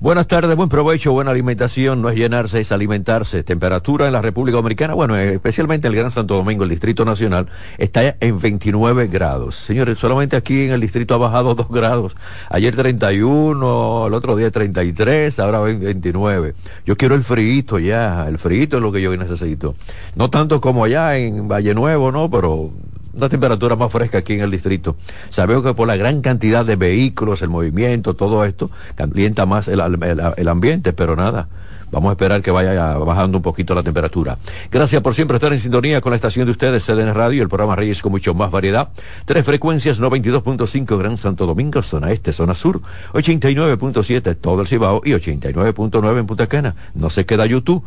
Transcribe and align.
Buenas 0.00 0.28
tardes, 0.28 0.56
buen 0.56 0.70
provecho, 0.70 1.12
buena 1.12 1.30
alimentación, 1.30 2.00
no 2.00 2.08
es 2.08 2.16
llenarse, 2.16 2.58
es 2.58 2.72
alimentarse. 2.72 3.42
Temperatura 3.42 4.06
en 4.06 4.14
la 4.14 4.22
República 4.22 4.56
Dominicana, 4.56 4.94
bueno, 4.94 5.14
especialmente 5.14 5.88
en 5.88 5.92
el 5.92 5.98
Gran 5.98 6.10
Santo 6.10 6.36
Domingo, 6.36 6.64
el 6.64 6.70
Distrito 6.70 7.04
Nacional, 7.04 7.48
está 7.76 8.16
en 8.18 8.40
29 8.40 9.08
grados. 9.08 9.56
Señores, 9.56 9.98
solamente 9.98 10.36
aquí 10.36 10.62
en 10.62 10.70
el 10.70 10.80
distrito 10.80 11.12
ha 11.12 11.18
bajado 11.18 11.54
2 11.54 11.68
grados. 11.68 12.16
Ayer 12.48 12.74
31, 12.74 14.06
el 14.06 14.14
otro 14.14 14.36
día 14.36 14.50
33, 14.50 15.38
ahora 15.38 15.60
29. 15.60 16.54
Yo 16.86 16.96
quiero 16.96 17.14
el 17.14 17.22
frío 17.22 17.78
ya, 17.78 18.26
el 18.26 18.38
frío 18.38 18.62
es 18.62 18.80
lo 18.80 18.92
que 18.92 19.02
yo 19.02 19.14
necesito. 19.14 19.74
No 20.16 20.30
tanto 20.30 20.62
como 20.62 20.84
allá 20.84 21.18
en 21.18 21.46
Valle 21.46 21.74
Nuevo, 21.74 22.10
¿no? 22.10 22.30
Pero 22.30 22.70
una 23.12 23.28
temperatura 23.28 23.76
más 23.76 23.92
fresca 23.92 24.18
aquí 24.18 24.34
en 24.34 24.40
el 24.42 24.50
distrito. 24.50 24.96
Sabemos 25.30 25.64
que 25.64 25.74
por 25.74 25.88
la 25.88 25.96
gran 25.96 26.20
cantidad 26.20 26.64
de 26.64 26.76
vehículos, 26.76 27.42
el 27.42 27.48
movimiento, 27.48 28.14
todo 28.14 28.44
esto, 28.44 28.70
calienta 28.94 29.46
más 29.46 29.68
el, 29.68 29.80
el, 29.80 30.22
el 30.36 30.48
ambiente, 30.48 30.92
pero 30.92 31.16
nada. 31.16 31.48
Vamos 31.90 32.10
a 32.10 32.12
esperar 32.12 32.40
que 32.40 32.50
vaya 32.52 32.96
bajando 32.98 33.38
un 33.38 33.42
poquito 33.42 33.74
la 33.74 33.82
temperatura. 33.82 34.38
Gracias 34.70 35.02
por 35.02 35.14
siempre 35.14 35.36
estar 35.36 35.52
en 35.52 35.58
sintonía 35.58 36.00
con 36.00 36.10
la 36.10 36.16
estación 36.16 36.46
de 36.46 36.52
ustedes, 36.52 36.84
CDN 36.86 37.14
Radio, 37.14 37.42
el 37.42 37.48
programa 37.48 37.74
Reyes 37.74 38.00
con 38.00 38.12
mucho 38.12 38.32
más 38.32 38.50
variedad. 38.50 38.90
Tres 39.24 39.44
frecuencias, 39.44 40.00
92.5 40.00 40.98
Gran 40.98 41.16
Santo 41.16 41.46
Domingo, 41.46 41.82
zona 41.82 42.12
este, 42.12 42.32
zona 42.32 42.54
sur, 42.54 42.80
89.7 43.12 44.36
todo 44.40 44.62
el 44.62 44.68
Cibao 44.68 45.02
y 45.04 45.10
89.9 45.10 46.18
en 46.18 46.26
Punta 46.26 46.46
Cana. 46.46 46.76
No 46.94 47.10
se 47.10 47.26
queda 47.26 47.46
YouTube. 47.46 47.84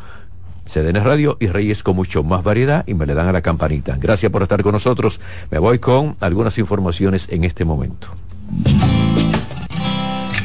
CDN 0.74 1.04
Radio 1.04 1.38
y 1.40 1.48
Reyes 1.48 1.84
con 1.84 1.96
mucho 1.96 2.24
más 2.24 2.44
variedad 2.44 2.84
y 2.88 2.96
me 2.96 3.06
le 3.06 3.14
dan 3.14 3.28
a 3.28 3.32
la 3.32 3.42
campanita. 3.42 3.96
Gracias 4.00 4.32
por 4.32 4.42
estar 4.42 4.64
con 4.64 4.72
nosotros. 4.72 5.22
Me 5.52 5.60
voy 5.60 5.78
con 5.78 6.16
algunas 6.20 6.58
informaciones 6.58 7.28
en 7.30 7.44
este 7.44 7.64
momento. 7.64 8.08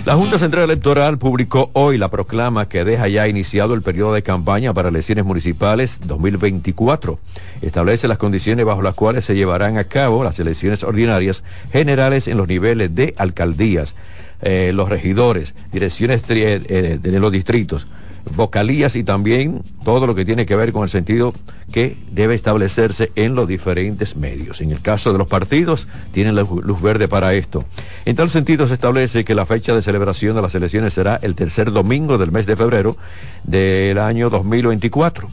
La 0.04 0.16
Junta 0.16 0.38
Central 0.38 0.64
Electoral 0.64 1.18
publicó 1.18 1.70
hoy 1.74 1.98
la 1.98 2.08
proclama 2.08 2.68
que 2.68 2.84
deja 2.84 3.08
ya 3.08 3.28
iniciado 3.28 3.74
el 3.74 3.82
periodo 3.82 4.14
de 4.14 4.22
campaña 4.22 4.72
para 4.72 4.88
elecciones 4.88 5.24
municipales 5.24 6.00
2024. 6.04 7.18
Establece 7.60 8.08
las 8.08 8.18
condiciones 8.18 8.64
bajo 8.64 8.82
las 8.82 8.94
cuales 8.94 9.24
se 9.24 9.34
llevarán 9.34 9.76
a 9.76 9.84
cabo 9.84 10.24
las 10.24 10.38
elecciones 10.40 10.82
ordinarias 10.82 11.42
generales 11.72 12.28
en 12.28 12.36
los 12.36 12.48
niveles 12.48 12.94
de 12.94 13.14
alcaldías, 13.18 13.94
eh, 14.40 14.72
los 14.74 14.88
regidores, 14.88 15.54
direcciones 15.72 16.22
eh, 16.30 16.98
de 17.02 17.20
los 17.20 17.32
distritos, 17.32 17.86
vocalías 18.34 18.96
y 18.96 19.04
también 19.04 19.62
todo 19.84 20.06
lo 20.06 20.14
que 20.14 20.24
tiene 20.24 20.46
que 20.46 20.56
ver 20.56 20.72
con 20.72 20.84
el 20.84 20.90
sentido 20.90 21.32
que 21.72 21.96
debe 22.10 22.34
establecerse 22.34 23.12
en 23.14 23.34
los 23.34 23.46
diferentes 23.48 24.16
medios. 24.16 24.60
En 24.60 24.72
el 24.72 24.80
caso 24.80 25.12
de 25.12 25.18
los 25.18 25.28
partidos, 25.28 25.88
tienen 26.12 26.34
la 26.34 26.42
luz 26.42 26.80
verde 26.80 27.08
para 27.08 27.34
esto. 27.34 27.64
En 28.04 28.16
tal 28.16 28.30
sentido, 28.30 28.66
se 28.66 28.74
establece 28.74 29.24
que 29.24 29.34
la 29.34 29.46
fecha 29.46 29.74
de 29.74 29.82
celebración 29.82 30.36
de 30.36 30.42
las 30.42 30.54
elecciones 30.54 30.94
será 30.94 31.18
el 31.22 31.34
tercer 31.34 31.72
domingo 31.72 32.18
del 32.18 32.32
mes 32.32 32.46
de 32.46 32.56
febrero 32.56 32.96
del 33.44 33.98
año 33.98 34.30
2024 34.30 35.28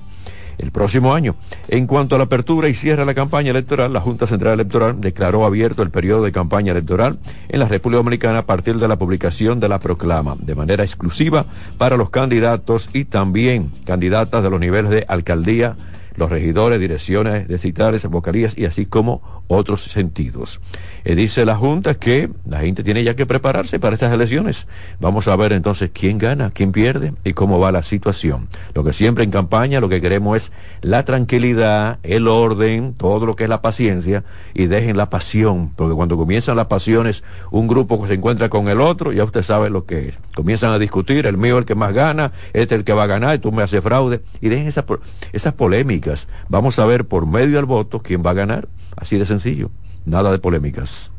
el 0.58 0.72
próximo 0.72 1.14
año. 1.14 1.36
En 1.68 1.88
cuanto 1.88 2.16
a 2.16 2.18
la 2.18 2.26
apertura 2.26 2.70
y 2.70 2.76
cierre 2.76 3.02
de 3.02 3.06
la 3.06 3.14
campaña 3.14 3.52
electoral, 3.52 3.94
la 3.94 4.02
Junta 4.02 4.28
Central 4.28 4.54
Electoral 4.54 5.02
declaró 5.02 5.46
abierto 5.46 5.82
el 5.82 5.92
periodo 5.92 6.24
de 6.24 6.32
campaña 6.32 6.72
electoral 6.72 7.20
en 7.50 7.60
la 7.60 7.68
República 7.68 7.98
Dominicana 7.98 8.40
a 8.40 8.46
partir 8.46 8.78
de 8.78 8.88
la 8.88 8.98
publicación 8.98 9.60
de 9.60 9.70
la 9.70 9.80
proclama, 9.80 10.36
de 10.40 10.56
manera 10.56 10.84
exclusiva 10.84 11.46
para 11.78 11.98
los 11.98 12.10
candidatos 12.10 12.90
y 12.94 13.06
también 13.06 13.72
candidatas 13.86 14.44
de 14.44 14.50
los 14.50 14.60
niveles 14.60 14.92
de 14.92 15.06
alcaldía, 15.08 15.76
los 16.16 16.30
regidores, 16.30 16.80
direcciones 16.80 17.48
distritales, 17.48 18.06
vocalías 18.08 18.58
y 18.58 18.66
así 18.66 18.86
como 18.86 19.44
otros 19.48 19.84
sentidos. 19.84 20.60
Eh, 21.04 21.16
dice 21.16 21.46
la 21.46 21.56
Junta 21.56 21.96
que 21.96 22.30
la 22.48 22.60
gente 22.60 22.84
tiene 22.84 23.04
ya 23.04 23.16
que 23.16 23.26
prepararse 23.26 23.80
para 23.80 23.96
estas 23.96 24.12
elecciones. 24.12 24.68
Vamos 25.00 25.28
a 25.28 25.36
ver 25.36 25.54
entonces 25.54 25.92
quién 25.94 26.18
gana, 26.18 26.52
quién 26.52 26.72
pierde 26.72 27.14
y 27.24 27.34
cómo 27.34 27.60
va 27.60 27.72
la 27.72 27.84
situación. 27.84 28.48
Lo 28.74 28.84
que 28.84 28.94
siempre 28.94 29.24
en 29.24 29.32
campaña 29.32 29.80
lo 29.80 29.90
que 29.90 30.02
queremos 30.02 30.38
es 30.38 30.52
la 30.82 31.04
tranquilidad, 31.04 32.00
el 32.04 32.28
orden, 32.28 32.94
todo 32.94 33.26
lo 33.26 33.36
que 33.36 33.44
es 33.44 33.50
la 33.50 33.62
paciencia 33.62 34.24
y 34.54 34.68
dejen 34.68 34.98
la 34.98 35.10
pasión, 35.10 35.72
porque 35.76 35.96
cuando 35.96 36.18
comienzan 36.18 36.56
las 36.56 36.68
pasiones, 36.68 37.24
un 37.52 37.68
grupo 37.68 38.06
se 38.08 38.14
encuentra 38.14 38.50
con 38.50 38.68
el 38.70 38.82
otro, 38.82 39.12
ya 39.12 39.24
usted 39.24 39.44
sabe 39.44 39.70
lo 39.70 39.86
que 39.86 40.10
es. 40.10 40.16
Comienzan 40.36 40.72
a 40.72 40.80
discutir, 40.80 41.26
el 41.26 41.38
mío 41.38 41.56
es 41.56 41.60
el 41.60 41.66
que 41.66 41.76
más 41.76 41.94
gana, 41.94 42.32
este 42.54 42.76
es 42.76 42.80
el 42.80 42.84
que 42.84 42.94
va 42.94 43.04
a 43.04 43.08
ganar, 43.08 43.36
y 43.36 43.40
tú 43.40 43.52
me 43.52 43.64
haces 43.64 43.82
fraude, 43.82 44.22
y 44.42 44.50
dejen 44.50 44.68
esas, 44.68 44.86
esas 45.34 45.54
polémicas. 45.54 46.05
Vamos 46.50 46.80
a 46.80 46.86
ver 46.86 47.06
por 47.06 47.26
medio 47.26 47.58
del 47.58 47.66
voto 47.66 48.02
quién 48.02 48.24
va 48.26 48.32
a 48.32 48.36
ganar, 48.36 48.68
así 48.96 49.18
de 49.18 49.26
sencillo, 49.26 49.72
nada 50.06 50.32
de 50.32 50.40
polémicas. 50.40 51.12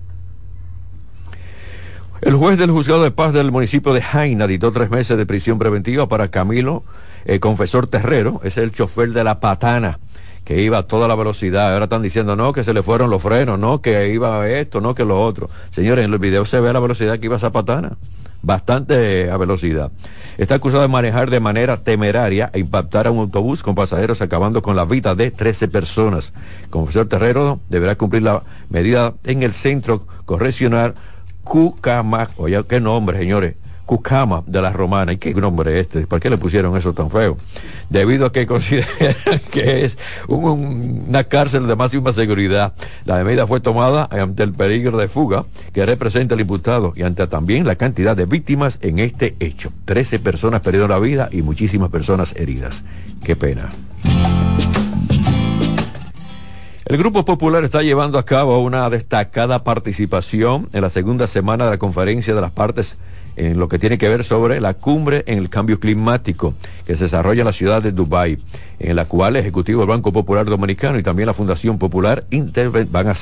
El 2.23 2.35
juez 2.35 2.59
del 2.59 2.71
juzgado 2.71 3.03
de 3.03 3.11
paz 3.11 3.33
del 3.33 3.53
municipio 3.53 3.93
de 3.93 4.01
Jaina 4.01 4.47
dictó 4.47 4.73
tres 4.73 4.91
meses 4.91 5.19
de 5.19 5.27
prisión 5.27 5.59
preventiva 5.59 6.09
para 6.09 6.29
Camilo 6.29 6.83
eh, 7.27 7.41
Confesor 7.41 7.89
Terrero, 7.89 8.41
es 8.43 8.57
el 8.57 8.73
chofer 8.73 9.11
de 9.11 9.25
la 9.25 9.41
patana 9.41 9.99
que 10.45 10.63
iba 10.63 10.79
a 10.79 10.83
toda 10.85 11.09
la 11.09 11.17
velocidad. 11.17 11.73
Ahora 11.73 11.85
están 11.85 12.03
diciendo, 12.03 12.37
no, 12.37 12.53
que 12.53 12.63
se 12.63 12.73
le 12.73 12.85
fueron 12.85 13.11
los 13.11 13.21
frenos, 13.21 13.59
no, 13.59 13.83
que 13.83 14.09
iba 14.11 14.49
esto, 14.49 14.81
no, 14.81 14.95
que 14.95 15.05
lo 15.05 15.21
otro. 15.21 15.51
Señores, 15.71 16.05
en 16.05 16.13
el 16.13 16.21
video 16.21 16.45
se 16.45 16.61
ve 16.61 16.73
la 16.73 16.79
velocidad 16.79 17.19
que 17.19 17.27
iba 17.27 17.37
esa 17.37 17.51
patana. 17.51 17.97
Bastante 18.47 19.29
a 19.29 19.37
velocidad. 19.39 19.91
Está 20.39 20.55
acusado 20.55 20.83
de 20.83 20.87
manejar 20.87 21.31
de 21.31 21.41
manera 21.41 21.79
temeraria 21.79 22.49
e 22.53 22.61
impactar 22.61 23.09
a 23.09 23.11
un 23.11 23.19
autobús 23.19 23.65
con 23.65 23.75
pasajeros 23.75 24.23
acabando 24.23 24.63
con 24.63 24.77
la 24.77 24.85
vida 24.85 25.17
de 25.17 25.33
13 25.33 25.67
personas. 25.67 26.33
Confesor 26.71 27.09
Terrero 27.09 27.59
deberá 27.69 27.97
cumplir 27.97 28.23
la 28.23 28.45
medida 28.69 29.15
en 29.25 29.43
el 29.43 29.53
centro 29.53 30.07
correccional 30.27 30.95
Cucamac, 31.43 32.39
oye, 32.39 32.63
qué 32.69 32.79
nombre, 32.79 33.19
señores. 33.19 33.57
Cucama 33.87 34.43
de 34.47 34.61
la 34.61 34.71
Romana. 34.71 35.13
¿Y 35.13 35.17
qué 35.17 35.33
nombre 35.33 35.81
este? 35.81 36.07
¿Por 36.07 36.21
qué 36.21 36.29
le 36.29 36.37
pusieron 36.37 36.77
eso 36.77 36.93
tan 36.93 37.11
feo? 37.11 37.37
Debido 37.89 38.27
a 38.27 38.33
que 38.33 38.47
consideran 38.47 38.87
que 39.51 39.85
es 39.85 39.97
una 40.29 41.25
cárcel 41.25 41.67
de 41.67 41.77
máxima 41.77 42.13
seguridad. 42.13 42.75
La 43.05 43.23
medida 43.23 43.47
fue 43.47 43.61
tomada 43.61 44.09
ante 44.11 44.43
el 44.43 44.53
peligro 44.53 44.99
de 44.99 45.09
fuga 45.09 45.47
que 45.73 45.87
representa 45.87 46.35
el 46.35 46.41
imputado 46.41 46.93
y 46.97 47.03
ante 47.03 47.27
también 47.29 47.67
la 47.67 47.77
cantidad 47.77 48.17
de 48.17 48.27
víctimas 48.27 48.79
en 48.83 48.99
este 48.99 49.37
hecho. 49.39 49.71
Trece 49.85 50.19
personas 50.19 50.61
perdieron 50.61 50.91
la 50.91 50.99
vida 50.99 51.29
y 51.31 51.43
muchísimas 51.43 51.91
personas 51.91 52.35
heridas. 52.37 52.85
Qué 53.25 53.37
pena. 53.37 53.71
El 56.87 56.99
Grupo 56.99 57.25
Popular 57.25 57.65
está 57.65 57.83
llevando 57.83 58.17
a 58.17 58.25
cabo 58.25 58.61
una 58.61 58.89
destacada 58.91 59.65
participación 59.65 60.69
en 60.73 60.83
la 60.83 60.91
segunda 60.91 61.27
semana 61.27 61.65
de 61.65 61.73
la 61.73 61.79
conferencia 61.79 62.33
de 62.33 62.41
las 62.41 62.53
partes 62.53 62.97
en 63.37 63.59
lo 63.59 63.69
que 63.69 63.79
tiene 63.79 63.99
que 63.99 64.09
ver 64.09 64.25
sobre 64.25 64.61
la 64.61 64.75
cumbre 64.75 65.23
en 65.27 65.39
el 65.39 65.49
cambio 65.49 65.79
climático 65.79 66.55
que 66.87 66.97
se 66.97 67.05
desarrolla 67.05 67.43
en 67.43 67.47
la 67.47 67.53
ciudad 67.53 67.83
de 67.83 67.93
Dubái, 67.93 68.39
en 68.79 68.97
la 68.97 69.05
cual 69.05 69.37
el 69.37 69.43
Ejecutivo 69.43 69.81
del 69.81 69.89
Banco 69.89 70.13
Popular 70.13 70.47
Dominicano 70.47 70.99
y 70.99 71.03
también 71.03 71.27
la 71.27 71.35
Fundación 71.35 71.79
Popular 71.79 72.25
van 72.91 73.09
a 73.09 73.17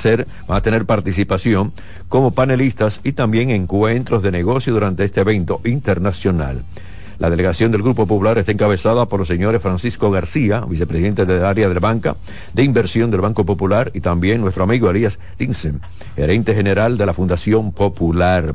a 0.47 0.61
tener 0.61 0.85
participación 0.85 1.73
como 2.09 2.31
panelistas 2.31 3.01
y 3.03 3.13
también 3.13 3.49
encuentros 3.49 4.23
de 4.23 4.31
negocio 4.31 4.73
durante 4.73 5.03
este 5.03 5.21
evento 5.21 5.61
internacional. 5.65 6.63
La 7.17 7.29
delegación 7.29 7.71
del 7.71 7.81
Grupo 7.81 8.05
Popular 8.05 8.37
está 8.37 8.51
encabezada 8.51 9.05
por 9.05 9.19
los 9.19 9.27
señores 9.27 9.61
Francisco 9.61 10.11
García, 10.11 10.61
vicepresidente 10.67 11.25
del 11.25 11.45
área 11.45 11.69
de 11.69 11.79
banca 11.79 12.17
de 12.53 12.63
inversión 12.63 13.09
del 13.09 13.21
Banco 13.21 13.45
Popular, 13.45 13.89
y 13.93 14.01
también 14.01 14.41
nuestro 14.41 14.63
amigo 14.63 14.89
Elías 14.89 15.17
Tinsen, 15.37 15.79
gerente 16.15 16.53
general 16.53 16.97
de 16.97 17.05
la 17.05 17.13
Fundación 17.13 17.71
Popular. 17.71 18.53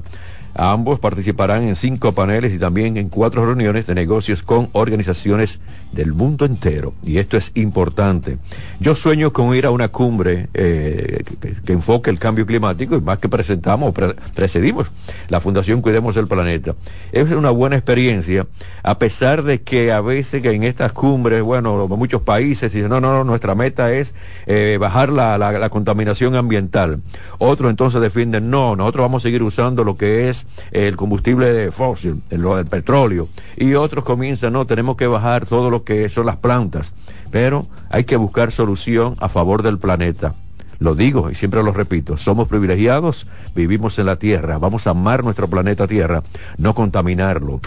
Ambos 0.55 0.99
participarán 0.99 1.63
en 1.63 1.77
cinco 1.77 2.13
paneles 2.13 2.53
y 2.53 2.59
también 2.59 2.97
en 2.97 3.09
cuatro 3.09 3.47
reuniones 3.47 3.87
de 3.87 3.95
negocios 3.95 4.43
con 4.43 4.69
organizaciones 4.73 5.61
del 5.93 6.13
mundo 6.13 6.45
entero. 6.45 6.95
Y 7.03 7.19
esto 7.19 7.37
es 7.37 7.53
importante. 7.55 8.39
Yo 8.81 8.95
sueño 8.95 9.33
con 9.33 9.55
ir 9.55 9.67
a 9.67 9.71
una 9.71 9.89
cumbre 9.89 10.49
eh, 10.55 11.23
que, 11.65 11.73
enfoque 11.73 12.11
el 12.11 12.19
cambio 12.19 12.47
climático 12.47 12.97
y 12.97 13.01
más 13.01 13.19
que 13.19 13.29
presentamos, 13.29 13.95
precedimos 14.35 14.89
la 15.29 15.41
Fundación 15.41 15.83
Cuidemos 15.83 16.17
el 16.17 16.27
Planeta. 16.27 16.75
Es 17.13 17.31
una 17.31 17.51
buena 17.51 17.77
experiencia, 17.77 18.47
a 18.83 18.99
pesar 18.99 19.45
de 19.45 19.63
que 19.63 19.93
a 19.93 20.01
veces 20.01 20.43
que 20.43 20.51
en 20.51 20.65
estas 20.65 20.93
cumbres, 20.93 21.43
bueno, 21.43 21.87
muchos 21.89 22.23
países 22.23 22.73
dicen, 22.73 22.89
no, 22.89 23.01
no, 23.01 23.13
no, 23.13 23.25
nuestra 23.25 23.55
meta 23.55 23.93
es 23.93 24.15
eh, 24.47 24.79
bajar 24.81 25.11
la, 25.11 25.39
la 25.39 25.71
contaminación 25.71 26.35
ambiental. 26.35 27.01
Otros 27.39 27.71
entonces 27.71 28.01
defienden, 28.01 28.51
no, 28.51 28.77
nosotros 28.77 29.05
vamos 29.05 29.23
a 29.23 29.25
seguir 29.25 29.43
usando 29.43 29.85
lo 29.85 29.97
que 29.97 30.29
es 30.29 30.40
el 30.73 30.97
combustible 30.97 31.71
fósil, 31.73 32.23
el, 32.31 32.45
el 32.47 32.67
petróleo, 32.67 33.29
y 33.57 33.75
otros 33.75 34.05
comienzan, 34.05 34.53
no, 34.53 34.67
tenemos 34.67 34.97
que 34.97 35.07
bajar 35.07 35.47
todo 35.47 35.71
lo 35.71 35.85
que 35.85 36.09
son 36.09 36.27
las 36.27 36.37
plantas, 36.37 36.95
pero 37.31 37.67
hay 37.91 38.05
que 38.05 38.17
buscar 38.17 38.53
solución 38.53 39.17
a 39.21 39.29
favor 39.29 39.63
del 39.63 39.79
planeta. 39.79 40.35
Lo 40.79 40.95
digo 40.95 41.31
y 41.31 41.35
siempre 41.35 41.63
lo 41.63 41.73
repito, 41.73 42.17
somos 42.17 42.49
privilegiados, 42.49 43.27
vivimos 43.55 43.99
en 43.99 44.07
la 44.07 44.17
Tierra, 44.17 44.59
vamos 44.59 44.87
a 44.87 44.91
amar 44.91 45.23
nuestro 45.23 45.47
planeta 45.47 45.87
Tierra, 45.87 46.23
no 46.57 46.75
contaminarlo. 46.75 47.61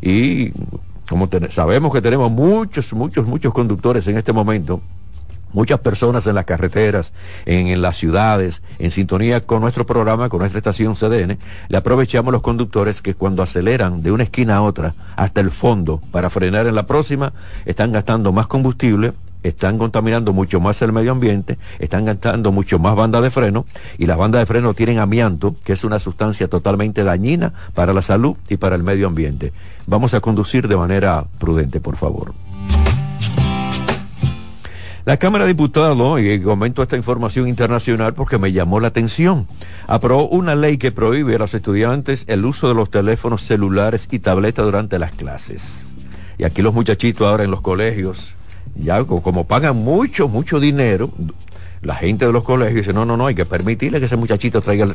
Y 0.00 0.52
como 1.08 1.28
sabemos 1.50 1.92
que 1.92 2.00
tenemos 2.00 2.30
muchos, 2.30 2.92
muchos, 2.92 3.26
muchos 3.26 3.52
conductores 3.52 4.06
en 4.06 4.16
este 4.16 4.32
momento 4.32 4.80
muchas 5.52 5.80
personas 5.80 6.26
en 6.26 6.34
las 6.34 6.44
carreteras, 6.44 7.12
en, 7.46 7.80
las 7.80 7.96
ciudades, 7.96 8.62
en 8.78 8.90
sintonía 8.90 9.40
con 9.40 9.60
nuestro 9.60 9.86
programa, 9.86 10.28
con 10.28 10.40
nuestra 10.40 10.58
estación 10.58 10.94
CDN, 10.94 11.38
le 11.68 11.76
aprovechamos 11.76 12.32
los 12.32 12.42
conductores 12.42 13.02
que 13.02 13.14
cuando 13.14 13.42
aceleran 13.42 14.02
de 14.02 14.12
una 14.12 14.24
esquina 14.24 14.56
a 14.56 14.62
otra 14.62 14.94
hasta 15.16 15.40
el 15.40 15.50
fondo 15.50 16.00
para 16.10 16.30
frenar 16.30 16.66
en 16.66 16.74
la 16.74 16.86
próxima, 16.86 17.32
están 17.64 17.92
gastando 17.92 18.32
más 18.32 18.46
combustible, 18.46 19.12
están 19.42 19.78
contaminando 19.78 20.32
mucho 20.32 20.60
más 20.60 20.80
el 20.82 20.92
medio 20.92 21.12
ambiente, 21.12 21.58
están 21.78 22.04
gastando 22.04 22.52
mucho 22.52 22.78
más 22.78 22.94
banda 22.94 23.20
de 23.20 23.30
freno 23.30 23.64
y 23.98 24.06
las 24.06 24.18
bandas 24.18 24.40
de 24.40 24.46
freno 24.46 24.74
tienen 24.74 24.98
amianto, 24.98 25.54
que 25.64 25.72
es 25.72 25.84
una 25.84 25.98
sustancia 25.98 26.48
totalmente 26.48 27.04
dañina 27.04 27.52
para 27.74 27.92
la 27.92 28.02
salud 28.02 28.36
y 28.48 28.56
para 28.56 28.76
el 28.76 28.82
medio 28.82 29.06
ambiente. 29.06 29.52
Vamos 29.86 30.14
a 30.14 30.20
conducir 30.20 30.68
de 30.68 30.76
manera 30.76 31.24
prudente, 31.38 31.80
por 31.80 31.96
favor. 31.96 32.34
La 35.10 35.16
Cámara 35.16 35.44
de 35.44 35.54
Diputados, 35.54 36.20
y 36.20 36.38
comento 36.38 36.84
esta 36.84 36.96
información 36.96 37.48
internacional 37.48 38.14
porque 38.14 38.38
me 38.38 38.52
llamó 38.52 38.78
la 38.78 38.86
atención, 38.86 39.48
aprobó 39.88 40.28
una 40.28 40.54
ley 40.54 40.78
que 40.78 40.92
prohíbe 40.92 41.34
a 41.34 41.38
los 41.38 41.52
estudiantes 41.52 42.22
el 42.28 42.44
uso 42.44 42.68
de 42.68 42.76
los 42.76 42.92
teléfonos 42.92 43.42
celulares 43.42 44.06
y 44.12 44.20
tabletas 44.20 44.64
durante 44.64 45.00
las 45.00 45.10
clases. 45.16 45.96
Y 46.38 46.44
aquí 46.44 46.62
los 46.62 46.74
muchachitos 46.74 47.26
ahora 47.26 47.42
en 47.42 47.50
los 47.50 47.60
colegios, 47.60 48.36
ya 48.76 49.02
como 49.02 49.48
pagan 49.48 49.78
mucho, 49.78 50.28
mucho 50.28 50.60
dinero, 50.60 51.10
la 51.82 51.94
gente 51.94 52.26
de 52.26 52.32
los 52.32 52.44
colegios 52.44 52.76
dice, 52.76 52.92
no, 52.92 53.06
no, 53.06 53.16
no, 53.16 53.26
hay 53.26 53.34
que 53.34 53.46
permitirle 53.46 54.00
que 54.00 54.04
ese 54.04 54.16
muchachito 54.16 54.60
traiga 54.60 54.86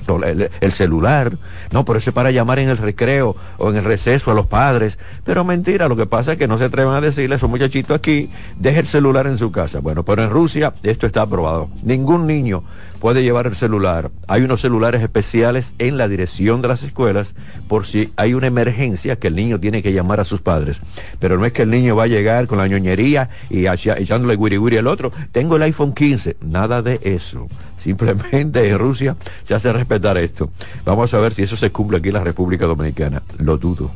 el, 0.62 0.72
celular. 0.72 1.36
No, 1.72 1.84
pero 1.84 1.98
eso 1.98 2.12
es 2.12 2.14
para 2.14 2.32
llamar 2.32 2.60
en 2.60 2.70
el 2.70 2.78
recreo 2.78 3.36
o 3.58 3.70
en 3.72 3.78
el 3.78 3.84
receso 3.84 4.30
a 4.30 4.34
los 4.36 4.46
padres. 4.46 5.00
Pero 5.24 5.44
mentira, 5.44 5.88
lo 5.88 5.96
que 5.96 6.06
pasa 6.06 6.34
es 6.34 6.38
que 6.38 6.48
no 6.48 6.58
se 6.58 6.66
atreven 6.66 6.94
a 6.94 7.02
decirle 7.02 7.36
a 7.36 7.38
esos 7.38 7.50
muchachitos 7.50 7.96
aquí, 7.96 8.30
deje 8.58 8.82
el 8.82 8.88
celular 8.88 9.26
en 9.26 9.38
su 9.38 9.52
casa. 9.52 9.80
Bueno, 9.80 10.04
pero 10.04 10.24
en 10.24 10.30
Rusia 10.30 10.74
esto 10.84 11.08
está 11.08 11.24
aprobado. 11.24 11.70
Ningún 11.84 12.28
niño 12.28 12.64
puede 13.06 13.22
llevar 13.22 13.46
el 13.46 13.56
celular. 13.56 14.10
Hay 14.28 14.42
unos 14.42 14.62
celulares 14.62 15.04
especiales 15.04 15.75
en 15.78 15.96
la 15.96 16.07
dirección 16.07 16.63
de 16.63 16.69
las 16.69 16.81
escuelas 16.81 17.36
por 17.68 17.86
si 17.86 18.12
hay 18.16 18.34
una 18.34 18.48
emergencia 18.48 19.19
que 19.19 19.28
el 19.28 19.36
niño 19.36 19.60
tiene 19.60 19.84
que 19.84 19.94
llamar 19.94 20.22
a 20.22 20.25
sus 20.25 20.42
padres. 20.42 20.81
Pero 21.19 21.38
no 21.38 21.46
es 21.46 21.54
que 21.54 21.62
el 21.62 21.69
niño 21.69 21.96
va 21.96 22.06
a 22.06 22.07
llegar 22.07 22.48
con 22.48 22.57
la 22.57 22.68
ñoñería 22.68 23.30
y 23.52 23.68
echándole 23.68 24.38
guiri 24.38 24.57
guiri 24.57 24.78
al 24.78 24.88
otro. 24.88 25.12
Tengo 25.31 25.57
el 25.57 25.62
iPhone 25.62 25.94
15. 25.94 26.38
Nada 26.42 26.81
de 26.81 27.00
eso. 27.04 27.48
Simplemente 27.78 28.68
en 28.68 28.80
Rusia 28.80 29.16
se 29.44 29.54
hace 29.54 29.72
respetar 29.72 30.18
esto. 30.18 30.50
Vamos 30.84 31.13
a 31.13 31.19
ver 31.19 31.31
si 31.31 31.44
eso 31.44 31.56
se 31.56 31.69
cumple 31.69 32.00
aquí 32.00 32.08
en 32.08 32.16
la 32.16 32.24
República 32.24 32.66
Dominicana. 32.66 33.22
Lo 33.38 33.56
dudo. 33.60 33.92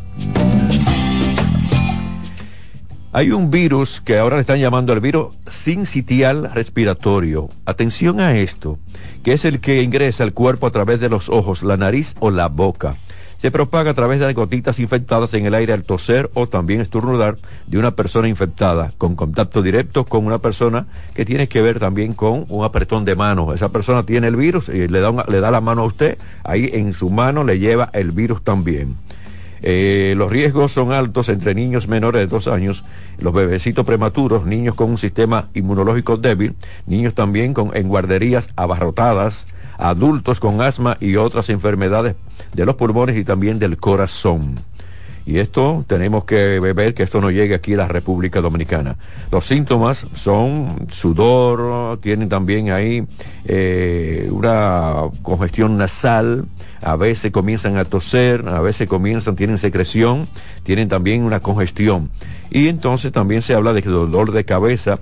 Hay 3.11 3.31
un 3.31 3.49
virus 3.49 4.01
que 4.01 4.19
ahora 4.19 4.35
le 4.35 4.41
están 4.41 4.59
llamando 4.59 4.93
el 4.93 4.99
virus 4.99 5.35
sincitial 5.49 6.51
respiratorio. 6.53 7.49
Atención 7.65 8.19
a 8.19 8.37
esto, 8.37 8.77
que 9.23 9.33
es 9.33 9.45
el 9.45 9.61
que 9.61 9.81
ingresa 9.81 10.23
al 10.23 10.33
cuerpo 10.33 10.67
a 10.67 10.71
través 10.71 10.99
de 10.99 11.09
los 11.09 11.27
ojos, 11.27 11.63
la 11.63 11.75
nariz 11.75 12.15
o 12.19 12.29
la 12.29 12.49
boca 12.49 12.95
se 13.39 13.51
propaga 13.51 13.91
a 13.91 13.93
través 13.93 14.19
de 14.19 14.33
gotitas 14.33 14.79
infectadas 14.79 15.33
en 15.33 15.45
el 15.45 15.53
aire 15.53 15.71
al 15.71 15.83
toser 15.83 16.29
o 16.33 16.49
también 16.49 16.81
estornudar 16.81 17.37
de 17.67 17.79
una 17.79 17.91
persona 17.91 18.27
infectada, 18.27 18.91
con 18.97 19.15
contacto 19.15 19.61
directo 19.61 20.03
con 20.03 20.25
una 20.25 20.39
persona 20.39 20.87
que 21.15 21.23
tiene 21.23 21.47
que 21.47 21.61
ver 21.61 21.79
también 21.79 22.13
con 22.13 22.45
un 22.49 22.65
apretón 22.65 23.05
de 23.05 23.15
mano. 23.15 23.53
Esa 23.53 23.69
persona 23.69 24.03
tiene 24.03 24.27
el 24.27 24.35
virus 24.35 24.67
y 24.67 24.89
le 24.89 24.99
da, 24.99 25.25
le 25.27 25.39
da 25.39 25.51
la 25.51 25.61
mano 25.61 25.83
a 25.83 25.85
usted, 25.85 26.17
ahí 26.43 26.69
en 26.73 26.93
su 26.93 27.09
mano 27.09 27.45
le 27.45 27.59
lleva 27.59 27.89
el 27.93 28.11
virus 28.11 28.43
también. 28.43 28.97
Eh, 29.61 30.13
los 30.17 30.31
riesgos 30.31 30.71
son 30.71 30.91
altos 30.91 31.29
entre 31.29 31.55
niños 31.55 31.87
menores 31.87 32.21
de 32.21 32.27
dos 32.27 32.47
años, 32.47 32.83
los 33.17 33.33
bebecitos 33.33 33.85
prematuros, 33.85 34.45
niños 34.45 34.75
con 34.75 34.91
un 34.91 34.97
sistema 34.97 35.45
inmunológico 35.53 36.17
débil, 36.17 36.55
niños 36.85 37.13
también 37.13 37.53
con, 37.53 37.75
en 37.75 37.87
guarderías 37.87 38.49
abarrotadas, 38.55 39.47
adultos 39.77 40.39
con 40.39 40.61
asma 40.61 40.97
y 40.99 41.15
otras 41.15 41.49
enfermedades 41.49 42.15
de 42.53 42.65
los 42.65 42.75
pulmones 42.75 43.17
y 43.17 43.23
también 43.23 43.59
del 43.59 43.77
corazón. 43.77 44.55
Y 45.25 45.37
esto 45.37 45.85
tenemos 45.87 46.23
que 46.23 46.59
ver 46.59 46.95
que 46.95 47.03
esto 47.03 47.21
no 47.21 47.29
llegue 47.29 47.53
aquí 47.53 47.73
a 47.75 47.77
la 47.77 47.87
República 47.87 48.41
Dominicana. 48.41 48.95
Los 49.31 49.45
síntomas 49.45 50.07
son 50.15 50.87
sudor, 50.91 51.99
tienen 51.99 52.29
también 52.29 52.71
ahí 52.71 53.05
eh, 53.45 54.27
una 54.31 54.93
congestión 55.21 55.77
nasal, 55.77 56.45
a 56.81 56.95
veces 56.95 57.31
comienzan 57.31 57.77
a 57.77 57.85
toser, 57.85 58.47
a 58.47 58.61
veces 58.61 58.87
comienzan, 58.87 59.35
tienen 59.35 59.57
secreción, 59.57 60.27
tienen 60.63 60.89
también 60.89 61.23
una 61.23 61.39
congestión. 61.39 62.09
Y 62.51 62.67
entonces 62.67 63.11
también 63.11 63.41
se 63.41 63.53
habla 63.53 63.73
de 63.73 63.81
dolor 63.81 64.31
de 64.31 64.45
cabeza, 64.45 64.97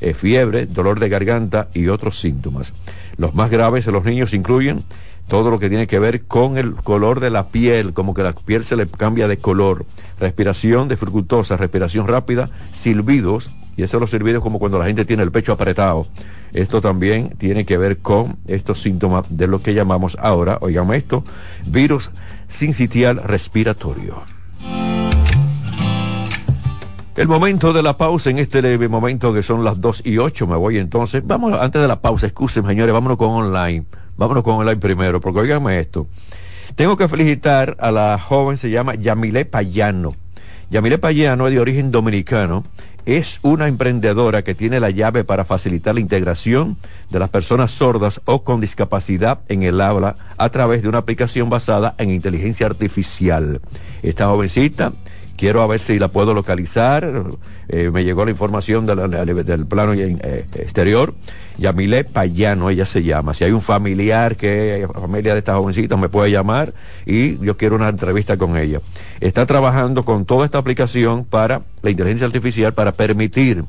eh, 0.00 0.14
fiebre, 0.14 0.66
dolor 0.66 1.00
de 1.00 1.08
garganta 1.08 1.68
y 1.74 1.88
otros 1.88 2.20
síntomas. 2.20 2.72
Los 3.16 3.34
más 3.34 3.50
graves 3.50 3.86
en 3.86 3.92
los 3.92 4.04
niños 4.04 4.32
incluyen 4.32 4.84
todo 5.28 5.50
lo 5.50 5.58
que 5.58 5.68
tiene 5.68 5.86
que 5.86 5.98
ver 5.98 6.22
con 6.24 6.58
el 6.58 6.74
color 6.74 7.20
de 7.20 7.30
la 7.30 7.48
piel, 7.48 7.92
como 7.92 8.14
que 8.14 8.22
la 8.22 8.32
piel 8.32 8.64
se 8.64 8.76
le 8.76 8.86
cambia 8.86 9.28
de 9.28 9.38
color, 9.38 9.86
respiración 10.18 10.88
dificultosa, 10.88 11.56
respiración 11.56 12.06
rápida, 12.06 12.50
silbidos, 12.72 13.50
y 13.76 13.82
eso 13.82 13.98
los 13.98 14.10
silbidos 14.10 14.42
como 14.42 14.58
cuando 14.58 14.78
la 14.78 14.86
gente 14.86 15.04
tiene 15.04 15.22
el 15.22 15.32
pecho 15.32 15.52
apretado. 15.52 16.06
Esto 16.52 16.82
también 16.82 17.30
tiene 17.38 17.64
que 17.64 17.78
ver 17.78 17.98
con 17.98 18.36
estos 18.46 18.82
síntomas 18.82 19.36
de 19.36 19.46
lo 19.46 19.62
que 19.62 19.74
llamamos 19.74 20.18
ahora, 20.20 20.58
oigamos 20.60 20.96
esto, 20.96 21.24
virus 21.66 22.10
sincitial 22.48 23.22
respiratorio. 23.22 24.22
El 27.14 27.28
momento 27.28 27.74
de 27.74 27.82
la 27.82 27.98
pausa 27.98 28.30
en 28.30 28.38
este 28.38 28.62
leve 28.62 28.88
momento 28.88 29.34
que 29.34 29.42
son 29.42 29.64
las 29.64 29.82
2 29.82 30.02
y 30.06 30.16
8, 30.16 30.46
me 30.46 30.56
voy 30.56 30.78
entonces. 30.78 31.22
Vamos, 31.26 31.52
antes 31.60 31.82
de 31.82 31.86
la 31.86 32.00
pausa, 32.00 32.26
excusen 32.26 32.66
señores, 32.66 32.92
vámonos 32.92 33.18
con 33.18 33.28
online. 33.28 33.84
Vámonos 34.16 34.42
con 34.42 34.56
online 34.56 34.76
primero, 34.76 35.20
porque 35.20 35.40
oiganme 35.40 35.80
esto. 35.80 36.06
Tengo 36.74 36.96
que 36.96 37.08
felicitar 37.08 37.76
a 37.80 37.90
la 37.90 38.18
joven, 38.18 38.58
se 38.58 38.70
llama 38.70 38.94
Yamile 38.94 39.44
Payano. 39.44 40.14
Yamile 40.70 40.98
Payano 40.98 41.46
es 41.48 41.54
de 41.54 41.60
origen 41.60 41.90
dominicano 41.90 42.64
es 43.04 43.40
una 43.42 43.66
emprendedora 43.66 44.42
que 44.42 44.54
tiene 44.54 44.78
la 44.78 44.90
llave 44.90 45.24
para 45.24 45.44
facilitar 45.44 45.94
la 45.94 46.00
integración 46.00 46.76
de 47.10 47.18
las 47.18 47.30
personas 47.30 47.72
sordas 47.72 48.20
o 48.26 48.44
con 48.44 48.60
discapacidad 48.60 49.40
en 49.48 49.64
el 49.64 49.80
habla 49.80 50.14
a 50.38 50.48
través 50.50 50.82
de 50.82 50.88
una 50.88 50.98
aplicación 50.98 51.50
basada 51.50 51.94
en 51.98 52.10
inteligencia 52.10 52.66
artificial. 52.66 53.60
Esta 54.02 54.26
jovencita 54.26 54.92
quiero 55.36 55.62
a 55.62 55.66
ver 55.66 55.80
si 55.80 55.98
la 55.98 56.08
puedo 56.08 56.34
localizar. 56.34 57.24
Eh, 57.68 57.90
me 57.90 58.04
llegó 58.04 58.24
la 58.24 58.30
información 58.30 58.86
del 58.86 59.66
plano 59.66 59.92
eh, 59.94 60.46
exterior. 60.54 61.14
Yamile 61.58 62.04
Payano, 62.04 62.70
ella 62.70 62.86
se 62.86 63.02
llama. 63.02 63.34
Si 63.34 63.44
hay 63.44 63.52
un 63.52 63.60
familiar 63.60 64.36
que 64.36 64.88
familia 64.94 65.32
de 65.34 65.40
esta 65.40 65.54
jovencita, 65.54 65.96
me 65.96 66.08
puede 66.08 66.30
llamar 66.30 66.72
y 67.06 67.38
yo 67.38 67.56
quiero 67.56 67.76
una 67.76 67.88
entrevista 67.88 68.36
con 68.36 68.56
ella. 68.56 68.80
Está 69.20 69.46
trabajando 69.46 70.04
con 70.04 70.24
toda 70.24 70.44
esta 70.44 70.58
aplicación 70.58 71.24
para 71.24 71.62
la 71.82 71.90
inteligencia 71.90 72.26
artificial 72.26 72.72
para 72.74 72.92
permitir 72.92 73.64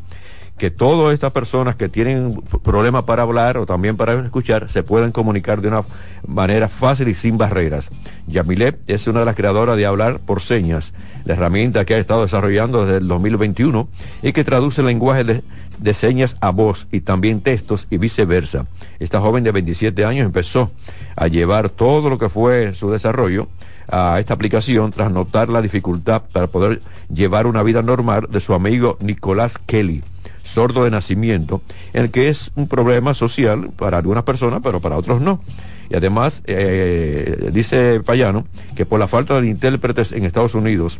que 0.58 0.70
todas 0.70 1.14
estas 1.14 1.32
personas 1.32 1.76
que 1.76 1.90
tienen 1.90 2.42
problemas 2.64 3.04
para 3.04 3.24
hablar 3.24 3.58
o 3.58 3.66
también 3.66 3.98
para 3.98 4.14
escuchar 4.14 4.70
se 4.70 4.84
puedan 4.84 5.12
comunicar 5.12 5.62
de 5.62 5.70
una 5.70 5.84
manera 6.28 6.70
fácil 6.70 7.08
y 7.08 7.16
sin 7.16 7.38
barreras. 7.38 7.90
Yamilet 8.28 8.80
es 8.88 9.08
una 9.08 9.22
de 9.22 9.26
las 9.26 9.36
creadoras 9.36 9.76
de 9.78 9.86
Hablar 9.86 10.20
por 10.20 10.42
Señas, 10.42 10.94
la 11.26 11.34
herramienta 11.34 11.86
que 11.86 11.96
ha 11.96 11.98
estado 11.98 12.22
desarrollando 12.22 12.86
desde 12.86 13.00
el 13.00 13.08
2021 13.08 13.88
y 14.22 14.32
que 14.32 14.44
traduce 14.44 14.82
el 14.82 14.88
lenguaje 14.88 15.24
de, 15.24 15.44
de 15.80 15.94
señas 15.94 16.38
a 16.40 16.52
voz 16.52 16.88
y 16.92 17.02
también 17.02 17.42
textos 17.42 17.88
y 17.90 17.98
viceversa. 17.98 18.68
Esta 19.00 19.20
joven 19.20 19.44
de 19.44 19.52
27 19.52 20.06
años 20.06 20.26
empezó 20.26 20.72
a 21.16 21.28
llevar 21.28 21.72
todo 21.72 22.10
lo 22.10 22.20
que 22.20 22.30
fue 22.30 22.74
su 22.76 22.92
desarrollo 22.92 23.48
a 23.92 24.20
esta 24.20 24.36
aplicación 24.36 24.92
tras 24.92 25.12
notar 25.12 25.50
la 25.50 25.62
dificultad 25.62 26.22
para 26.32 26.48
poder 26.48 26.82
llevar 27.14 27.48
una 27.48 27.64
vida 27.64 27.82
normal 27.82 28.28
de 28.30 28.40
su 28.40 28.54
amigo 28.54 28.98
Nicolás 29.02 29.58
Kelly 29.66 30.04
sordo 30.44 30.84
de 30.84 30.92
nacimiento, 30.92 31.62
en 31.94 32.04
el 32.04 32.12
que 32.12 32.30
es 32.30 32.52
un 32.56 32.68
problema 32.68 33.14
social 33.14 33.72
para 33.76 33.98
algunas 33.98 34.24
personas, 34.24 34.62
pero 34.64 34.80
para 34.80 34.98
otros 34.98 35.22
no. 35.22 35.42
Y 35.90 35.96
además, 35.96 36.42
eh, 36.46 37.50
dice 37.52 38.02
Payano 38.06 38.46
que 38.76 38.86
por 38.86 39.00
la 39.00 39.08
falta 39.08 39.40
de 39.40 39.48
intérpretes 39.48 40.12
en 40.12 40.26
Estados 40.26 40.54
Unidos, 40.54 41.00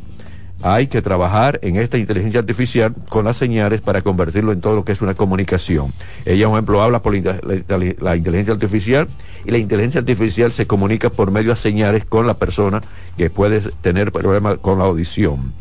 hay 0.64 0.88
que 0.88 1.02
trabajar 1.02 1.60
en 1.62 1.76
esta 1.76 1.98
inteligencia 1.98 2.40
artificial 2.40 2.94
con 3.10 3.26
las 3.26 3.36
señales 3.36 3.82
para 3.82 4.02
convertirlo 4.02 4.54
en 4.54 4.62
todo 4.62 4.76
lo 4.76 4.86
que 4.86 4.94
es 4.94 5.02
una 5.02 5.14
comunicación. 5.14 5.92
Ella, 6.26 6.48
por 6.48 6.56
ejemplo, 6.56 6.82
habla 6.82 7.02
por 7.02 7.14
la, 7.14 8.16
inteligencia 8.16 8.54
artificial 8.54 9.08
y 9.44 9.52
la 9.52 9.58
inteligencia 9.58 10.00
artificial 10.00 10.54
se 10.54 10.66
comunica 10.66 11.10
por 11.10 11.32
medio 11.32 11.52
de 11.52 11.58
señales 11.58 12.06
con 12.06 12.28
la 12.28 12.36
persona 12.36 12.80
que 13.18 13.30
puede 13.30 13.60
tener 13.82 14.14
problemas 14.14 14.58
con 14.60 14.80
la 14.80 14.86
audición. 14.86 15.54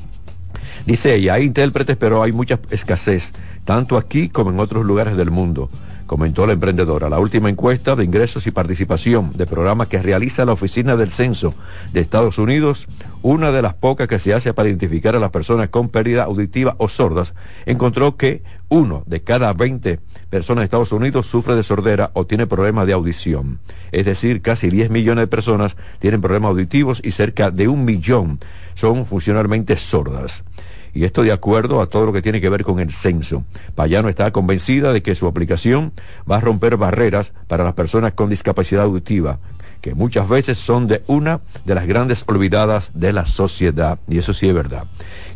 Dice 0.87 1.15
ella, 1.15 1.35
hay 1.35 1.45
intérpretes, 1.45 1.97
pero 1.97 2.23
hay 2.23 2.33
mucha 2.33 2.61
escasez, 2.71 3.33
tanto 3.65 3.97
aquí 3.97 4.29
como 4.29 4.51
en 4.51 4.61
otros 4.61 4.85
lugares 4.85 5.17
del 5.17 5.31
mundo, 5.31 5.69
comentó 6.07 6.47
la 6.47 6.53
emprendedora. 6.53 7.09
La 7.09 7.19
última 7.19 7.49
encuesta 7.49 7.97
de 7.97 8.05
ingresos 8.05 8.47
y 8.47 8.51
participación 8.51 9.33
de 9.35 9.47
programa 9.47 9.89
que 9.89 10.03
realiza 10.03 10.45
la 10.45 10.53
Oficina 10.53 10.95
del 10.95 11.11
Censo 11.11 11.55
de 11.93 12.01
Estados 12.01 12.39
Unidos, 12.39 12.87
una 13.23 13.51
de 13.51 13.63
las 13.63 13.73
pocas 13.73 14.09
que 14.09 14.19
se 14.19 14.35
hace 14.35 14.53
para 14.53 14.69
identificar 14.69 15.17
a 15.17 15.21
las 15.21 15.31
personas 15.31 15.71
con 15.71 15.89
pérdida 15.89 16.25
auditiva 16.25 16.75
o 16.79 16.89
sordas, 16.89 17.35
encontró 17.65 18.17
que 18.19 18.43
uno 18.69 19.05
de 19.07 19.23
cada 19.23 19.55
20 19.55 20.01
personas 20.29 20.61
de 20.63 20.65
Estados 20.65 20.93
Unidos 20.93 21.27
sufre 21.27 21.55
de 21.55 21.63
sordera 21.63 22.11
o 22.15 22.27
tiene 22.27 22.47
problemas 22.47 22.87
de 22.87 22.93
audición. 22.93 23.59
Es 23.91 24.05
decir, 24.05 24.43
casi 24.43 24.69
10 24.69 24.91
millones 24.91 25.23
de 25.23 25.29
personas 25.29 25.79
tienen 25.99 26.21
problemas 26.21 26.51
auditivos 26.51 27.01
y 27.03 27.13
cerca 27.13 27.51
de 27.51 27.69
un 27.69 27.87
millón 27.87 28.39
son 28.75 29.07
funcionalmente 29.07 29.77
sordas 29.77 30.45
y 30.95 31.05
esto 31.05 31.23
de 31.23 31.33
acuerdo 31.33 31.81
a 31.81 31.87
todo 31.87 32.07
lo 32.07 32.13
que 32.13 32.23
tiene 32.23 32.41
que 32.41 32.51
ver 32.51 32.65
con 32.65 32.79
el 32.81 32.93
censo. 32.93 33.45
Payano 33.75 34.09
está 34.09 34.31
convencida 34.31 34.93
de 34.93 35.03
que 35.03 35.15
su 35.15 35.27
aplicación 35.27 35.93
va 36.31 36.37
a 36.37 36.41
romper 36.41 36.77
barreras 36.77 37.33
para 37.49 37.65
las 37.65 37.75
personas 37.75 38.13
con 38.13 38.29
discapacidad 38.29 38.85
auditiva, 38.85 39.39
que 39.81 39.95
muchas 39.95 40.29
veces 40.29 40.59
son 40.59 40.87
de 40.87 41.03
una 41.07 41.41
de 41.65 41.75
las 41.75 41.87
grandes 41.87 42.25
olvidadas 42.27 42.93
de 42.95 43.13
la 43.13 43.27
sociedad, 43.27 43.99
y 44.09 44.19
eso 44.19 44.33
sí 44.33 44.49
es 44.49 44.55
verdad. 44.55 44.85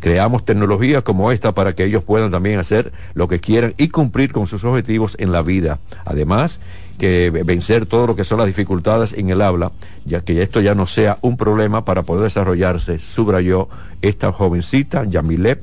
Creamos 0.01 0.45
tecnología 0.45 1.03
como 1.03 1.33
esta 1.33 1.53
para 1.53 1.75
que 1.75 1.85
ellos 1.85 2.05
puedan 2.05 2.31
también 2.31 2.61
hacer 2.61 2.93
lo 3.15 3.29
que 3.29 3.41
quieran 3.41 3.75
y 3.77 3.89
cumplir 3.89 4.33
con 4.33 4.47
sus 4.47 4.63
objetivos 4.65 5.17
en 5.19 5.33
la 5.33 5.43
vida. 5.43 5.81
Además, 6.05 6.61
que 6.97 7.31
vencer 7.45 7.87
todo 7.87 8.07
lo 8.07 8.17
que 8.17 8.25
son 8.25 8.39
las 8.39 8.47
dificultades 8.47 9.13
en 9.13 9.31
el 9.31 9.43
habla, 9.43 9.73
ya 10.05 10.21
que 10.21 10.43
esto 10.43 10.61
ya 10.61 10.75
no 10.75 10.87
sea 10.87 11.19
un 11.21 11.37
problema 11.37 11.85
para 11.85 12.03
poder 12.03 12.25
desarrollarse, 12.25 12.99
subrayó 12.99 13.69
esta 14.03 14.33
jovencita, 14.33 15.05
Yamile, 15.05 15.59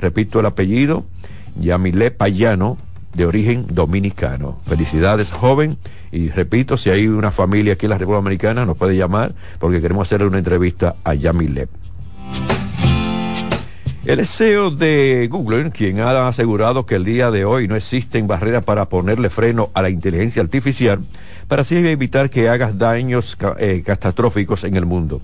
repito 0.00 0.40
el 0.40 0.46
apellido, 0.46 1.04
Yamile 1.56 2.10
Payano, 2.10 2.78
de 3.14 3.26
origen 3.26 3.66
dominicano. 3.68 4.58
Felicidades, 4.66 5.30
joven. 5.30 5.76
Y 6.10 6.30
repito, 6.30 6.76
si 6.76 6.90
hay 6.90 7.06
una 7.08 7.30
familia 7.30 7.74
aquí 7.74 7.86
en 7.86 7.90
la 7.90 7.98
República 7.98 8.22
Dominicana, 8.22 8.66
nos 8.66 8.76
puede 8.76 8.96
llamar 8.96 9.34
porque 9.58 9.80
queremos 9.80 10.08
hacerle 10.08 10.26
una 10.26 10.38
entrevista 10.38 10.96
a 11.04 11.14
Yamile. 11.14 11.68
El 14.04 14.26
CEO 14.26 14.72
de 14.72 15.28
Google, 15.30 15.70
quien 15.70 16.00
ha 16.00 16.26
asegurado 16.26 16.86
que 16.86 16.96
el 16.96 17.04
día 17.04 17.30
de 17.30 17.44
hoy 17.44 17.68
no 17.68 17.76
existen 17.76 18.26
barreras 18.26 18.64
para 18.64 18.88
ponerle 18.88 19.30
freno 19.30 19.70
a 19.74 19.82
la 19.82 19.90
inteligencia 19.90 20.42
artificial, 20.42 20.98
para 21.46 21.62
así 21.62 21.76
evitar 21.76 22.28
que 22.28 22.48
haga 22.48 22.72
daños 22.72 23.38
eh, 23.58 23.84
catastróficos 23.86 24.64
en 24.64 24.74
el 24.74 24.86
mundo. 24.86 25.20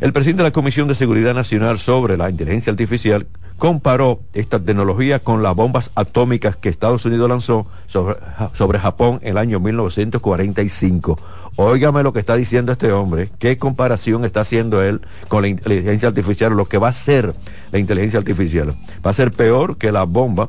El 0.00 0.12
presidente 0.12 0.42
de 0.42 0.48
la 0.48 0.52
Comisión 0.52 0.88
de 0.88 0.94
Seguridad 0.94 1.34
Nacional 1.34 1.78
sobre 1.78 2.16
la 2.16 2.30
Inteligencia 2.30 2.70
Artificial 2.70 3.26
comparó 3.58 4.20
esta 4.32 4.58
tecnología 4.58 5.18
con 5.18 5.42
las 5.42 5.54
bombas 5.54 5.90
atómicas 5.94 6.56
que 6.56 6.70
Estados 6.70 7.04
Unidos 7.04 7.28
lanzó 7.28 7.66
sobre, 7.86 8.16
sobre 8.54 8.78
Japón 8.78 9.18
en 9.22 9.32
el 9.32 9.38
año 9.38 9.60
1945 9.60 11.18
Óigame 11.56 12.02
lo 12.02 12.12
que 12.12 12.20
está 12.20 12.36
diciendo 12.36 12.72
este 12.72 12.92
hombre, 12.92 13.28
qué 13.38 13.58
comparación 13.58 14.24
está 14.24 14.40
haciendo 14.40 14.82
él 14.82 15.00
con 15.28 15.42
la 15.42 15.48
inteligencia 15.48 16.08
artificial, 16.08 16.54
lo 16.54 16.66
que 16.66 16.78
va 16.78 16.88
a 16.88 16.92
ser 16.92 17.34
la 17.72 17.78
inteligencia 17.78 18.18
artificial. 18.18 18.74
Va 19.04 19.10
a 19.10 19.14
ser 19.14 19.30
peor 19.30 19.76
que 19.76 19.92
la 19.92 20.04
bomba 20.04 20.48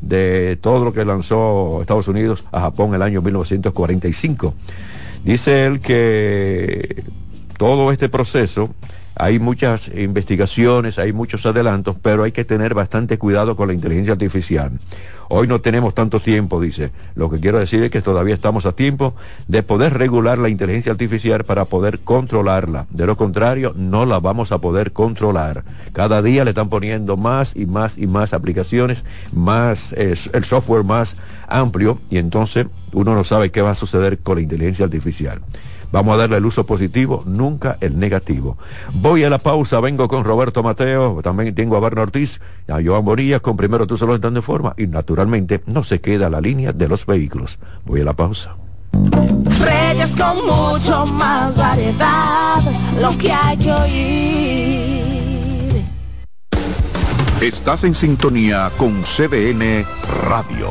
de 0.00 0.58
todo 0.60 0.84
lo 0.84 0.92
que 0.92 1.04
lanzó 1.04 1.80
Estados 1.80 2.08
Unidos 2.08 2.44
a 2.52 2.60
Japón 2.60 2.90
en 2.90 2.94
el 2.94 3.02
año 3.02 3.22
1945. 3.22 4.54
Dice 5.24 5.66
él 5.66 5.80
que 5.80 7.02
todo 7.56 7.92
este 7.92 8.08
proceso 8.08 8.68
hay 9.18 9.38
muchas 9.38 9.88
investigaciones, 9.88 10.98
hay 10.98 11.14
muchos 11.14 11.46
adelantos, 11.46 11.96
pero 12.02 12.24
hay 12.24 12.32
que 12.32 12.44
tener 12.44 12.74
bastante 12.74 13.16
cuidado 13.16 13.56
con 13.56 13.68
la 13.68 13.72
inteligencia 13.72 14.12
artificial. 14.12 14.72
Hoy 15.30 15.48
no 15.48 15.62
tenemos 15.62 15.94
tanto 15.94 16.20
tiempo, 16.20 16.60
dice. 16.60 16.92
Lo 17.14 17.30
que 17.30 17.40
quiero 17.40 17.58
decir 17.58 17.82
es 17.82 17.90
que 17.90 18.02
todavía 18.02 18.34
estamos 18.34 18.66
a 18.66 18.72
tiempo 18.72 19.14
de 19.48 19.62
poder 19.62 19.94
regular 19.94 20.36
la 20.36 20.50
inteligencia 20.50 20.92
artificial 20.92 21.44
para 21.44 21.64
poder 21.64 22.00
controlarla. 22.00 22.86
De 22.90 23.06
lo 23.06 23.16
contrario, 23.16 23.72
no 23.74 24.04
la 24.04 24.20
vamos 24.20 24.52
a 24.52 24.58
poder 24.58 24.92
controlar. 24.92 25.64
Cada 25.94 26.20
día 26.20 26.44
le 26.44 26.50
están 26.50 26.68
poniendo 26.68 27.16
más 27.16 27.56
y 27.56 27.64
más 27.64 27.96
y 27.96 28.06
más 28.06 28.34
aplicaciones, 28.34 29.02
más 29.32 29.94
el 29.94 30.44
software 30.44 30.84
más 30.84 31.16
amplio 31.48 31.98
y 32.10 32.18
entonces 32.18 32.66
uno 32.92 33.14
no 33.14 33.24
sabe 33.24 33.50
qué 33.50 33.62
va 33.62 33.70
a 33.70 33.74
suceder 33.74 34.18
con 34.18 34.36
la 34.36 34.42
inteligencia 34.42 34.84
artificial. 34.84 35.40
Vamos 35.92 36.14
a 36.14 36.18
darle 36.18 36.36
el 36.36 36.46
uso 36.46 36.64
positivo, 36.64 37.22
nunca 37.26 37.78
el 37.80 37.98
negativo. 37.98 38.58
Voy 38.94 39.24
a 39.24 39.30
la 39.30 39.38
pausa, 39.38 39.80
vengo 39.80 40.08
con 40.08 40.24
Roberto 40.24 40.62
Mateo, 40.62 41.20
también 41.22 41.54
tengo 41.54 41.76
a 41.76 41.80
Berna 41.80 42.02
Ortiz, 42.02 42.40
a 42.68 42.80
Joan 42.84 43.04
Borillas, 43.04 43.40
con 43.40 43.56
primero 43.56 43.86
tú 43.86 43.96
solo 43.96 44.14
entrando 44.14 44.40
de 44.40 44.46
forma 44.46 44.74
y 44.76 44.86
naturalmente 44.86 45.62
no 45.66 45.84
se 45.84 46.00
queda 46.00 46.30
la 46.30 46.40
línea 46.40 46.72
de 46.72 46.88
los 46.88 47.06
vehículos. 47.06 47.58
Voy 47.84 48.00
a 48.00 48.04
la 48.04 48.14
pausa. 48.14 48.56
Reyes 48.92 50.16
con 50.16 50.44
mucho 50.44 51.06
más 51.14 51.56
variedad, 51.56 52.62
lo 53.00 53.16
que 53.18 53.32
hay 53.32 53.56
que 53.56 53.72
oír. 53.72 55.06
Estás 57.40 57.84
en 57.84 57.94
sintonía 57.94 58.70
con 58.78 59.02
CDN 59.02 59.84
Radio. 60.26 60.70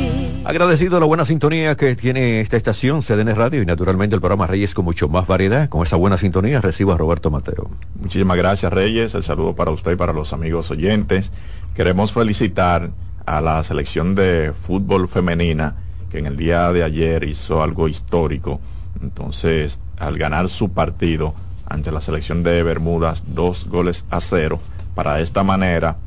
Agradecido 0.43 0.99
la 0.99 1.05
buena 1.05 1.23
sintonía 1.23 1.77
que 1.77 1.95
tiene 1.95 2.41
esta 2.41 2.57
estación, 2.57 3.01
CDN 3.03 3.35
Radio, 3.35 3.61
y 3.61 3.65
naturalmente 3.65 4.15
el 4.15 4.21
programa 4.21 4.47
Reyes 4.47 4.73
con 4.73 4.85
mucho 4.85 5.07
más 5.07 5.27
variedad. 5.27 5.69
Con 5.69 5.83
esa 5.83 5.97
buena 5.97 6.17
sintonía 6.17 6.59
recibo 6.59 6.93
a 6.93 6.97
Roberto 6.97 7.29
Mateo. 7.29 7.69
Muchísimas 7.99 8.37
gracias, 8.37 8.73
Reyes. 8.73 9.13
El 9.13 9.23
saludo 9.23 9.53
para 9.55 9.69
usted 9.69 9.91
y 9.91 9.95
para 9.95 10.13
los 10.13 10.33
amigos 10.33 10.71
oyentes. 10.71 11.31
Queremos 11.75 12.11
felicitar 12.11 12.89
a 13.25 13.39
la 13.39 13.63
selección 13.63 14.15
de 14.15 14.51
fútbol 14.53 15.07
femenina 15.07 15.75
que 16.09 16.17
en 16.17 16.25
el 16.25 16.37
día 16.37 16.71
de 16.71 16.83
ayer 16.83 17.23
hizo 17.23 17.61
algo 17.61 17.87
histórico. 17.87 18.59
Entonces, 18.99 19.79
al 19.99 20.17
ganar 20.17 20.49
su 20.49 20.71
partido 20.71 21.35
ante 21.67 21.91
la 21.91 22.01
selección 22.01 22.41
de 22.41 22.63
Bermudas, 22.63 23.23
dos 23.27 23.67
goles 23.69 24.05
a 24.09 24.19
cero, 24.19 24.59
para 24.95 25.15
de 25.15 25.23
esta 25.23 25.43
manera 25.43 25.97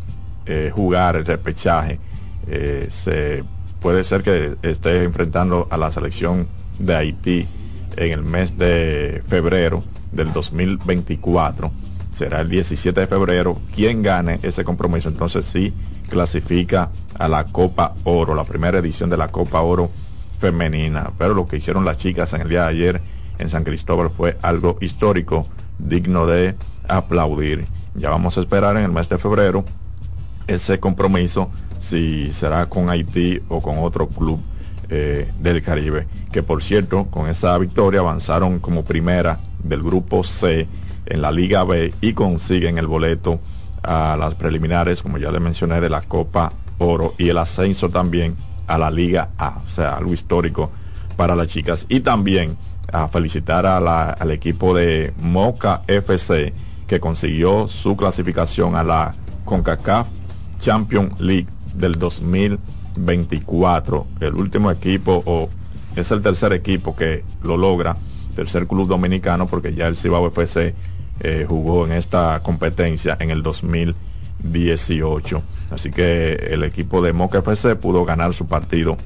eh, 0.44 0.72
jugar 0.74 1.14
el 1.14 1.24
repechaje, 1.24 2.00
eh, 2.48 2.88
se 2.90 3.44
puede 3.84 4.02
ser 4.02 4.22
que 4.22 4.56
esté 4.62 5.04
enfrentando 5.04 5.68
a 5.70 5.76
la 5.76 5.90
selección 5.90 6.48
de 6.78 6.96
Haití 6.96 7.46
en 7.98 8.12
el 8.12 8.22
mes 8.22 8.56
de 8.56 9.22
febrero 9.28 9.84
del 10.10 10.32
2024. 10.32 11.70
Será 12.10 12.40
el 12.40 12.48
17 12.48 12.98
de 12.98 13.06
febrero. 13.06 13.54
Quien 13.74 14.00
gane 14.00 14.40
ese 14.42 14.64
compromiso, 14.64 15.10
entonces 15.10 15.44
sí 15.44 15.74
clasifica 16.08 16.92
a 17.18 17.28
la 17.28 17.44
Copa 17.44 17.94
Oro, 18.04 18.34
la 18.34 18.44
primera 18.44 18.78
edición 18.78 19.10
de 19.10 19.18
la 19.18 19.28
Copa 19.28 19.60
Oro 19.60 19.90
femenina. 20.38 21.12
Pero 21.18 21.34
lo 21.34 21.46
que 21.46 21.58
hicieron 21.58 21.84
las 21.84 21.98
chicas 21.98 22.32
en 22.32 22.40
el 22.40 22.48
día 22.48 22.62
de 22.62 22.68
ayer 22.70 23.02
en 23.38 23.50
San 23.50 23.64
Cristóbal 23.64 24.08
fue 24.08 24.38
algo 24.40 24.78
histórico, 24.80 25.46
digno 25.78 26.26
de 26.26 26.56
aplaudir. 26.88 27.66
Ya 27.94 28.08
vamos 28.08 28.38
a 28.38 28.40
esperar 28.40 28.78
en 28.78 28.84
el 28.84 28.92
mes 28.92 29.10
de 29.10 29.18
febrero 29.18 29.62
ese 30.46 30.80
compromiso, 30.80 31.50
si 31.84 32.32
será 32.32 32.66
con 32.66 32.88
Haití 32.88 33.40
o 33.48 33.60
con 33.60 33.78
otro 33.78 34.08
club 34.08 34.40
eh, 34.88 35.28
del 35.38 35.62
Caribe. 35.62 36.06
Que 36.32 36.42
por 36.42 36.62
cierto, 36.62 37.06
con 37.06 37.28
esa 37.28 37.56
victoria 37.58 38.00
avanzaron 38.00 38.58
como 38.58 38.84
primera 38.84 39.36
del 39.62 39.82
grupo 39.82 40.24
C 40.24 40.66
en 41.06 41.22
la 41.22 41.30
Liga 41.30 41.64
B 41.64 41.92
y 42.00 42.14
consiguen 42.14 42.78
el 42.78 42.86
boleto 42.86 43.38
a 43.82 44.16
las 44.18 44.34
preliminares, 44.34 45.02
como 45.02 45.18
ya 45.18 45.30
le 45.30 45.40
mencioné, 45.40 45.80
de 45.80 45.90
la 45.90 46.00
Copa 46.00 46.52
Oro 46.78 47.14
y 47.18 47.28
el 47.28 47.38
ascenso 47.38 47.90
también 47.90 48.34
a 48.66 48.78
la 48.78 48.90
Liga 48.90 49.30
A, 49.36 49.62
o 49.64 49.68
sea, 49.68 49.96
algo 49.96 50.14
histórico 50.14 50.70
para 51.16 51.36
las 51.36 51.48
chicas. 51.48 51.84
Y 51.88 52.00
también 52.00 52.56
a 52.92 53.08
felicitar 53.08 53.66
al 53.66 54.30
equipo 54.30 54.74
de 54.74 55.12
Moca 55.20 55.82
FC 55.86 56.54
que 56.86 57.00
consiguió 57.00 57.68
su 57.68 57.96
clasificación 57.96 58.74
a 58.76 58.84
la 58.84 59.14
CONCACAF 59.44 60.06
Champions 60.58 61.20
League 61.20 61.48
del 61.74 61.98
2024. 61.98 64.06
El 64.20 64.34
último 64.34 64.70
equipo, 64.70 65.22
o 65.26 65.48
es 65.96 66.10
el 66.10 66.22
tercer 66.22 66.52
equipo 66.52 66.94
que 66.94 67.24
lo 67.42 67.56
logra, 67.56 67.96
tercer 68.34 68.66
club 68.66 68.88
dominicano, 68.88 69.46
porque 69.46 69.74
ya 69.74 69.86
el 69.86 69.96
Cibao 69.96 70.26
FC 70.28 70.74
eh, 71.20 71.46
jugó 71.48 71.86
en 71.86 71.92
esta 71.92 72.40
competencia 72.42 73.16
en 73.20 73.30
el 73.30 73.42
2018. 73.42 75.42
Así 75.70 75.90
que 75.90 76.34
el 76.50 76.64
equipo 76.64 77.02
de 77.02 77.12
Moca 77.12 77.38
FC 77.38 77.76
pudo 77.76 78.04
ganar 78.04 78.34
su 78.34 78.46
partido. 78.46 78.96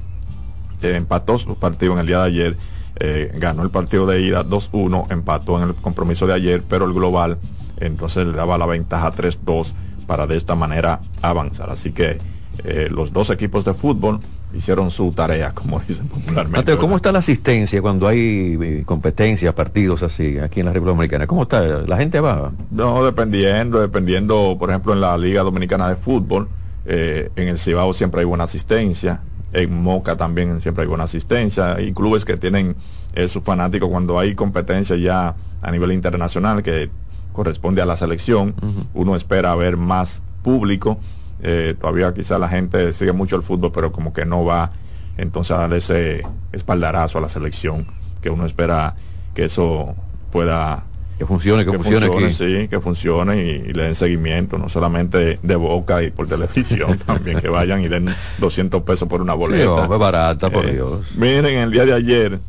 Eh, 0.81 0.95
empató 0.95 1.37
su 1.37 1.55
partido 1.55 1.93
en 1.93 1.99
el 1.99 2.07
día 2.07 2.19
de 2.19 2.25
ayer. 2.25 2.57
Eh, 3.01 3.31
ganó 3.35 3.63
el 3.63 3.69
partido 3.69 4.05
de 4.05 4.21
ida 4.21 4.43
2-1, 4.43 5.11
empató 5.11 5.61
en 5.61 5.69
el 5.69 5.75
compromiso 5.75 6.27
de 6.27 6.33
ayer, 6.33 6.63
pero 6.67 6.85
el 6.85 6.93
global 6.93 7.37
entonces 7.79 8.25
le 8.25 8.33
daba 8.33 8.57
la 8.57 8.65
ventaja 8.65 9.11
3-2 9.11 9.71
para 10.05 10.27
de 10.27 10.37
esta 10.37 10.55
manera 10.55 10.99
avanzar. 11.21 11.69
Así 11.69 11.91
que 11.91 12.17
eh, 12.63 12.89
los 12.91 13.13
dos 13.13 13.29
equipos 13.29 13.65
de 13.65 13.73
fútbol 13.73 14.19
hicieron 14.53 14.91
su 14.91 15.11
tarea, 15.11 15.51
como 15.53 15.79
dicen 15.79 16.07
popularmente. 16.07 16.57
Mateo, 16.57 16.77
¿cómo 16.77 16.95
está 16.95 17.11
la 17.11 17.19
asistencia 17.19 17.81
cuando 17.81 18.07
hay 18.07 18.57
eh, 18.61 18.83
competencias, 18.85 19.53
partidos 19.53 20.03
así, 20.03 20.39
aquí 20.39 20.59
en 20.59 20.67
la 20.67 20.73
República 20.73 20.95
Dominicana? 20.95 21.27
¿Cómo 21.27 21.43
está? 21.43 21.61
¿La 21.61 21.97
gente 21.97 22.19
va? 22.19 22.51
No, 22.71 23.03
dependiendo, 23.03 23.79
dependiendo, 23.79 24.57
por 24.59 24.69
ejemplo, 24.69 24.93
en 24.93 25.01
la 25.01 25.17
Liga 25.17 25.43
Dominicana 25.43 25.89
de 25.89 25.95
Fútbol, 25.95 26.47
eh, 26.85 27.29
en 27.35 27.47
el 27.47 27.59
Cibao 27.59 27.93
siempre 27.93 28.21
hay 28.21 28.25
buena 28.25 28.45
asistencia, 28.45 29.21
en 29.53 29.81
Moca 29.81 30.15
también 30.15 30.61
siempre 30.61 30.83
hay 30.83 30.87
buena 30.87 31.05
asistencia, 31.05 31.75
hay 31.75 31.93
clubes 31.93 32.25
que 32.25 32.37
tienen 32.37 32.75
eh, 33.13 33.27
sus 33.27 33.43
fanáticos 33.43 33.89
cuando 33.89 34.19
hay 34.19 34.35
competencia 34.35 34.95
ya 34.95 35.35
a 35.61 35.71
nivel 35.71 35.91
internacional 35.91 36.63
que 36.63 36.89
corresponde 37.33 37.81
a 37.81 37.85
la 37.85 37.95
selección, 37.95 38.55
uno 38.93 39.15
espera 39.15 39.55
ver 39.55 39.77
más 39.77 40.23
público, 40.41 40.99
eh, 41.41 41.75
todavía 41.79 42.13
quizá 42.13 42.37
la 42.37 42.49
gente 42.49 42.93
sigue 42.93 43.13
mucho 43.13 43.35
el 43.35 43.43
fútbol, 43.43 43.71
pero 43.73 43.91
como 43.91 44.13
que 44.13 44.25
no 44.25 44.43
va 44.45 44.71
entonces 45.17 45.51
a 45.55 45.59
darle 45.59 45.77
ese 45.77 46.23
espaldarazo 46.53 47.17
a 47.17 47.21
la 47.21 47.29
selección, 47.29 47.87
que 48.21 48.29
uno 48.29 48.45
espera 48.45 48.95
que 49.33 49.45
eso 49.45 49.95
pueda 50.31 50.83
que 51.17 51.25
funcione, 51.25 51.65
que, 51.65 51.73
funcione, 51.73 52.05
aquí. 52.05 52.31
sí, 52.31 52.67
que 52.69 52.79
funcione 52.79 53.43
y, 53.43 53.49
y 53.49 53.73
le 53.73 53.83
den 53.83 53.95
seguimiento, 53.95 54.57
no 54.57 54.69
solamente 54.69 55.37
de 55.43 55.55
boca 55.57 56.01
y 56.01 56.11
por 56.11 56.27
televisión, 56.29 56.97
también 57.05 57.41
que 57.41 57.49
vayan 57.49 57.81
y 57.83 57.89
den 57.89 58.15
200 58.37 58.83
pesos 58.83 59.09
por 59.09 59.21
una 59.21 59.33
boleta. 59.33 59.83
Sí, 59.83 59.87
barata, 59.97 60.49
por 60.49 60.65
Eh, 60.65 60.73
Dios. 60.75 61.05
Miren, 61.17 61.57
el 61.57 61.71
día 61.71 61.85
de 61.85 61.93
ayer, 61.93 62.39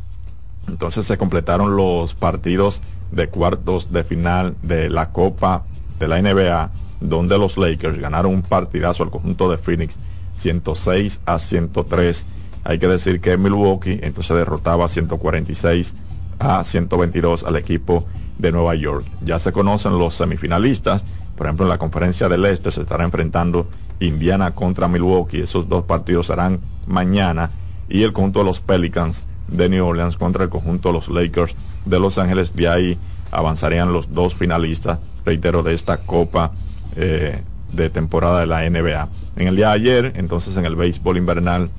entonces 0.68 1.04
se 1.04 1.18
completaron 1.18 1.76
los 1.76 2.14
partidos 2.14 2.80
de 3.10 3.28
cuartos 3.28 3.92
de 3.92 4.04
final 4.04 4.54
de 4.62 4.88
la 4.88 5.10
Copa 5.10 5.64
de 5.98 6.06
la 6.06 6.22
NBA, 6.22 6.70
donde 7.00 7.38
los 7.38 7.56
Lakers 7.56 7.98
ganaron 7.98 8.34
un 8.34 8.42
partidazo 8.42 9.02
al 9.02 9.10
conjunto 9.10 9.50
de 9.50 9.58
Phoenix 9.58 9.98
106 10.34 11.20
a 11.26 11.38
103. 11.38 12.26
Hay 12.64 12.78
que 12.78 12.88
decir 12.88 13.20
que 13.20 13.36
Milwaukee 13.36 14.00
entonces 14.02 14.36
derrotaba 14.36 14.88
146 14.88 15.94
a 16.38 16.64
122 16.64 17.44
al 17.44 17.56
equipo 17.56 18.06
de 18.38 18.52
Nueva 18.52 18.74
York. 18.74 19.06
Ya 19.24 19.38
se 19.38 19.52
conocen 19.52 19.98
los 19.98 20.14
semifinalistas. 20.14 21.04
Por 21.36 21.46
ejemplo, 21.46 21.66
en 21.66 21.70
la 21.70 21.78
conferencia 21.78 22.28
del 22.28 22.44
Este 22.44 22.70
se 22.70 22.82
estará 22.82 23.04
enfrentando 23.04 23.66
Indiana 24.00 24.54
contra 24.54 24.88
Milwaukee. 24.88 25.40
Esos 25.40 25.68
dos 25.68 25.84
partidos 25.84 26.26
serán 26.26 26.60
mañana. 26.86 27.50
Y 27.88 28.02
el 28.02 28.12
conjunto 28.12 28.40
de 28.40 28.46
los 28.46 28.60
Pelicans 28.60 29.24
de 29.48 29.68
New 29.68 29.84
Orleans 29.86 30.16
contra 30.16 30.44
el 30.44 30.50
conjunto 30.50 30.88
de 30.88 30.94
los 30.94 31.08
Lakers 31.08 31.54
de 31.84 31.98
Los 31.98 32.18
Ángeles. 32.18 32.54
De 32.54 32.68
ahí 32.68 32.98
avanzarían 33.30 33.92
los 33.92 34.12
dos 34.12 34.34
finalistas, 34.34 34.98
reitero, 35.24 35.62
de 35.62 35.74
esta 35.74 35.98
Copa 35.98 36.52
eh, 36.96 37.42
de 37.72 37.90
temporada 37.90 38.40
de 38.40 38.46
la 38.46 38.68
NBA. 38.68 39.08
En 39.36 39.48
el 39.48 39.56
día 39.56 39.68
de 39.68 39.74
ayer, 39.74 40.12
entonces 40.16 40.56
en 40.56 40.66
el 40.66 40.76
béisbol 40.76 41.16
invernal 41.16 41.70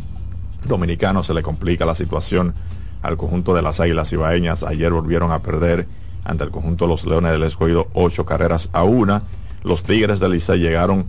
dominicano 0.65 1.23
se 1.23 1.33
le 1.33 1.43
complica 1.43 1.85
la 1.85 1.95
situación 1.95 2.53
al 3.01 3.17
conjunto 3.17 3.53
de 3.53 3.61
las 3.61 3.79
Águilas 3.79 4.11
Ibaeñas. 4.13 4.63
Ayer 4.63 4.91
volvieron 4.91 5.31
a 5.31 5.39
perder 5.39 5.87
ante 6.23 6.43
el 6.43 6.51
conjunto 6.51 6.85
de 6.85 6.89
los 6.89 7.05
Leones 7.05 7.31
del 7.31 7.43
Escogido 7.43 7.87
ocho 7.93 8.25
carreras 8.25 8.69
a 8.73 8.83
una. 8.83 9.23
Los 9.63 9.83
Tigres 9.83 10.19
del 10.19 10.31
Licey 10.31 10.59
llegaron 10.59 11.05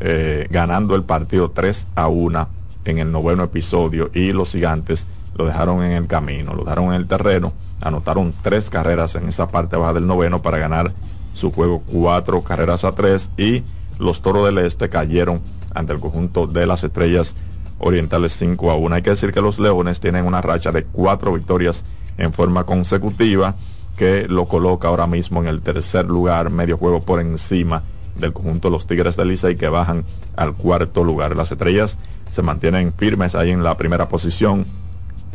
eh, 0.00 0.46
ganando 0.50 0.94
el 0.94 1.04
partido 1.04 1.50
3 1.50 1.88
a 1.94 2.08
1 2.08 2.48
en 2.84 2.98
el 2.98 3.12
noveno 3.12 3.44
episodio 3.44 4.10
y 4.14 4.32
los 4.32 4.52
gigantes 4.52 5.06
lo 5.36 5.46
dejaron 5.46 5.82
en 5.82 5.92
el 5.92 6.06
camino, 6.06 6.54
lo 6.54 6.64
dejaron 6.64 6.86
en 6.86 6.94
el 6.94 7.06
terreno, 7.06 7.52
anotaron 7.80 8.34
tres 8.42 8.70
carreras 8.70 9.14
en 9.14 9.28
esa 9.28 9.46
parte 9.48 9.76
baja 9.76 9.94
del 9.94 10.06
noveno 10.06 10.42
para 10.42 10.58
ganar 10.58 10.92
su 11.34 11.52
juego 11.52 11.82
cuatro 11.86 12.42
carreras 12.42 12.84
a 12.84 12.92
tres 12.92 13.30
y 13.36 13.62
los 13.98 14.22
toros 14.22 14.44
del 14.44 14.58
este 14.58 14.88
cayeron 14.88 15.42
ante 15.74 15.92
el 15.92 16.00
conjunto 16.00 16.46
de 16.46 16.66
las 16.66 16.84
estrellas 16.84 17.34
orientales 17.78 18.34
5 18.34 18.70
a 18.70 18.76
1. 18.76 18.94
Hay 18.94 19.02
que 19.02 19.10
decir 19.10 19.32
que 19.32 19.40
los 19.40 19.58
leones 19.58 20.00
tienen 20.00 20.24
una 20.24 20.40
racha 20.40 20.72
de 20.72 20.84
cuatro 20.84 21.32
victorias 21.32 21.84
en 22.18 22.32
forma 22.32 22.64
consecutiva 22.64 23.56
que 23.96 24.26
lo 24.28 24.46
coloca 24.46 24.88
ahora 24.88 25.06
mismo 25.06 25.40
en 25.40 25.48
el 25.48 25.60
tercer 25.60 26.06
lugar, 26.06 26.50
medio 26.50 26.78
juego 26.78 27.00
por 27.00 27.20
encima 27.20 27.82
del 28.16 28.32
conjunto 28.32 28.68
de 28.68 28.72
los 28.72 28.86
Tigres 28.86 29.16
de 29.16 29.24
Licey 29.24 29.56
que 29.56 29.68
bajan 29.68 30.04
al 30.36 30.54
cuarto 30.54 31.04
lugar. 31.04 31.36
Las 31.36 31.52
estrellas 31.52 31.98
se 32.32 32.42
mantienen 32.42 32.92
firmes 32.92 33.34
ahí 33.34 33.50
en 33.50 33.62
la 33.62 33.76
primera 33.76 34.08
posición 34.08 34.64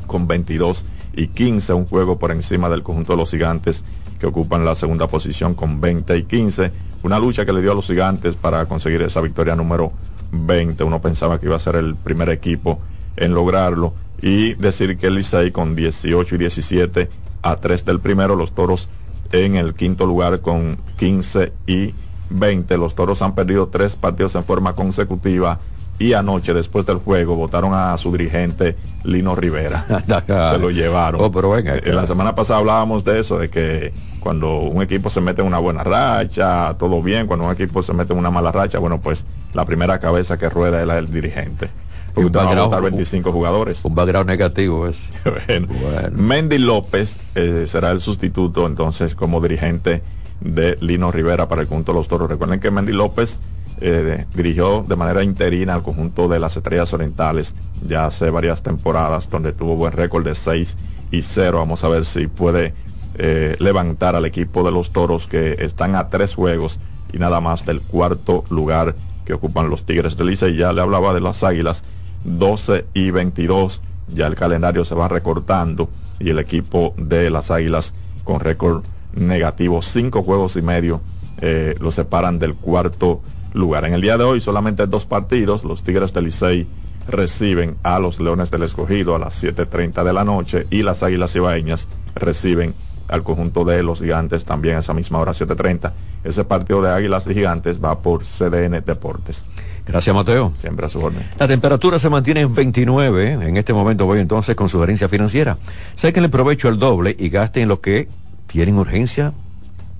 con 0.07 0.27
22 0.27 0.85
y 1.15 1.27
15, 1.27 1.73
un 1.73 1.85
juego 1.85 2.17
por 2.17 2.31
encima 2.31 2.69
del 2.69 2.83
conjunto 2.83 3.13
de 3.13 3.17
los 3.17 3.31
gigantes 3.31 3.83
que 4.17 4.27
ocupan 4.27 4.65
la 4.65 4.75
segunda 4.75 5.07
posición 5.07 5.53
con 5.53 5.79
20 5.79 6.17
y 6.17 6.23
15. 6.23 6.71
Una 7.03 7.19
lucha 7.19 7.45
que 7.45 7.53
le 7.53 7.61
dio 7.61 7.71
a 7.71 7.75
los 7.75 7.87
gigantes 7.87 8.35
para 8.35 8.65
conseguir 8.65 9.01
esa 9.01 9.21
victoria 9.21 9.55
número 9.55 9.91
20. 10.31 10.83
Uno 10.83 11.01
pensaba 11.01 11.39
que 11.39 11.45
iba 11.45 11.55
a 11.55 11.59
ser 11.59 11.75
el 11.75 11.95
primer 11.95 12.29
equipo 12.29 12.79
en 13.15 13.33
lograrlo. 13.33 13.93
Y 14.21 14.55
decir 14.55 14.97
que 14.97 15.07
el 15.07 15.15
Licey 15.15 15.51
con 15.51 15.75
18 15.75 16.35
y 16.35 16.37
17 16.39 17.09
a 17.43 17.55
3 17.55 17.85
del 17.85 17.99
primero, 17.99 18.35
los 18.35 18.53
toros 18.53 18.89
en 19.31 19.55
el 19.55 19.75
quinto 19.75 20.05
lugar 20.05 20.41
con 20.41 20.77
15 20.97 21.53
y 21.67 21.93
20. 22.29 22.77
Los 22.77 22.95
toros 22.95 23.21
han 23.21 23.35
perdido 23.35 23.67
tres 23.67 23.95
partidos 23.95 24.35
en 24.35 24.43
forma 24.43 24.73
consecutiva 24.73 25.59
y 25.99 26.13
anoche 26.13 26.53
después 26.53 26.85
del 26.85 26.97
juego 26.97 27.35
votaron 27.35 27.73
a 27.73 27.97
su 27.97 28.11
dirigente 28.11 28.75
Lino 29.03 29.35
Rivera. 29.35 29.85
Se 30.27 30.57
lo 30.59 30.69
llevaron. 30.69 31.21
Oh, 31.21 31.31
pero 31.31 31.49
venga, 31.49 31.77
En 31.77 31.95
la 31.95 32.05
semana 32.05 32.35
pasada 32.35 32.59
hablábamos 32.59 33.03
de 33.03 33.19
eso, 33.19 33.39
de 33.39 33.49
que 33.49 33.93
cuando 34.19 34.59
un 34.59 34.81
equipo 34.81 35.09
se 35.09 35.21
mete 35.21 35.41
en 35.41 35.47
una 35.47 35.59
buena 35.59 35.83
racha, 35.83 36.75
todo 36.77 37.01
bien, 37.01 37.27
cuando 37.27 37.45
un 37.45 37.51
equipo 37.51 37.81
se 37.81 37.93
mete 37.93 38.13
en 38.13 38.19
una 38.19 38.29
mala 38.29 38.51
racha, 38.51 38.77
bueno, 38.77 38.99
pues 38.99 39.25
la 39.53 39.65
primera 39.65 39.99
cabeza 39.99 40.37
que 40.37 40.49
rueda 40.49 40.81
es 40.81 40.87
la 40.87 40.95
del 40.95 41.11
dirigente. 41.11 41.69
Porque 42.13 42.25
usted 42.25 42.39
va 42.39 42.51
a 42.51 42.65
votar 42.65 42.81
25 42.81 43.31
jugadores. 43.31 43.85
Un 43.85 43.93
background 43.93 44.27
negativo 44.27 44.87
es. 44.87 45.09
bueno. 45.23 45.67
Mendy 46.13 46.57
López 46.57 47.19
eh, 47.35 47.65
será 47.67 47.91
el 47.91 48.01
sustituto 48.01 48.65
entonces 48.65 49.13
como 49.13 49.39
dirigente 49.39 50.01
de 50.41 50.77
Lino 50.81 51.11
Rivera 51.11 51.47
para 51.47 51.61
el 51.61 51.67
conjunto 51.67 51.93
de 51.93 51.99
los 51.99 52.07
toros. 52.07 52.29
Recuerden 52.29 52.59
que 52.59 52.71
Mendy 52.71 52.91
López 52.91 53.39
eh, 53.79 54.25
dirigió 54.33 54.83
de 54.87 54.95
manera 54.95 55.23
interina 55.23 55.75
al 55.75 55.83
conjunto 55.83 56.27
de 56.27 56.39
las 56.39 56.57
Estrellas 56.57 56.93
Orientales 56.93 57.55
ya 57.85 58.05
hace 58.05 58.29
varias 58.29 58.63
temporadas, 58.63 59.29
donde 59.29 59.53
tuvo 59.53 59.75
buen 59.75 59.93
récord 59.93 60.25
de 60.25 60.35
6 60.35 60.77
y 61.11 61.21
0. 61.21 61.59
Vamos 61.59 61.83
a 61.83 61.89
ver 61.89 62.05
si 62.05 62.27
puede 62.27 62.73
eh, 63.15 63.55
levantar 63.59 64.15
al 64.15 64.25
equipo 64.25 64.63
de 64.63 64.71
los 64.71 64.91
toros 64.91 65.27
que 65.27 65.57
están 65.59 65.95
a 65.95 66.09
tres 66.09 66.35
juegos 66.35 66.79
y 67.13 67.19
nada 67.19 67.39
más 67.39 67.65
del 67.65 67.81
cuarto 67.81 68.43
lugar 68.49 68.95
que 69.25 69.33
ocupan 69.33 69.69
los 69.69 69.85
Tigres 69.85 70.17
de 70.17 70.25
Licey. 70.25 70.55
Ya 70.55 70.73
le 70.73 70.81
hablaba 70.81 71.13
de 71.13 71.21
las 71.21 71.43
Águilas 71.43 71.83
12 72.23 72.85
y 72.93 73.11
22. 73.11 73.81
Ya 74.09 74.27
el 74.27 74.35
calendario 74.35 74.85
se 74.85 74.95
va 74.95 75.07
recortando 75.07 75.89
y 76.19 76.29
el 76.29 76.39
equipo 76.39 76.93
de 76.97 77.29
las 77.29 77.51
Águilas 77.51 77.93
con 78.23 78.39
récord 78.39 78.83
negativo, 79.13 79.81
cinco 79.81 80.23
juegos 80.23 80.55
y 80.55 80.61
medio, 80.61 81.01
eh, 81.39 81.75
lo 81.79 81.91
separan 81.91 82.39
del 82.39 82.55
cuarto 82.55 83.21
lugar. 83.57 83.85
En 83.85 83.93
el 83.93 84.01
día 84.01 84.17
de 84.17 84.23
hoy 84.23 84.41
solamente 84.41 84.87
dos 84.87 85.05
partidos, 85.05 85.63
los 85.63 85.83
Tigres 85.83 86.13
del 86.13 86.25
Licey 86.25 86.67
reciben 87.07 87.77
a 87.83 87.99
los 87.99 88.19
Leones 88.19 88.51
del 88.51 88.63
Escogido 88.63 89.15
a 89.15 89.19
las 89.19 89.43
7.30 89.43 90.03
de 90.03 90.13
la 90.13 90.23
noche 90.23 90.67
y 90.69 90.83
las 90.83 91.03
Águilas 91.03 91.35
Ibaeñas 91.35 91.87
reciben 92.15 92.73
al 93.07 93.23
conjunto 93.23 93.63
de 93.63 93.83
los 93.83 93.99
gigantes 93.99 94.43
también 94.45 94.75
a 94.75 94.79
esa 94.79 94.93
misma 94.93 95.19
hora 95.19 95.31
7.30. 95.31 95.93
Ese 96.23 96.43
partido 96.43 96.81
de 96.81 96.91
Águilas 96.91 97.25
y 97.27 97.33
Gigantes 97.33 97.83
va 97.83 97.99
por 98.01 98.23
CDN 98.23 98.83
Deportes. 98.85 99.45
Gracias, 99.85 100.13
Mateo. 100.13 100.51
Siempre 100.57 100.85
a 100.85 100.89
su 100.89 100.99
orden. 100.99 101.25
La 101.39 101.47
temperatura 101.47 101.99
se 101.99 102.09
mantiene 102.09 102.41
en 102.41 102.53
29. 102.53 103.33
En 103.33 103.55
este 103.55 103.71
momento 103.73 104.05
voy 104.05 104.19
entonces 104.19 104.55
con 104.55 104.67
sugerencia 104.67 105.07
financiera. 105.07 105.57
Saquen 105.95 106.25
el 106.25 106.29
provecho 106.29 106.67
al 106.67 106.77
doble 106.77 107.15
y 107.17 107.29
gasten 107.29 107.69
lo 107.69 107.79
que 107.79 108.09
tienen 108.47 108.75
urgencia 108.75 109.31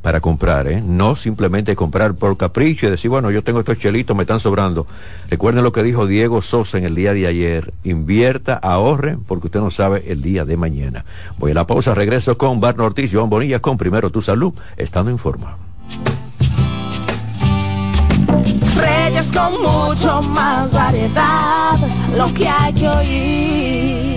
para 0.08 0.22
comprar, 0.22 0.70
¿eh? 0.70 0.82
No 0.82 1.18
simplemente 1.18 1.76
comprar 1.76 2.16
por 2.16 2.38
capricho 2.38 2.88
y 2.88 2.90
decir, 2.90 3.10
bueno, 3.10 3.30
yo 3.30 3.44
tengo 3.44 3.60
estos 3.60 3.78
chelitos, 3.78 4.16
me 4.16 4.24
están 4.24 4.40
sobrando. 4.40 4.88
Recuerden 5.30 5.66
lo 5.66 5.74
que 5.74 5.84
dijo 5.84 6.08
Diego 6.08 6.42
Sosa 6.42 6.78
en 6.78 6.86
el 6.86 6.96
día 6.96 7.14
de 7.14 7.28
ayer. 7.28 7.74
Invierta, 7.84 8.54
ahorre, 8.54 9.18
porque 9.28 9.48
usted 9.48 9.60
no 9.60 9.70
sabe 9.70 10.06
el 10.08 10.22
día 10.22 10.46
de 10.46 10.56
mañana. 10.56 11.04
Voy 11.40 11.52
a 11.52 11.56
la 11.56 11.68
pausa, 11.68 11.94
regreso 11.94 12.38
con 12.38 12.62
Barno 12.62 12.86
Ortiz, 12.86 13.12
Joan 13.14 13.30
Bonilla, 13.30 13.60
con 13.60 13.78
Primero 13.78 14.10
Tu 14.10 14.22
Salud, 14.22 14.54
estando 14.78 15.12
en 15.12 15.18
forma. 15.18 15.58
Reyes 18.78 19.30
con 19.34 19.62
mucho 19.62 20.22
más 20.30 20.72
variedad, 20.72 21.78
lo 22.16 22.34
que 22.34 22.48
hay 22.48 22.74
que 22.74 22.88
oír. 22.88 24.17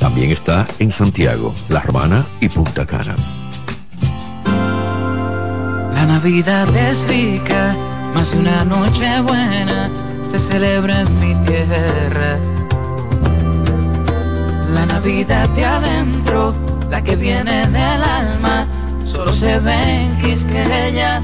También 0.00 0.32
está 0.32 0.66
en 0.80 0.90
Santiago, 0.90 1.54
La 1.68 1.80
Romana 1.80 2.26
y 2.40 2.48
Punta 2.48 2.84
Cana. 2.84 3.14
La 5.94 6.06
Navidad 6.06 6.74
es 6.74 7.06
rica, 7.06 7.76
más 8.14 8.32
una 8.32 8.64
noche 8.64 9.20
buena 9.20 9.88
se 10.30 10.38
celebra 10.38 11.00
en 11.00 11.20
mi 11.20 11.34
tierra. 11.44 12.38
La 14.72 14.86
Navidad 14.86 15.48
de 15.50 15.64
adentro, 15.64 16.54
la 16.88 17.02
que 17.02 17.16
viene 17.16 17.66
del 17.66 18.02
alma, 18.02 18.66
solo 19.06 19.32
se 19.32 19.58
ve 19.58 20.04
en 20.04 20.16
Quisqueya. 20.18 21.20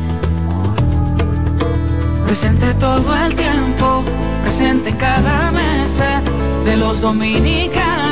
presente 2.27 2.75
todo 2.75 3.15
el 3.25 3.35
tiempo, 3.37 4.03
presente 4.43 4.91
en 4.91 4.97
cada 4.97 5.53
mesa 5.53 6.21
de 6.65 6.77
los 6.77 7.01
dominicanos. 7.01 8.06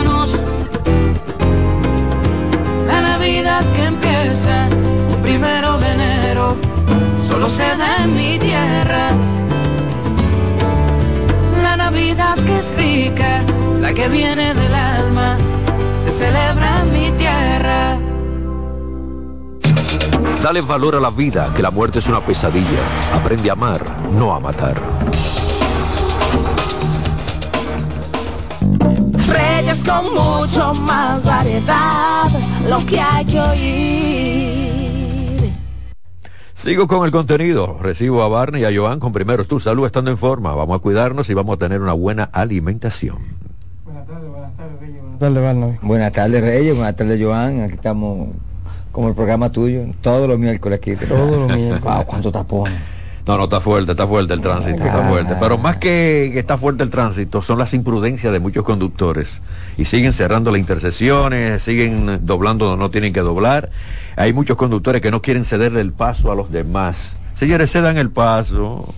Navidad 3.25 3.65
que 3.75 3.85
empieza 3.87 4.69
un 5.11 5.23
primero 5.23 5.79
de 5.79 5.93
enero, 5.93 6.57
solo 7.27 7.49
se 7.49 7.63
da 7.63 8.05
en 8.05 8.15
mi 8.15 8.39
tierra. 8.39 9.09
La 11.63 11.75
Navidad 11.75 12.35
que 12.35 12.59
es 12.59 12.77
rica, 12.77 13.43
la 13.81 13.95
que 13.95 14.09
viene 14.09 14.53
del 14.53 14.75
alma, 14.75 15.39
se 16.05 16.11
celebra 16.11 16.83
en 16.83 16.93
mi 16.93 17.11
tierra. 17.13 17.99
Dale 20.43 20.61
valor 20.61 20.95
a 20.97 21.01
la 21.01 21.09
vida, 21.09 21.51
que 21.57 21.63
la 21.63 21.71
muerte 21.71 22.01
es 22.01 22.07
una 22.07 22.21
pesadilla. 22.21 22.83
Aprende 23.15 23.49
a 23.49 23.55
amar, 23.55 23.81
no 24.19 24.35
a 24.35 24.41
matar. 24.41 24.94
Reyes 29.27 29.85
con 29.85 30.13
mucho 30.15 30.75
más 30.83 31.25
variedad, 31.25 32.27
lo 32.69 32.85
que 32.87 33.01
hay 33.01 33.25
que 33.25 33.41
oír. 33.41 34.75
Sigo 36.55 36.87
con 36.87 37.05
el 37.05 37.11
contenido. 37.11 37.79
Recibo 37.81 38.23
a 38.23 38.29
Barney 38.29 38.63
y 38.63 38.65
a 38.65 38.75
Joan 38.75 39.01
con 39.01 39.13
primero 39.13 39.45
tu 39.45 39.61
salud 39.61 39.85
estando 39.87 40.11
en 40.11 40.17
forma. 40.19 40.55
Vamos 40.55 40.77
a 40.79 40.81
cuidarnos 40.81 41.29
y 41.29 41.35
vamos 41.35 41.57
a 41.57 41.59
tener 41.59 41.81
una 41.81 41.93
buena 41.93 42.25
alimentación. 42.33 43.19
Buenas 43.85 44.07
tardes, 44.07 45.43
Barney. 45.43 45.79
Buenas 45.83 46.13
tardes, 46.13 46.41
Reyes. 46.41 46.75
Buenas 46.75 46.97
tardes, 46.97 47.21
Joan. 47.23 47.61
Aquí 47.61 47.75
estamos 47.75 48.29
como 48.93 49.09
el 49.09 49.15
programa 49.15 49.51
tuyo, 49.51 49.87
todos 50.01 50.29
los 50.29 50.39
miércoles 50.39 50.79
aquí. 50.79 50.95
Todos 50.97 51.37
los 51.37 51.49
miércoles. 51.57 51.83
Wow, 51.83 52.05
cuánto 52.07 52.31
tapones. 52.33 52.81
No, 53.27 53.39
no, 53.39 53.45
está 53.45 53.61
fuerte, 53.61 53.93
está 53.93 54.07
fuerte 54.07 54.35
el 54.35 54.43
tránsito, 54.43 54.85
está 54.85 55.09
fuerte. 55.09 55.35
Pero 55.41 55.57
más 55.57 55.77
que, 55.77 56.31
que 56.33 56.39
está 56.39 56.59
fuerte 56.59 56.83
el 56.83 56.91
tránsito, 56.91 57.41
son 57.41 57.59
las 57.59 57.73
imprudencias 57.73 58.31
de 58.31 58.39
muchos 58.39 58.65
conductores. 58.65 59.41
Y 59.79 59.87
siguen 59.87 60.13
cerrando 60.13 60.51
las 60.51 60.61
intersecciones, 60.61 61.63
siguen 61.63 62.27
doblando 62.27 62.67
donde 62.67 62.85
no 62.85 62.91
tienen 62.91 63.15
que 63.15 63.21
doblar. 63.21 63.71
Hay 64.17 64.35
muchos 64.35 64.59
conductores 64.59 65.01
que 65.01 65.11
no 65.11 65.23
quieren 65.23 65.47
cederle 65.47 65.81
el 65.81 65.93
paso 65.93 66.31
a 66.31 66.35
los 66.35 66.53
demás. 66.53 67.17
Señores, 67.35 67.73
cedan 67.73 67.97
el 67.97 68.11
paso. 68.11 68.93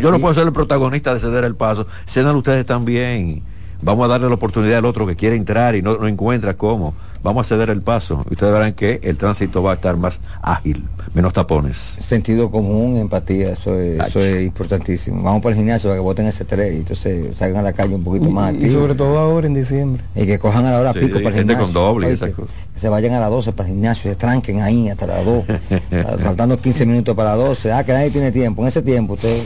Yo 0.00 0.10
no 0.10 0.18
puedo 0.20 0.32
ser 0.32 0.46
el 0.46 0.52
protagonista 0.54 1.12
de 1.12 1.20
ceder 1.20 1.44
el 1.44 1.54
paso. 1.54 1.86
Cedan 2.06 2.34
ustedes 2.34 2.64
también. 2.64 3.42
Vamos 3.82 4.06
a 4.06 4.08
darle 4.08 4.28
la 4.28 4.34
oportunidad 4.36 4.78
al 4.78 4.86
otro 4.86 5.06
que 5.06 5.16
quiere 5.16 5.36
entrar 5.36 5.76
y 5.76 5.82
no, 5.82 5.98
no 5.98 6.08
encuentra 6.08 6.54
cómo 6.54 6.94
vamos 7.26 7.46
a 7.46 7.48
ceder 7.54 7.70
el 7.70 7.82
paso. 7.82 8.24
Ustedes 8.30 8.52
verán 8.52 8.72
que 8.72 9.00
el 9.02 9.18
tránsito 9.18 9.62
va 9.62 9.72
a 9.72 9.74
estar 9.74 9.96
más 9.96 10.20
ágil, 10.40 10.84
menos 11.12 11.32
tapones. 11.32 11.76
Sentido 11.76 12.50
común, 12.50 12.96
empatía, 12.96 13.50
eso 13.52 13.74
es, 13.78 13.98
eso 14.00 14.20
es 14.20 14.42
importantísimo. 14.46 15.22
Vamos 15.22 15.42
para 15.42 15.54
el 15.54 15.58
gimnasio 15.58 15.90
para 15.90 15.98
que 15.98 16.02
voten 16.02 16.26
ese 16.26 16.44
tres 16.44 16.72
y 16.74 16.76
entonces 16.78 17.36
salgan 17.36 17.60
a 17.60 17.62
la 17.64 17.72
calle 17.72 17.94
un 17.96 18.04
poquito 18.04 18.30
más. 18.30 18.54
Y, 18.54 18.70
sobre 18.70 18.94
todo 18.94 19.18
ahora 19.18 19.46
en 19.46 19.54
diciembre. 19.54 20.02
Y 20.14 20.24
que 20.26 20.38
cojan 20.38 20.64
a 20.66 20.70
la 20.70 20.80
hora 20.80 20.92
Sí, 20.92 21.00
pico 21.00 21.14
para 21.22 21.30
el 21.36 21.40
gimnasio. 21.42 21.64
con 21.64 21.72
doble 21.72 22.06
y 22.06 22.06
Oye, 22.06 22.14
esas 22.14 22.30
que- 22.30 22.42
se 22.76 22.88
vayan 22.88 23.12
a 23.14 23.20
las 23.20 23.30
12 23.30 23.52
para 23.52 23.68
el 23.68 23.74
gimnasio, 23.74 24.10
se 24.10 24.16
tranquen 24.16 24.60
ahí 24.62 24.88
hasta 24.88 25.06
las 25.06 25.24
2, 25.24 25.44
faltando 26.22 26.56
15 26.56 26.86
minutos 26.86 27.14
para 27.16 27.30
las 27.36 27.38
12. 27.48 27.72
Ah, 27.72 27.84
que 27.84 27.92
nadie 27.92 28.10
tiene 28.10 28.30
tiempo. 28.32 28.62
En 28.62 28.68
ese 28.68 28.82
tiempo 28.82 29.14
usted 29.14 29.36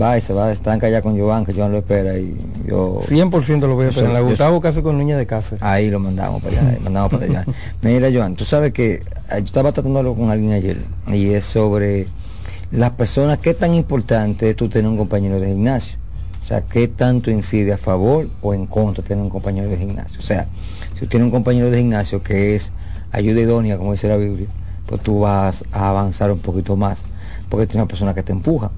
va 0.00 0.16
y 0.18 0.20
se 0.20 0.32
va, 0.32 0.52
tranca 0.54 0.88
ya 0.88 1.02
con 1.02 1.18
Joan, 1.18 1.44
que 1.44 1.52
Joan 1.52 1.72
lo 1.72 1.78
espera 1.78 2.16
y 2.18 2.36
yo... 2.66 2.98
100% 3.00 3.66
lo 3.66 3.74
voy 3.74 3.86
a 3.86 3.92
soy- 3.92 4.04
yo 4.04 4.24
Gustavo 4.24 4.60
Caso 4.60 4.82
con 4.82 4.98
Niña 4.98 5.16
de 5.16 5.26
Casa. 5.26 5.56
Ahí 5.60 5.90
lo 5.90 5.98
mandamos 5.98 6.42
para 6.42 6.60
allá, 6.60 6.78
mandamos 6.80 7.10
para 7.10 7.24
allá. 7.24 7.44
Mira, 7.82 8.08
Joan, 8.12 8.36
tú 8.36 8.44
sabes 8.44 8.72
que 8.72 8.94
eh, 8.94 9.02
yo 9.30 9.36
estaba 9.44 9.72
tratándolo 9.72 10.14
con 10.14 10.30
alguien 10.30 10.52
ayer 10.52 10.84
y 11.08 11.30
es 11.30 11.44
sobre 11.44 12.06
las 12.70 12.90
personas, 12.92 13.38
qué 13.38 13.54
tan 13.54 13.74
importante 13.74 14.50
es 14.50 14.56
tú 14.56 14.68
tener 14.68 14.88
un 14.88 14.96
compañero 14.96 15.40
de 15.40 15.48
gimnasio. 15.48 15.98
O 16.42 16.46
sea, 16.46 16.62
qué 16.62 16.88
tanto 16.88 17.30
incide 17.30 17.72
a 17.72 17.76
favor 17.78 18.28
o 18.42 18.54
en 18.54 18.66
contra 18.66 19.04
tener 19.04 19.22
un 19.22 19.30
compañero 19.30 19.68
de 19.68 19.76
gimnasio. 19.76 20.18
O 20.18 20.22
sea, 20.22 20.46
si 20.94 21.00
tú 21.00 21.06
tienes 21.06 21.26
un 21.26 21.30
compañero 21.30 21.70
de 21.70 21.78
gimnasio 21.78 22.22
que 22.22 22.54
es 22.56 22.72
ayuda 23.12 23.40
idónea, 23.40 23.76
como 23.76 23.92
dice 23.92 24.08
la 24.08 24.16
Biblia, 24.16 24.48
pues 24.86 25.00
tú 25.00 25.20
vas 25.20 25.64
a 25.72 25.90
avanzar 25.90 26.32
un 26.32 26.38
poquito 26.40 26.74
más, 26.76 27.04
porque 27.48 27.66
tienes 27.66 27.82
una 27.82 27.88
persona 27.88 28.14
que 28.14 28.22
te 28.24 28.32
empuja. 28.32 28.70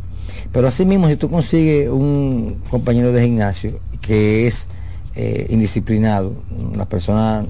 Pero 0.52 0.68
asimismo, 0.68 1.08
si 1.08 1.16
tú 1.16 1.30
consigues 1.30 1.88
un 1.88 2.60
compañero 2.70 3.12
de 3.12 3.24
gimnasio 3.24 3.80
que 4.00 4.46
es 4.46 4.68
eh, 5.14 5.46
indisciplinado, 5.50 6.34
las 6.74 6.86
personas 6.86 7.46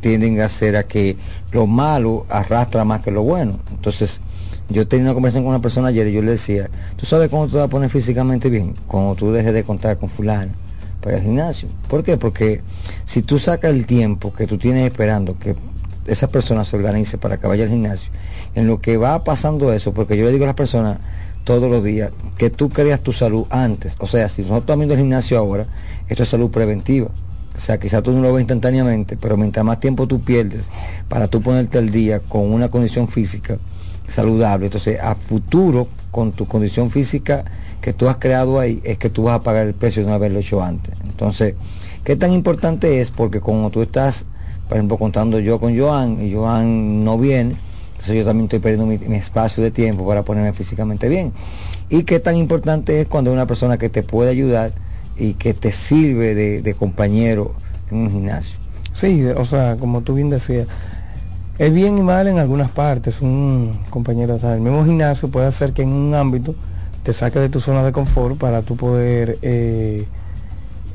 tienden 0.00 0.40
a 0.40 0.46
hacer 0.46 0.76
a 0.76 0.84
que 0.84 1.16
lo 1.52 1.66
malo 1.66 2.26
arrastra 2.28 2.84
más 2.84 3.00
que 3.00 3.10
lo 3.10 3.22
bueno. 3.22 3.58
Entonces, 3.70 4.20
yo 4.68 4.86
tenía 4.86 5.06
una 5.06 5.14
conversación 5.14 5.44
con 5.44 5.50
una 5.50 5.62
persona 5.62 5.88
ayer 5.88 6.08
y 6.08 6.12
yo 6.12 6.22
le 6.22 6.32
decía, 6.32 6.68
¿tú 6.96 7.06
sabes 7.06 7.28
cómo 7.28 7.48
te 7.48 7.56
vas 7.56 7.66
a 7.66 7.68
poner 7.68 7.90
físicamente 7.90 8.50
bien? 8.50 8.74
Cuando 8.86 9.14
tú 9.14 9.32
dejes 9.32 9.52
de 9.52 9.64
contar 9.64 9.98
con 9.98 10.08
fulano 10.08 10.52
para 11.00 11.16
al 11.16 11.22
gimnasio. 11.22 11.68
¿Por 11.88 12.02
qué? 12.02 12.16
Porque 12.16 12.62
si 13.04 13.22
tú 13.22 13.38
sacas 13.38 13.70
el 13.70 13.86
tiempo 13.86 14.32
que 14.32 14.46
tú 14.46 14.56
tienes 14.56 14.86
esperando 14.86 15.38
que 15.38 15.54
esa 16.06 16.28
persona 16.28 16.64
se 16.64 16.76
organice 16.76 17.18
para 17.18 17.38
que 17.38 17.46
vaya 17.46 17.64
al 17.64 17.70
gimnasio, 17.70 18.10
en 18.54 18.66
lo 18.66 18.80
que 18.80 18.96
va 18.96 19.22
pasando 19.22 19.72
eso, 19.72 19.92
porque 19.92 20.16
yo 20.16 20.24
le 20.24 20.32
digo 20.32 20.44
a 20.44 20.48
las 20.48 20.56
personas 20.56 20.98
todos 21.44 21.70
los 21.70 21.84
días 21.84 22.10
que 22.36 22.50
tú 22.50 22.70
creas 22.70 23.00
tu 23.00 23.12
salud 23.12 23.46
antes. 23.50 23.94
O 23.98 24.06
sea, 24.06 24.28
si 24.28 24.42
nosotros 24.42 24.62
estamos 24.62 24.80
viendo 24.80 24.94
el 24.94 25.00
gimnasio 25.00 25.38
ahora, 25.38 25.66
esto 26.08 26.22
es 26.22 26.28
salud 26.28 26.50
preventiva. 26.50 27.10
O 27.56 27.60
sea, 27.60 27.78
quizás 27.78 28.02
tú 28.02 28.12
no 28.12 28.20
lo 28.20 28.32
ves 28.32 28.42
instantáneamente, 28.42 29.16
pero 29.16 29.36
mientras 29.36 29.64
más 29.64 29.78
tiempo 29.78 30.08
tú 30.08 30.20
pierdes 30.20 30.68
para 31.08 31.28
tú 31.28 31.40
ponerte 31.40 31.78
al 31.78 31.90
día 31.90 32.18
con 32.18 32.52
una 32.52 32.68
condición 32.68 33.08
física 33.08 33.58
saludable, 34.08 34.66
entonces 34.66 35.00
a 35.00 35.14
futuro, 35.14 35.88
con 36.10 36.32
tu 36.32 36.46
condición 36.46 36.90
física 36.90 37.44
que 37.80 37.92
tú 37.92 38.08
has 38.08 38.16
creado 38.16 38.58
ahí, 38.58 38.80
es 38.84 38.98
que 38.98 39.08
tú 39.08 39.24
vas 39.24 39.36
a 39.36 39.42
pagar 39.42 39.66
el 39.66 39.74
precio 39.74 40.02
de 40.02 40.08
no 40.08 40.14
haberlo 40.14 40.40
hecho 40.40 40.62
antes. 40.62 40.94
Entonces, 41.04 41.54
¿qué 42.02 42.16
tan 42.16 42.32
importante 42.32 43.00
es? 43.00 43.10
Porque 43.10 43.40
como 43.40 43.70
tú 43.70 43.82
estás, 43.82 44.26
por 44.68 44.76
ejemplo, 44.76 44.98
contando 44.98 45.38
yo 45.38 45.60
con 45.60 45.78
Joan 45.78 46.20
y 46.20 46.34
Joan 46.34 47.04
no 47.04 47.18
viene, 47.18 47.54
entonces 48.04 48.22
yo 48.22 48.26
también 48.26 48.44
estoy 48.44 48.58
perdiendo 48.58 48.84
mi, 48.84 49.16
espacio 49.16 49.64
de 49.64 49.70
tiempo 49.70 50.06
para 50.06 50.24
ponerme 50.24 50.52
físicamente 50.52 51.08
bien. 51.08 51.32
Y 51.88 52.02
qué 52.02 52.20
tan 52.20 52.36
importante 52.36 53.00
es 53.00 53.08
cuando 53.08 53.30
hay 53.30 53.34
una 53.34 53.46
persona 53.46 53.78
que 53.78 53.88
te 53.88 54.02
puede 54.02 54.28
ayudar 54.28 54.72
y 55.16 55.34
que 55.34 55.54
te 55.54 55.72
sirve 55.72 56.34
de, 56.34 56.60
de 56.60 56.74
compañero 56.74 57.54
en 57.90 57.96
un 57.96 58.10
gimnasio. 58.10 58.58
Sí, 58.92 59.24
o 59.24 59.46
sea, 59.46 59.78
como 59.78 60.02
tú 60.02 60.12
bien 60.12 60.28
decías, 60.28 60.68
es 61.58 61.72
bien 61.72 61.96
y 61.96 62.02
mal 62.02 62.26
en 62.26 62.36
algunas 62.36 62.70
partes. 62.70 63.22
Un 63.22 63.80
compañero, 63.88 64.34
o 64.34 64.38
sea, 64.38 64.52
el 64.52 64.60
mismo 64.60 64.84
gimnasio 64.84 65.30
puede 65.30 65.46
hacer 65.46 65.72
que 65.72 65.80
en 65.80 65.94
un 65.94 66.14
ámbito 66.14 66.54
te 67.04 67.14
saque 67.14 67.38
de 67.38 67.48
tu 67.48 67.58
zona 67.58 67.82
de 67.82 67.92
confort 67.92 68.36
para 68.36 68.60
tú 68.60 68.76
poder 68.76 69.38
eh, 69.40 70.06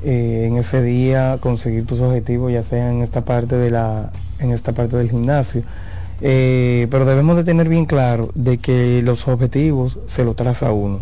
eh, 0.04 0.46
en 0.48 0.58
ese 0.58 0.84
día 0.84 1.40
conseguir 1.42 1.88
tus 1.88 2.02
objetivos, 2.02 2.52
ya 2.52 2.62
sea 2.62 2.92
en 2.92 3.02
esta 3.02 3.26
parte 3.26 3.56
de 3.56 3.72
la, 3.72 4.12
en 4.38 4.52
esta 4.52 4.74
parte 4.74 4.96
del 4.96 5.10
gimnasio. 5.10 5.64
Eh, 6.22 6.88
pero 6.92 7.06
debemos 7.06 7.38
de 7.38 7.44
tener 7.44 7.70
bien 7.70 7.86
claro 7.86 8.30
de 8.36 8.58
que 8.58 9.02
los 9.02 9.28
objetivos 9.28 10.00
se 10.08 10.26
los 10.26 10.36
traza 10.36 10.72
uno. 10.72 11.00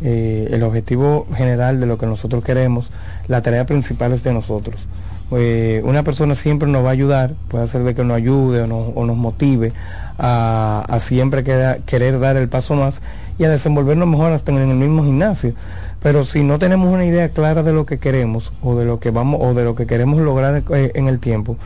Eh, 0.00 0.48
el 0.52 0.62
objetivo 0.62 1.26
general 1.34 1.80
de 1.80 1.86
lo 1.86 1.98
que 1.98 2.06
nosotros 2.06 2.44
queremos, 2.44 2.90
la 3.26 3.42
tarea 3.42 3.66
principal 3.66 4.12
es 4.12 4.22
de 4.22 4.32
nosotros. 4.32 4.86
Eh, 5.32 5.82
una 5.84 6.04
persona 6.04 6.34
siempre 6.34 6.68
nos 6.68 6.84
va 6.84 6.88
a 6.88 6.92
ayudar, 6.92 7.34
puede 7.48 7.64
hacer 7.64 7.82
de 7.82 7.94
que 7.94 8.04
nos 8.04 8.16
ayude 8.16 8.62
o, 8.62 8.66
nos- 8.66 9.16
motive 9.16 9.72
a, 10.18 10.96
siempre 11.00 11.44
querer 11.44 12.18
dar 12.20 12.36
el 12.36 12.48
paso 12.48 12.74
más 12.76 13.02
y 13.38 13.44
a 13.44 13.48
desenvolvernos 13.50 14.08
mejor 14.08 14.32
hasta 14.32 14.52
en 14.52 14.58
el 14.58 14.76
mismo 14.76 15.04
gimnasio. 15.04 15.52
Pero 16.00 16.24
si 16.24 16.42
no 16.44 16.58
tenemos 16.58 16.92
una 16.92 17.04
idea 17.04 17.28
clara 17.28 17.62
de 17.62 17.72
lo 17.72 17.84
que 17.84 17.98
queremos 17.98 18.52
o 18.62 18.76
de 18.76 18.84
lo 18.84 19.00
que 19.00 19.10
vamos 19.10 19.40
o 19.42 19.52
de 19.52 19.64
lo 19.64 19.74
que 19.74 19.86
queremos 19.86 20.20
lograr 20.20 20.62
en 20.70 21.08
el 21.08 21.18
tiempo, 21.18 21.56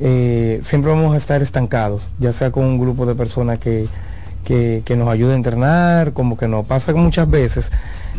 eh, 0.00 0.60
siempre 0.62 0.90
vamos 0.90 1.14
a 1.14 1.18
estar 1.18 1.42
estancados, 1.42 2.08
ya 2.18 2.32
sea 2.32 2.50
con 2.50 2.64
un 2.64 2.78
grupo 2.78 3.04
de 3.04 3.14
personas 3.14 3.58
que, 3.58 3.86
que, 4.44 4.96
nos 4.96 5.08
ayude 5.08 5.34
a 5.34 5.36
entrenar, 5.36 6.12
como 6.12 6.36
que 6.36 6.48
nos 6.48 6.66
pasa 6.66 6.92
muchas 6.94 7.30
veces 7.30 7.70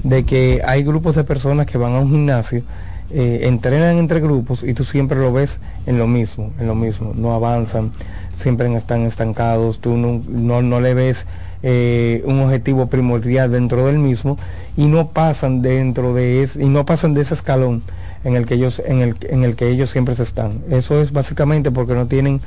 de 0.04 0.24
que 0.24 0.62
hay 0.66 0.84
grupos 0.84 1.16
de 1.16 1.24
personas 1.24 1.66
que 1.66 1.78
van 1.78 1.94
a 1.94 2.00
un 2.00 2.10
gimnasio, 2.10 2.64
eh, 3.10 3.42
entrenan 3.44 3.98
entre 3.98 4.22
grupos 4.22 4.64
y 4.64 4.74
tú 4.74 4.86
siempre 4.86 5.18
lo 5.18 5.34
ves 5.34 5.60
en 5.86 5.98
lo 5.98 6.08
mismo, 6.08 6.54
en 6.60 6.68
lo 6.68 6.76
mismo, 6.76 7.14
no 7.16 7.34
avanzan, 7.34 7.92
siempre 8.34 8.74
están 8.76 9.02
estancados, 9.02 9.80
tú 9.80 9.98
no, 9.98 10.22
no, 10.30 10.62
no 10.62 10.80
le 10.80 10.94
ves 10.94 11.26
eh, 11.64 12.22
un 12.26 12.40
objetivo 12.40 12.88
primordial 12.88 13.52
dentro 13.52 13.88
del 13.88 13.98
mismo 13.98 14.38
y 14.78 14.86
no 14.86 15.10
pasan 15.10 15.62
dentro 15.62 16.14
de 16.14 16.44
ese, 16.44 16.64
y 16.64 16.70
no 16.70 16.86
pasan 16.86 17.14
de 17.14 17.22
ese 17.22 17.34
escalón 17.34 17.84
en 18.24 18.36
el 18.36 18.46
que 18.46 18.56
ellos, 18.56 18.82
en 18.86 19.02
el, 19.02 19.16
en 19.22 19.44
el 19.44 19.56
que 19.56 19.70
ellos 19.70 19.90
siempre 19.90 20.16
se 20.16 20.24
están. 20.24 20.62
Eso 20.70 21.02
es 21.02 21.12
básicamente 21.12 21.72
porque 21.72 21.94
no 21.94 22.08
tienen 22.08 22.42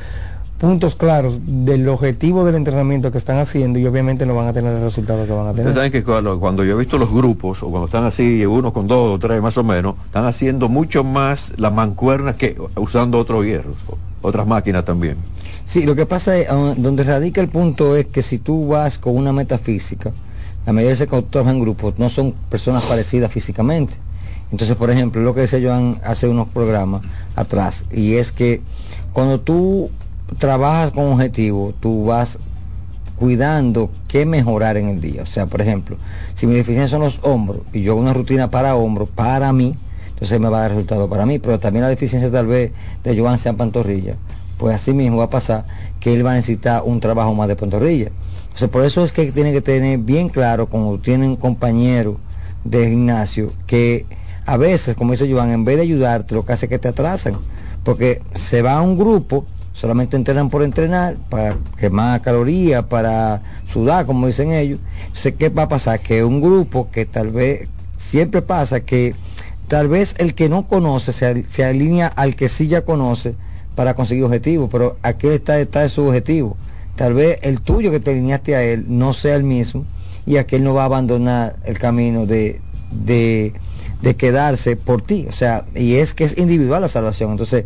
puntos 0.59 0.95
claros 0.95 1.41
del 1.45 1.89
objetivo 1.89 2.45
del 2.45 2.55
entrenamiento 2.55 3.11
que 3.11 3.19
están 3.19 3.39
haciendo 3.39 3.79
y 3.79 3.87
obviamente 3.87 4.25
no 4.25 4.35
van 4.35 4.47
a 4.47 4.53
tener 4.53 4.73
el 4.73 4.83
resultado 4.83 5.27
que 5.27 5.33
van 5.33 5.49
a 5.49 5.51
tener. 5.51 5.67
Ustedes 5.67 5.75
saben 5.75 5.93
que 5.93 6.05
cuando, 6.05 6.39
cuando 6.41 6.65
yo 6.65 6.75
he 6.75 6.79
visto 6.79 6.97
los 6.97 7.13
grupos, 7.13 7.63
o 7.63 7.71
cuando 7.71 7.87
están 7.87 8.05
así, 8.05 8.47
uno 8.47 8.73
con 8.73 8.87
dos 8.87 9.17
o 9.17 9.19
tres 9.19 9.43
más 9.43 9.59
o 9.59 9.65
menos, 9.65 9.97
están 10.07 10.27
haciendo 10.27 10.69
mucho 10.69 11.05
más 11.05 11.53
las 11.57 11.73
mancuernas 11.73 12.37
que 12.37 12.57
usando 12.77 13.19
otros 13.19 13.45
hierros, 13.45 13.77
otras 14.23 14.47
máquinas 14.47 14.85
también. 14.85 15.17
Sí, 15.67 15.85
lo 15.85 15.95
que 15.95 16.07
pasa 16.07 16.37
es, 16.39 16.49
ah, 16.49 16.75
donde 16.77 17.05
radica 17.05 17.41
el 17.41 17.49
punto 17.49 17.97
es 17.97 18.07
que 18.07 18.23
si 18.23 18.39
tú 18.39 18.69
vas 18.69 18.99
con 18.99 19.17
una 19.17 19.33
metafísica, 19.33 20.13
la 20.67 20.73
mayoría 20.73 20.97
de 20.97 21.05
ese 21.05 21.23
trabajan 21.31 21.57
en 21.57 21.63
grupos 21.63 21.99
no 21.99 22.09
son 22.09 22.33
personas 22.49 22.85
parecidas 22.85 23.31
físicamente. 23.31 23.95
Entonces, 24.55 24.77
por 24.77 24.89
ejemplo, 24.89 25.21
lo 25.21 25.35
que 25.35 25.41
decía 25.41 25.59
Joan 25.61 26.01
hace 26.05 26.29
unos 26.29 26.47
programas 26.47 27.03
atrás, 27.35 27.87
y 27.91 28.15
es 28.15 28.31
que 28.31 28.61
cuando 29.13 29.41
tú 29.41 29.91
trabajas 30.39 30.93
con 30.93 31.13
objetivo, 31.13 31.75
tú 31.81 32.05
vas 32.05 32.39
cuidando 33.17 33.91
qué 34.07 34.27
mejorar 34.27 34.77
en 34.77 34.91
el 34.91 35.01
día. 35.01 35.23
O 35.23 35.27
sea, 35.27 35.47
por 35.47 35.61
ejemplo, 35.61 35.97
si 36.35 36.47
mi 36.47 36.55
deficiencia 36.55 36.89
son 36.89 37.01
los 37.01 37.19
hombros 37.25 37.63
y 37.73 37.83
yo 37.83 37.91
hago 37.91 38.01
una 38.01 38.13
rutina 38.13 38.49
para 38.49 38.77
hombros, 38.77 39.09
para 39.09 39.53
mí, 39.53 39.75
entonces 40.11 40.39
me 40.39 40.49
va 40.49 40.59
a 40.59 40.61
dar 40.61 40.71
resultado 40.71 41.09
para 41.09 41.27
mí, 41.27 41.41
pero 41.41 41.59
también 41.59 41.83
la 41.83 41.89
deficiencia 41.89 42.31
tal 42.31 42.47
vez 42.47 42.71
de 43.03 43.19
Joan 43.19 43.39
sea 43.39 43.55
pantorrilla, 43.55 44.15
pues 44.57 44.77
así 44.77 44.93
mismo 44.93 45.17
va 45.17 45.25
a 45.25 45.31
pasar 45.31 45.65
que 45.99 46.15
él 46.15 46.25
va 46.25 46.31
a 46.31 46.35
necesitar 46.35 46.83
un 46.85 47.01
trabajo 47.01 47.35
más 47.35 47.49
de 47.49 47.57
pantorrilla. 47.57 48.13
O 48.55 48.57
sea, 48.57 48.69
por 48.69 48.85
eso 48.85 49.03
es 49.03 49.13
que 49.13 49.33
tiene 49.33 49.51
que 49.51 49.63
tener 49.63 49.99
bien 49.99 50.29
claro, 50.29 50.69
como 50.69 51.01
tiene 51.01 51.27
un 51.27 51.35
compañero 51.35 52.19
de 52.63 52.89
gimnasio, 52.89 53.51
que 53.67 54.07
a 54.47 54.57
veces, 54.57 54.97
como 54.97 55.13
dice 55.13 55.31
Joan, 55.31 55.51
en 55.51 55.65
vez 55.65 55.77
de 55.77 55.83
ayudarte, 55.83 56.35
lo 56.35 56.45
que 56.45 56.53
hace 56.53 56.67
es 56.67 56.71
que 56.71 56.79
te 56.79 56.89
atrasan, 56.89 57.35
porque 57.83 58.23
se 58.35 58.63
va 58.63 58.75
a 58.75 58.83
un 58.83 58.99
grupo, 58.99 59.47
solamente 59.73 60.17
entrenan 60.17 60.51
por 60.51 60.63
entrenar, 60.63 61.17
para 61.29 61.57
quemar 61.79 62.21
calorías, 62.21 62.85
para 62.85 63.43
sudar, 63.73 64.07
como 64.07 64.27
dicen 64.27 64.53
ellos. 64.53 64.81
Entonces, 65.07 65.35
¿qué 65.39 65.49
va 65.49 65.65
a 65.65 65.69
pasar? 65.69 66.01
Que 66.01 66.25
un 66.25 66.41
grupo 66.41 66.91
que 66.91 67.07
tal 67.07 67.31
vez, 67.31 67.69
siempre 67.97 68.43
pasa 68.43 68.81
que 68.81 69.15
tal 69.69 69.89
vez 69.89 70.15
el 70.19 70.35
que 70.35 70.49
no 70.49 70.67
conoce 70.67 71.13
se, 71.13 71.65
alinea 71.65 72.09
al 72.09 72.37
que 72.37 72.49
sí 72.49 72.69
ya 72.69 72.85
conoce 72.85 73.35
para 73.75 73.95
conseguir 73.95 74.25
objetivos, 74.25 74.69
pero 74.71 74.99
aquel 75.03 75.33
está 75.33 75.55
de 75.55 75.89
su 75.89 76.07
objetivo 76.07 76.57
tal 76.97 77.15
vez 77.15 77.39
el 77.43 77.61
tuyo 77.61 77.91
que 77.91 78.01
te 78.01 78.13
alineaste 78.13 78.55
a 78.55 78.63
él 78.63 78.85
no 78.89 79.13
sea 79.13 79.37
el 79.37 79.45
mismo 79.45 79.85
y 80.27 80.37
aquel 80.37 80.65
no 80.65 80.75
va 80.75 80.83
a 80.83 80.87
abandonar 80.87 81.57
el 81.65 81.79
camino 81.79 82.27
de, 82.27 82.61
de, 82.91 83.53
de 84.03 84.17
quedarse 84.17 84.77
por 84.77 85.03
ti. 85.03 85.27
O 85.29 85.33
sea, 85.33 85.65
y 85.75 85.97
es 85.97 86.15
que 86.15 86.25
es 86.25 86.39
individual 86.39 86.83
la 86.83 86.89
salvación. 86.89 87.33
Entonces, 87.33 87.65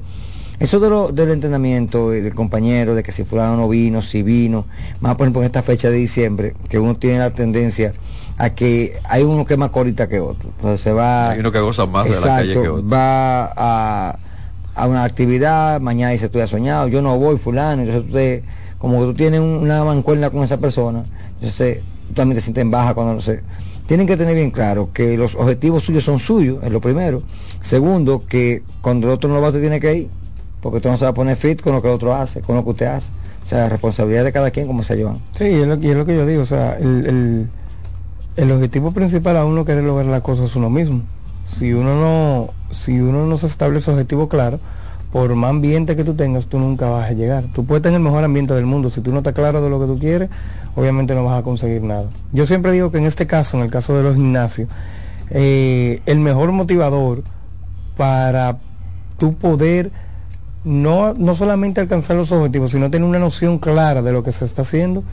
eso 0.61 0.81
de 0.81 0.91
lo, 0.91 1.13
del 1.13 1.31
entrenamiento 1.31 2.11
del 2.11 2.35
compañero, 2.35 2.95
de 2.95 3.03
que 3.03 3.13
si 3.13 3.25
fulano 3.25 3.57
no 3.57 3.69
vino, 3.69 4.03
si 4.03 4.23
vino, 4.23 4.67
más 5.01 5.15
por 5.15 5.25
ejemplo 5.25 5.43
en 5.43 5.47
esta 5.47 5.63
fecha 5.63 5.89
de 5.89 5.97
diciembre, 5.97 6.55
que 6.69 6.79
uno 6.79 6.97
tiene 6.97 7.21
la 7.21 7.31
tendencia 7.31 7.93
a 8.39 8.51
que 8.51 8.97
hay 9.05 9.23
uno 9.23 9.45
que 9.45 9.55
es 9.55 9.59
más 9.59 9.71
corita 9.71 10.09
que 10.09 10.19
otro. 10.19 10.51
Entonces 10.57 10.81
se 10.81 10.93
va. 10.93 11.31
Hay 11.31 11.41
uno 11.41 11.53
que 11.53 11.61
goza 11.61 11.87
más 11.87 12.09
de 12.09 12.15
la 12.15 12.27
calle 12.27 12.53
que 12.55 12.69
otro. 12.69 12.89
Va 12.89 13.53
a, 13.57 14.19
a 14.75 14.87
una 14.87 15.05
actividad, 15.05 15.81
mañana 15.81 16.13
dice 16.13 16.27
estoy 16.27 16.47
soñado, 16.49 16.89
yo 16.89 17.03
no 17.03 17.17
voy, 17.19 17.37
fulano, 17.39 17.83
entonces 17.83 18.05
usted 18.07 18.43
como 18.79 19.01
que 19.01 19.07
tú 19.07 19.15
tienes 19.15 19.41
una 19.41 19.85
mancuerna 19.85 20.31
con 20.31 20.43
esa 20.45 20.57
persona, 20.57 21.05
entonces 21.35 21.83
tú 22.09 22.15
también 22.15 22.37
te 22.37 22.43
sientes 22.43 22.63
en 22.63 22.71
baja 22.71 22.95
cuando 22.95 23.15
no 23.15 23.21
sé. 23.21 23.43
Tienen 23.89 24.07
que 24.07 24.19
tener 24.19 24.35
bien 24.35 24.51
claro 24.51 24.91
que 24.93 25.17
los 25.17 25.35
objetivos 25.35 25.83
suyos 25.83 26.05
son 26.05 26.19
suyos, 26.19 26.59
es 26.63 26.71
lo 26.71 26.79
primero. 26.79 27.23
Segundo, 27.63 28.23
que 28.29 28.63
cuando 28.83 29.07
el 29.07 29.15
otro 29.15 29.31
no 29.31 29.41
va, 29.41 29.51
te 29.51 29.61
tiene 29.61 29.81
que 29.81 29.95
ir, 29.97 30.09
porque 30.61 30.79
tú 30.79 30.91
no 30.91 30.99
se 30.99 31.07
va 31.07 31.13
a 31.13 31.15
poner 31.15 31.39
fit 31.39 31.63
con 31.63 31.73
lo 31.73 31.81
que 31.81 31.89
el 31.89 31.95
otro 31.95 32.15
hace, 32.15 32.43
con 32.43 32.55
lo 32.55 32.65
que 32.65 32.71
usted 32.71 32.85
hace. 32.85 33.09
O 33.47 33.49
sea, 33.49 33.61
la 33.61 33.69
responsabilidad 33.71 34.25
de 34.25 34.33
cada 34.33 34.51
quien, 34.51 34.67
como 34.67 34.83
se 34.83 34.95
llevan. 34.95 35.23
Sí, 35.39 35.47
es 35.47 35.67
lo, 35.67 35.77
y 35.77 35.89
es 35.89 35.97
lo 35.97 36.05
que 36.05 36.15
yo 36.15 36.27
digo, 36.27 36.43
o 36.43 36.47
sea, 36.47 36.77
el, 36.79 37.07
el, 37.07 37.49
el 38.37 38.53
objetivo 38.53 38.93
principal 38.93 39.39
a 39.39 39.47
uno 39.47 39.65
querer 39.65 39.85
lograr 39.85 40.05
las 40.05 40.21
cosas 40.21 40.55
uno 40.55 40.69
mismo. 40.69 41.01
Si 41.59 41.73
uno 41.73 41.99
no, 41.99 42.51
si 42.71 43.01
uno 43.01 43.27
no 43.27 43.39
se 43.39 43.47
establece 43.47 43.91
objetivo 43.91 44.29
claro, 44.29 44.61
por 45.13 45.35
más 45.35 45.51
ambiente 45.51 45.97
que 45.97 46.05
tú 46.05 46.15
tengas, 46.15 46.47
tú 46.47 46.59
nunca 46.59 46.89
vas 46.89 47.09
a 47.09 47.13
llegar. 47.13 47.45
Tú 47.55 47.65
puedes 47.65 47.83
tener 47.83 47.97
el 47.99 48.05
mejor 48.05 48.25
ambiente 48.25 48.55
del 48.55 48.67
mundo. 48.67 48.91
Si 48.91 49.01
tú 49.01 49.11
no 49.11 49.19
estás 49.19 49.35
claro 49.35 49.63
de 49.63 49.71
lo 49.71 49.81
que 49.81 49.87
tú 49.87 49.99
quieres, 49.99 50.29
obviamente 50.77 51.15
no 51.15 51.25
vas 51.25 51.41
a 51.41 51.43
conseguir 51.43 51.83
nada. 51.83 52.09
Yo 52.33 52.47
siempre 52.47 52.73
digo 52.73 52.91
que 52.91 52.99
en 52.99 53.07
este 53.07 53.27
caso, 53.27 53.57
en 53.57 53.65
el 53.65 53.71
caso 53.71 53.97
de 53.97 54.03
los 54.03 54.17
gimnasios, 54.17 54.69
eh, 55.31 56.03
el 56.07 56.19
mejor 56.19 56.53
motivador 56.53 57.23
para 57.97 58.59
tú 59.19 59.35
poder 59.35 59.91
no, 60.65 61.15
no 61.15 61.35
solamente 61.35 61.81
alcanzar 61.81 62.17
los 62.17 62.31
objetivos, 62.31 62.73
sino 62.73 62.91
tener 62.91 63.09
una 63.09 63.19
noción 63.19 63.59
clara 63.59 64.03
de 64.03 64.13
lo 64.13 64.23
que 64.23 64.33
se 64.33 64.45
está 64.45 64.63
haciendo, 64.63 65.05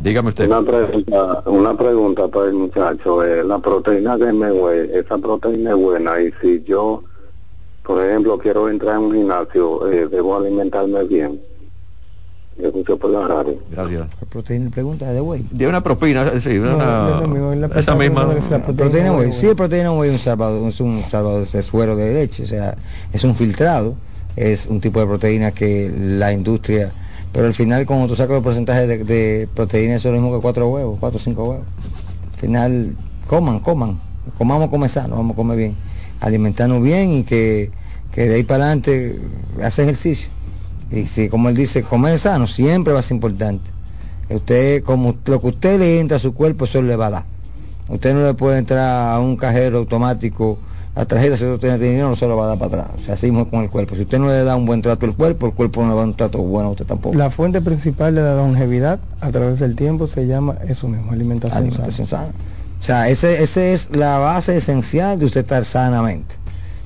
Dígame 0.03 0.29
usted. 0.29 0.47
Una 0.47 0.61
pregunta, 0.63 1.43
una 1.45 1.77
pregunta 1.77 2.27
para 2.27 2.47
el 2.47 2.53
muchacho. 2.53 3.23
Eh, 3.23 3.43
la 3.43 3.59
proteína 3.59 4.17
de 4.17 4.33
Meway, 4.33 4.89
esa 4.93 5.17
proteína 5.17 5.71
es 5.71 5.75
buena 5.75 6.19
y 6.19 6.31
si 6.41 6.63
yo, 6.63 7.03
por 7.83 8.03
ejemplo, 8.03 8.37
quiero 8.39 8.67
entrar 8.67 8.97
en 8.97 9.03
un 9.03 9.13
gimnasio, 9.13 9.87
eh, 9.91 10.07
debo 10.07 10.37
alimentarme 10.37 11.03
bien. 11.03 11.39
Escucho 12.57 12.97
por 12.97 13.11
la 13.11 13.27
radio. 13.27 13.57
Gracias. 13.71 14.01
La 14.21 14.27
proteína 14.27 14.69
pregunta 14.69 15.11
de 15.13 15.21
whey. 15.21 15.45
De 15.51 15.67
una 15.67 15.81
propina, 15.81 16.39
sí, 16.39 16.57
una, 16.57 16.75
no, 16.75 17.15
esa 17.15 17.27
misma. 17.27 17.55
La 17.55 17.79
esa 17.79 17.95
misma. 17.95 18.35
La 18.49 18.65
proteína 18.65 19.13
whey. 19.13 19.31
Sí, 19.31 19.53
proteína 19.55 19.93
whey 19.93 20.09
es 20.09 20.15
un 20.15 20.19
salvador, 20.19 20.67
es 20.67 20.79
un 20.79 21.01
salvador 21.03 21.47
de 21.47 21.61
suero 21.63 21.95
de 21.95 22.13
leche, 22.13 22.43
o 22.43 22.47
sea, 22.47 22.75
es 23.13 23.23
un 23.23 23.35
filtrado, 23.35 23.95
es 24.35 24.65
un 24.65 24.81
tipo 24.81 24.99
de 24.99 25.05
proteína 25.05 25.51
que 25.51 25.91
la 25.95 26.33
industria 26.33 26.91
pero 27.33 27.47
al 27.47 27.53
final 27.53 27.85
cuando 27.85 28.07
tú 28.07 28.15
sacas 28.15 28.35
los 28.35 28.43
porcentajes 28.43 28.87
de, 28.87 29.03
de 29.03 29.47
proteína 29.53 29.95
eso 29.95 30.09
es 30.09 30.15
lo 30.15 30.21
mismo 30.21 30.35
que 30.35 30.41
cuatro 30.41 30.67
huevos, 30.69 30.97
cuatro 30.99 31.19
o 31.19 31.21
cinco 31.21 31.43
huevos. 31.43 31.65
Al 32.33 32.39
final, 32.39 32.95
coman, 33.27 33.59
coman, 33.59 33.99
comamos 34.37 34.69
comer 34.69 34.89
sano, 34.89 35.15
vamos 35.15 35.33
a 35.33 35.35
comer 35.35 35.57
bien, 35.57 35.75
alimentarnos 36.19 36.81
bien 36.81 37.13
y 37.13 37.23
que, 37.23 37.71
que 38.11 38.27
de 38.27 38.35
ahí 38.35 38.43
para 38.43 38.65
adelante 38.65 39.19
hace 39.63 39.83
ejercicio. 39.83 40.29
Y 40.91 41.07
si 41.07 41.29
como 41.29 41.47
él 41.49 41.55
dice, 41.55 41.83
comer 41.83 42.19
sano 42.19 42.47
siempre 42.47 42.93
va 42.93 42.99
a 42.99 43.03
ser 43.03 43.15
importante. 43.15 43.69
Usted, 44.29 44.83
como 44.83 45.15
lo 45.25 45.41
que 45.41 45.47
usted 45.47 45.79
le 45.79 45.99
entra 45.99 46.17
a 46.17 46.19
su 46.19 46.33
cuerpo, 46.33 46.65
eso 46.65 46.81
le 46.81 46.95
va 46.95 47.07
a 47.07 47.11
dar. 47.11 47.25
Usted 47.89 48.13
no 48.13 48.23
le 48.23 48.33
puede 48.33 48.57
entrar 48.57 49.13
a 49.13 49.19
un 49.19 49.35
cajero 49.35 49.79
automático 49.79 50.57
la 50.95 51.05
tarjeta 51.05 51.37
si 51.37 51.45
usted 51.45 51.59
tiene 51.59 51.77
dinero 51.77 52.09
no 52.09 52.15
se 52.15 52.27
lo 52.27 52.35
va 52.35 52.45
a 52.45 52.47
dar 52.49 52.57
para 52.57 52.83
atrás. 52.83 52.99
O 53.01 53.05
sea, 53.05 53.13
así 53.13 53.27
mismo 53.27 53.49
con 53.49 53.61
el 53.63 53.69
cuerpo. 53.69 53.95
Si 53.95 54.01
usted 54.01 54.19
no 54.19 54.27
le 54.27 54.43
da 54.43 54.55
un 54.55 54.65
buen 54.65 54.81
trato 54.81 55.05
al 55.05 55.15
cuerpo, 55.15 55.47
el 55.47 55.53
cuerpo 55.53 55.81
no 55.83 55.89
le 55.89 55.95
va 55.95 56.01
a 56.01 56.03
dar 56.03 56.07
un 56.09 56.17
trato 56.17 56.39
bueno 56.39 56.69
a 56.69 56.71
usted 56.71 56.85
tampoco. 56.85 57.15
La 57.15 57.29
fuente 57.29 57.61
principal 57.61 58.13
de 58.13 58.21
la 58.21 58.35
longevidad 58.35 58.99
a 59.21 59.31
través 59.31 59.59
del 59.59 59.75
tiempo 59.75 60.07
se 60.07 60.27
llama 60.27 60.57
eso 60.67 60.87
mismo, 60.87 61.11
alimentación, 61.11 61.63
alimentación 61.63 62.07
sana. 62.07 62.23
sana. 62.23 62.33
O 62.79 62.83
sea, 62.83 63.09
ese, 63.09 63.41
ese 63.41 63.73
es 63.73 63.89
la 63.95 64.17
base 64.17 64.57
esencial 64.57 65.17
de 65.17 65.25
usted 65.25 65.41
estar 65.41 65.63
sanamente. 65.63 66.35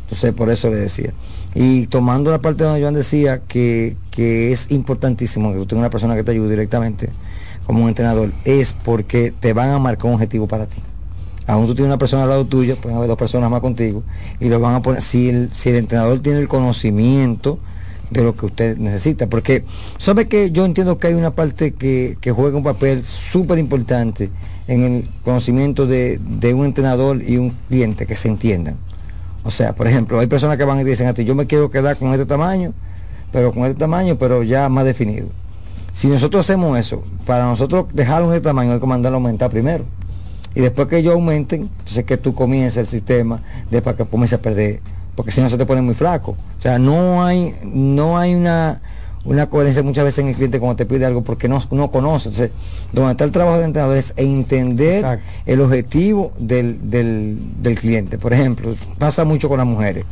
Entonces, 0.04 0.34
por 0.34 0.52
eso 0.52 0.70
le 0.70 0.76
decía. 0.76 1.12
Y 1.56 1.88
tomando 1.88 2.30
la 2.30 2.39
parte 2.39 2.63
donde 2.63 2.82
Joan 2.82 2.94
decía 2.94 3.39
que, 3.39 3.98
que 4.12 4.52
es 4.52 4.70
importantísimo 4.70 5.52
que 5.52 5.58
usted 5.58 5.70
tenga 5.70 5.80
una 5.80 5.89
persona 5.89 6.13
que 6.15 6.24
te 6.24 6.32
ayude 6.32 6.50
directamente 6.50 7.10
como 7.65 7.82
un 7.82 7.89
entrenador, 7.89 8.30
es 8.44 8.74
porque 8.74 9.34
te 9.39 9.54
van 9.54 9.70
a 9.70 9.80
marcar 9.80 10.08
un 10.08 10.13
objetivo 10.13 10.48
para 10.48 10.68
ti 10.68 10.80
aún 11.47 11.67
tú 11.67 11.75
tienes 11.75 11.89
una 11.89 11.97
persona 11.97 12.23
al 12.23 12.29
lado 12.29 12.45
tuyo, 12.45 12.75
pueden 12.77 12.97
haber 12.97 13.08
dos 13.08 13.17
personas 13.17 13.49
más 13.49 13.62
contigo, 13.62 14.03
y 14.39 14.49
lo 14.49 14.60
van 14.60 14.75
a 14.75 14.81
poner, 14.81 15.01
si 15.01 15.29
el, 15.29 15.49
entrenador 15.65 16.19
tiene 16.19 16.39
el 16.39 16.47
conocimiento 16.47 17.60
de 18.10 18.23
lo 18.23 18.36
que 18.36 18.45
usted 18.45 18.77
necesita, 18.77 19.27
porque 19.27 19.63
sabe 19.97 20.27
que 20.27 20.51
yo 20.51 20.65
entiendo 20.65 20.97
que 20.97 21.08
hay 21.08 21.13
una 21.13 21.31
parte 21.31 21.73
que, 21.73 22.17
que 22.21 22.31
juega 22.31 22.58
un 22.58 22.63
papel 22.63 23.03
súper 23.03 23.60
importante 23.60 24.29
en 24.67 24.84
el 24.84 25.10
conocimiento 25.23 25.86
de, 25.86 26.19
de 26.19 26.53
un 26.53 26.65
entrenador 26.65 27.21
y 27.21 27.38
un 27.38 27.51
cliente 27.67 28.05
que 28.05 28.15
se 28.15 28.27
entiendan. 28.27 28.77
O 29.43 29.51
sea, 29.51 29.73
por 29.73 29.88
ejemplo, 29.88 30.19
hay 30.19 30.27
personas 30.27 30.58
que 30.58 30.63
van 30.63 30.79
y 30.79 30.84
dicen 30.84 31.08
a 31.08 31.13
ti, 31.13 31.23
yo 31.25 31.36
me 31.36 31.45
quiero 31.45 31.69
quedar 31.69 31.97
con 31.97 32.12
este 32.12 32.25
tamaño, 32.25 32.73
pero 33.31 33.51
con 33.51 33.63
este 33.63 33.75
tamaño, 33.75 34.17
pero 34.17 34.43
ya 34.43 34.69
más 34.69 34.86
definido. 34.86 35.27
Si 35.91 36.08
nosotros 36.08 36.45
hacemos 36.45 36.77
eso, 36.77 37.03
para 37.25 37.45
nosotros 37.45 37.86
dejarlo 37.93 38.27
en 38.27 38.36
este 38.36 38.49
tamaño 38.49 38.73
hay 38.73 38.79
que 38.79 38.88
mandarlo 38.88 39.17
a 39.17 39.19
aumentar 39.19 39.49
primero 39.49 39.85
y 40.56 40.62
después 40.62 40.87
que 40.87 40.97
ellos 40.97 41.13
aumenten, 41.13 41.69
entonces 41.79 42.06
que 42.06 42.17
tú 42.17 42.33
comiences 42.33 42.77
el 42.77 42.87
sistema 42.87 43.41
de 43.69 43.81
para 43.81 43.97
que 43.97 44.06
comience 44.06 44.35
a 44.35 44.37
perder, 44.39 44.79
porque 45.15 45.31
si 45.31 45.41
no 45.41 45.49
se 45.49 45.58
te 45.58 45.65
pone 45.65 45.81
muy 45.81 45.93
flaco. 45.93 46.35
O 46.58 46.62
sea, 46.62 46.79
no 46.79 47.25
hay, 47.25 47.56
no 47.63 48.17
hay 48.17 48.33
una, 48.33 48.81
una 49.25 49.49
coherencia 49.49 49.83
muchas 49.83 50.06
veces 50.06 50.19
en 50.19 50.27
el 50.27 50.35
cliente 50.35 50.60
cuando 50.60 50.77
te 50.77 50.85
pide 50.85 51.06
algo 51.06 51.23
porque 51.23 51.49
no, 51.49 51.62
no 51.71 51.91
conoce. 51.91 52.29
Entonces, 52.29 52.51
donde 52.93 53.12
está 53.12 53.25
el 53.25 53.31
trabajo 53.31 53.58
del 53.58 53.65
entrenador 53.67 53.97
es 53.97 54.13
entender 54.15 54.97
Exacto. 54.97 55.25
el 55.45 55.62
objetivo 55.62 56.31
del, 56.37 56.89
del, 56.89 57.37
del, 57.62 57.75
cliente. 57.75 58.17
Por 58.17 58.33
ejemplo, 58.33 58.73
pasa 58.97 59.25
mucho 59.25 59.49
con 59.49 59.58
las 59.58 59.67
mujeres. 59.67 60.06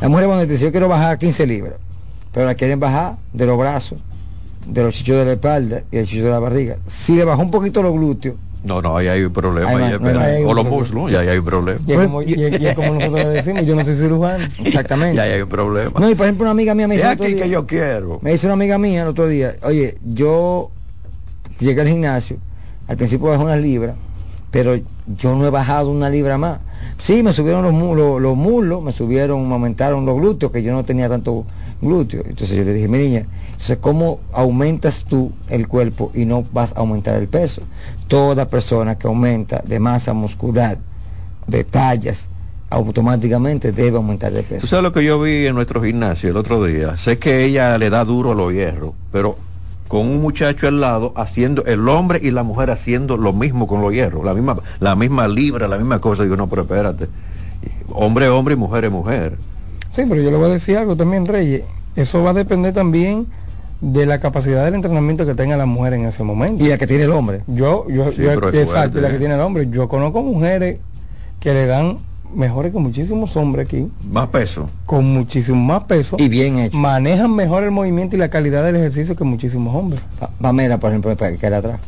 Las 0.00 0.10
mujeres 0.10 0.28
cuando 0.28 0.46
dicen 0.46 0.66
yo 0.66 0.72
quiero 0.72 0.88
bajar 0.88 1.18
15 1.18 1.46
libras, 1.46 1.74
pero 2.32 2.44
la 2.44 2.54
quieren 2.54 2.78
bajar 2.78 3.16
de 3.32 3.46
los 3.46 3.56
brazos, 3.56 3.98
de 4.66 4.82
los 4.82 4.94
chichos 4.94 5.16
de 5.16 5.24
la 5.24 5.32
espalda 5.32 5.84
y 5.90 5.96
el 5.96 6.06
chicho 6.06 6.24
de 6.24 6.30
la 6.30 6.38
barriga. 6.38 6.76
Si 6.86 7.16
le 7.16 7.24
bajó 7.24 7.40
un 7.40 7.50
poquito 7.50 7.82
los 7.82 7.94
glúteos, 7.94 8.34
No, 8.64 8.82
no, 8.82 8.96
ahí 8.96 9.06
hay 9.06 9.22
un 9.22 9.32
problema. 9.32 9.70
Hay 9.70 10.42
un 10.42 10.50
o 10.50 10.54
los 10.54 10.64
muslos, 10.64 11.12
y 11.12 11.16
ahí 11.16 11.28
hay 11.28 11.38
un 11.38 11.44
problema. 11.44 11.80
Y 11.86 11.92
es, 11.92 11.98
como, 12.00 12.22
y 12.22 12.32
es- 12.32 12.60
y 12.60 12.66
es 12.66 12.74
como 12.74 12.94
nosotros 12.94 13.24
le 13.24 13.28
decimos, 13.30 13.62
yo 13.64 13.76
no 13.76 13.84
soy 13.84 13.94
cirujano. 13.94 14.44
exactamente. 14.64 15.16
Y 15.16 15.18
ahí 15.20 15.30
hay 15.32 15.42
un 15.42 15.48
problema. 15.48 16.00
No, 16.00 16.10
y 16.10 16.14
por 16.16 16.26
ejemplo 16.26 16.44
una 16.44 16.50
amiga 16.50 16.74
mía 16.74 16.88
me 16.88 16.96
dice 16.96 17.06
otro 17.08 17.24
aquí 17.24 17.34
día- 17.34 17.44
que 17.44 17.50
yo 17.50 17.66
quiero. 17.66 18.18
Me 18.22 18.30
dice 18.32 18.46
una 18.46 18.54
amiga 18.54 18.76
mía 18.78 19.02
el 19.02 19.08
otro 19.08 19.28
día, 19.28 19.54
oye, 19.62 19.96
yo 20.04 20.70
llegué 21.60 21.80
al 21.82 21.88
gimnasio, 21.88 22.38
al 22.88 22.96
principio 22.96 23.28
bajé 23.28 23.44
unas 23.44 23.60
libras, 23.60 23.94
pero 24.50 24.74
yo 25.16 25.36
no 25.36 25.46
he 25.46 25.50
bajado 25.50 25.90
una 25.90 26.10
libra 26.10 26.36
más. 26.38 26.58
Sí, 26.98 27.22
me 27.22 27.32
subieron 27.32 27.62
los, 27.62 27.72
mu- 27.72 27.94
los, 27.94 28.20
los 28.20 28.36
muslos, 28.36 28.82
me 28.82 28.90
subieron, 28.90 29.46
me 29.46 29.54
aumentaron 29.54 30.04
los 30.06 30.16
glúteos, 30.16 30.50
que 30.50 30.62
yo 30.62 30.72
no 30.72 30.82
tenía 30.84 31.08
tanto 31.08 31.44
glúteo. 31.80 32.22
Entonces 32.26 32.56
yo 32.56 32.64
le 32.64 32.72
dije, 32.72 32.88
mi 32.88 32.98
niña, 32.98 33.26
entonces 33.52 33.78
¿cómo 33.80 34.20
aumentas 34.32 35.04
tú 35.04 35.32
el 35.48 35.68
cuerpo 35.68 36.10
y 36.14 36.24
no 36.24 36.44
vas 36.52 36.72
a 36.76 36.80
aumentar 36.80 37.16
el 37.16 37.28
peso? 37.28 37.62
Toda 38.08 38.48
persona 38.48 38.96
que 38.98 39.06
aumenta 39.06 39.62
de 39.66 39.78
masa 39.80 40.12
muscular, 40.12 40.78
de 41.46 41.64
tallas, 41.64 42.28
automáticamente 42.70 43.72
debe 43.72 43.96
aumentar 43.96 44.32
de 44.32 44.42
Tú 44.42 44.48
peso. 44.54 44.66
sabes 44.66 44.82
lo 44.82 44.92
que 44.92 45.04
yo 45.04 45.20
vi 45.20 45.46
en 45.46 45.54
nuestro 45.54 45.82
gimnasio 45.82 46.30
el 46.30 46.36
otro 46.36 46.64
día. 46.64 46.96
Sé 46.96 47.18
que 47.18 47.44
ella 47.44 47.76
le 47.78 47.90
da 47.90 48.04
duro 48.04 48.32
a 48.32 48.34
los 48.34 48.52
hierros, 48.52 48.92
pero 49.12 49.36
con 49.88 50.00
un 50.08 50.20
muchacho 50.20 50.66
al 50.66 50.80
lado 50.80 51.12
haciendo, 51.16 51.64
el 51.64 51.88
hombre 51.88 52.18
y 52.20 52.32
la 52.32 52.42
mujer 52.42 52.72
haciendo 52.72 53.16
lo 53.16 53.32
mismo 53.32 53.68
con 53.68 53.82
los 53.82 53.92
hierros, 53.92 54.24
la 54.24 54.34
misma, 54.34 54.56
la 54.80 54.96
misma 54.96 55.28
libra, 55.28 55.68
la 55.68 55.78
misma 55.78 56.00
cosa. 56.00 56.24
Digo, 56.24 56.36
no, 56.36 56.48
pero 56.48 56.62
espérate. 56.62 57.06
Hombre, 57.90 58.28
hombre 58.28 58.54
y 58.54 58.58
mujer 58.58 58.84
es 58.86 58.90
mujer. 58.90 59.36
Sí, 59.96 60.02
pero 60.08 60.20
yo 60.22 60.30
le 60.30 60.36
voy 60.36 60.50
a 60.50 60.52
decir 60.52 60.76
algo 60.76 60.94
también, 60.94 61.26
Reyes. 61.26 61.62
Eso 61.96 62.22
va 62.22 62.30
a 62.30 62.34
depender 62.34 62.74
también 62.74 63.26
de 63.80 64.04
la 64.06 64.20
capacidad 64.20 64.64
del 64.64 64.74
entrenamiento 64.74 65.24
que 65.26 65.34
tenga 65.34 65.56
la 65.56 65.66
mujer 65.66 65.94
en 65.94 66.04
ese 66.04 66.22
momento. 66.22 66.62
Y 66.64 66.68
la 66.68 66.76
que 66.78 66.86
tiene 66.86 67.04
el 67.04 67.12
hombre. 67.12 67.40
Yo, 67.46 67.86
yo, 67.88 68.12
Sí, 68.12 68.22
yo- 68.22 68.28
pero 68.34 68.50
es 68.50 68.54
exacto, 68.68 69.00
la 69.00 69.10
que 69.10 69.18
tiene 69.18 69.34
el 69.34 69.40
hombre. 69.40 69.68
Yo 69.70 69.88
conozco 69.88 70.22
mujeres 70.22 70.80
que 71.40 71.52
le 71.54 71.66
dan 71.66 71.98
mejores 72.34 72.72
que 72.72 72.78
muchísimos 72.78 73.34
hombres 73.36 73.66
aquí, 73.66 73.88
Más 74.10 74.28
peso. 74.28 74.66
con 74.84 75.04
muchísimo 75.12 75.62
más 75.62 75.84
peso. 75.84 76.16
Y 76.18 76.28
bien 76.28 76.58
hecho. 76.58 76.76
Manejan 76.76 77.34
mejor 77.34 77.62
el 77.64 77.70
movimiento 77.70 78.16
y 78.16 78.18
la 78.18 78.28
calidad 78.28 78.64
del 78.64 78.76
ejercicio 78.76 79.16
que 79.16 79.24
muchísimos 79.24 79.74
hombres. 79.74 80.02
Pa- 80.20 80.30
Pamela, 80.40 80.78
por 80.78 80.90
ejemplo, 80.90 81.16
para 81.16 81.30
que 81.32 81.38
quede 81.38 81.56
atrás. 81.56 81.80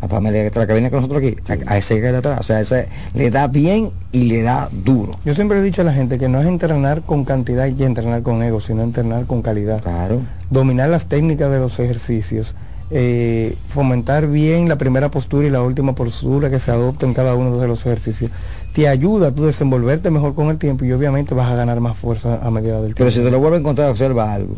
A 0.00 0.08
Pamela 0.08 0.50
que 0.50 0.58
la 0.58 0.66
que 0.66 0.72
viene 0.74 0.90
con 0.90 1.00
nosotros 1.00 1.22
aquí, 1.22 1.36
a, 1.66 1.78
ese 1.78 1.94
que 1.94 2.00
quede 2.02 2.18
atrás. 2.18 2.40
O 2.40 2.42
sea, 2.42 2.60
ese 2.60 2.88
le 3.14 3.30
da 3.30 3.46
bien 3.48 3.90
y 4.12 4.24
le 4.24 4.42
da 4.42 4.68
duro. 4.70 5.12
Yo 5.24 5.34
siempre 5.34 5.58
he 5.58 5.62
dicho 5.62 5.80
a 5.80 5.84
la 5.84 5.92
gente 5.92 6.18
que 6.18 6.28
no 6.28 6.40
es 6.40 6.46
entrenar 6.46 7.02
con 7.02 7.24
cantidad 7.24 7.66
y 7.66 7.82
entrenar 7.82 8.22
con 8.22 8.42
ego, 8.42 8.60
sino 8.60 8.82
entrenar 8.82 9.24
con 9.26 9.40
calidad. 9.40 9.82
Claro. 9.82 10.20
Dominar 10.50 10.90
las 10.90 11.06
técnicas 11.06 11.50
de 11.50 11.58
los 11.58 11.78
ejercicios, 11.78 12.54
eh, 12.90 13.56
fomentar 13.68 14.28
bien 14.28 14.68
la 14.68 14.76
primera 14.76 15.10
postura 15.10 15.46
y 15.46 15.50
la 15.50 15.62
última 15.62 15.94
postura 15.94 16.50
que 16.50 16.58
se 16.58 16.70
adopta 16.70 17.06
en 17.06 17.14
cada 17.14 17.34
uno 17.34 17.56
de 17.56 17.66
los 17.66 17.80
ejercicios. 17.86 18.30
Te 18.74 18.88
ayuda 18.88 19.28
a 19.28 19.30
tú 19.32 19.46
desenvolverte 19.46 20.10
mejor 20.10 20.34
con 20.34 20.48
el 20.48 20.58
tiempo 20.58 20.84
y 20.84 20.92
obviamente 20.92 21.34
vas 21.34 21.50
a 21.50 21.56
ganar 21.56 21.80
más 21.80 21.96
fuerza 21.96 22.38
a 22.42 22.50
medida 22.50 22.74
del 22.82 22.94
Pero 22.94 23.10
tiempo. 23.10 23.10
si 23.12 23.20
te 23.22 23.30
lo 23.30 23.40
vuelvo 23.40 23.56
a 23.56 23.60
encontrar, 23.60 23.90
observa 23.90 24.32
algo. 24.32 24.56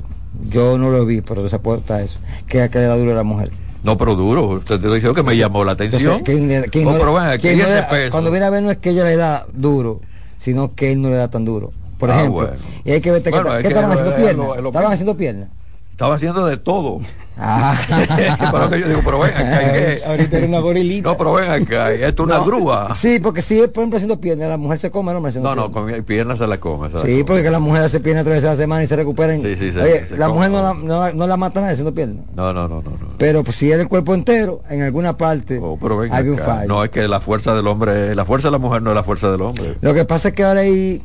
Yo 0.50 0.76
no 0.76 0.90
lo 0.90 1.06
vi, 1.06 1.20
pero 1.20 1.48
te 1.48 1.54
apuesta 1.54 2.02
eso. 2.02 2.18
Que, 2.46 2.68
que 2.68 2.78
le 2.78 2.84
da 2.86 2.96
duro 2.96 3.14
la 3.14 3.22
mujer. 3.22 3.50
No, 3.82 3.96
pero 3.96 4.14
duro. 4.16 4.60
Te 4.64 4.74
estoy 4.74 4.94
diciendo 4.94 5.14
que 5.14 5.22
me 5.22 5.36
llamó 5.36 5.64
la 5.64 5.72
atención. 5.72 6.00
Entonces, 6.02 6.24
¿quién 6.24 6.48
le- 6.48 6.68
quién 6.68 6.88
Oh, 6.88 6.92
no- 6.92 6.98
pero 6.98 7.14
ven 7.14 7.24
aquí, 7.26 7.42
quién 7.42 7.54
¿y 7.58 7.58
no 7.62 7.66
ese 7.66 7.74
le- 7.76 7.82
peso? 7.84 8.10
Cuando 8.12 8.30
viene 8.30 8.46
a 8.46 8.50
ver 8.50 8.62
no 8.62 8.70
es 8.70 8.78
que 8.78 8.90
ella 8.90 9.04
le 9.04 9.16
da 9.16 9.46
duro, 9.52 10.00
sino 10.36 10.74
que 10.74 10.92
él 10.92 11.00
no 11.00 11.10
le 11.10 11.16
da 11.16 11.28
tan 11.28 11.44
duro. 11.44 11.72
Por 11.98 12.10
Ah, 12.10 12.14
ejemplo, 12.20 12.46
bueno. 12.48 12.56
y 12.84 12.90
hay 12.92 13.00
que 13.00 13.10
ver 13.10 13.22
Bueno, 13.30 13.44
que, 13.44 13.50
es 13.50 13.56
¿qué 13.56 13.62
que 13.62 13.68
estaban 13.68 13.90
es 13.92 13.98
haciendo 13.98 14.16
piernas. 14.16 14.48
Estaban 14.66 14.92
haciendo 14.92 15.16
piernas. 15.16 15.48
Estaba 15.92 16.14
haciendo 16.14 16.46
de 16.46 16.56
todo. 16.56 17.00
Ah. 17.40 17.76
pero 18.52 18.68
que 18.70 18.80
yo 18.80 18.88
digo, 18.88 19.00
pero 19.04 19.20
ven 19.20 19.30
acá, 19.30 19.62
¿y 19.62 19.72
qué? 19.72 20.02
Ahorita 20.04 20.36
era 20.38 20.46
una 20.46 20.58
gorilita. 20.58 21.08
No, 21.08 21.16
pero 21.16 21.32
ven 21.34 21.50
acá, 21.50 21.94
¿y 21.94 22.02
esto 22.02 22.22
es 22.24 22.26
una 22.28 22.38
No, 22.38 22.44
grúa. 22.44 22.94
Sí, 22.96 23.18
porque 23.20 23.42
si 23.42 23.60
es, 23.60 23.68
por 23.68 23.82
ejemplo, 23.82 23.96
haciendo 23.98 24.20
piernas, 24.20 24.48
la 24.48 24.56
mujer 24.56 24.78
se 24.78 24.90
come, 24.90 25.12
el 25.12 25.16
hombre 25.18 25.30
haciendo 25.30 25.48
No, 25.48 25.54
no, 25.54 25.62
piernas. 25.72 25.84
con 25.90 25.96
mi 25.98 26.02
pierna 26.02 26.36
se 26.36 26.46
la 26.46 26.58
come. 26.58 26.88
se 26.88 26.94
la 26.96 27.02
Sí, 27.02 27.08
come. 27.12 27.24
porque 27.24 27.42
que 27.44 27.50
la 27.50 27.58
mujer 27.60 27.82
hace 27.82 28.00
piernas 28.00 28.24
tres 28.24 28.36
veces 28.36 28.48
a 28.48 28.52
la 28.52 28.56
semana 28.56 28.82
y 28.82 28.86
se 28.88 28.96
recuperan. 28.96 29.40
Sí, 29.42 29.54
sí, 29.56 29.72
se- 29.72 29.80
Oye, 29.80 30.06
se 30.06 30.16
la 30.16 30.26
come. 30.26 30.48
mujer 30.48 30.50
no 30.50 30.62
la, 30.62 30.74
no, 30.74 31.12
no 31.14 31.26
la 31.26 31.36
mata 31.36 31.60
nadie 31.60 31.74
haciendo 31.74 31.94
piernas. 31.94 32.24
No, 32.34 32.52
no, 32.52 32.66
no, 32.68 32.82
no. 32.82 32.90
no. 32.90 33.08
Pero 33.18 33.44
pues, 33.44 33.56
si 33.56 33.70
era 33.70 33.82
el 33.82 33.88
cuerpo 33.88 34.14
entero, 34.14 34.60
en 34.68 34.82
alguna 34.82 35.16
parte 35.16 35.60
Oh, 35.62 35.78
pero 35.80 35.96
ven 35.98 36.12
hay 36.12 36.28
un 36.28 36.38
fallo. 36.38 36.66
No, 36.68 36.82
es 36.84 36.90
que 36.90 37.06
la 37.06 37.20
fuerza 37.20 37.54
del 37.54 37.66
hombre, 37.68 38.14
la 38.14 38.24
fuerza 38.24 38.48
de 38.48 38.52
la 38.52 38.58
mujer 38.58 38.82
no 38.82 38.90
es 38.90 38.96
la 38.96 39.04
fuerza 39.04 39.30
del 39.30 39.42
hombre. 39.42 39.76
Lo 39.80 39.94
que 39.94 40.04
pasa 40.04 40.28
es 40.28 40.34
que 40.34 40.42
ahora 40.44 40.60
hay 40.60 41.02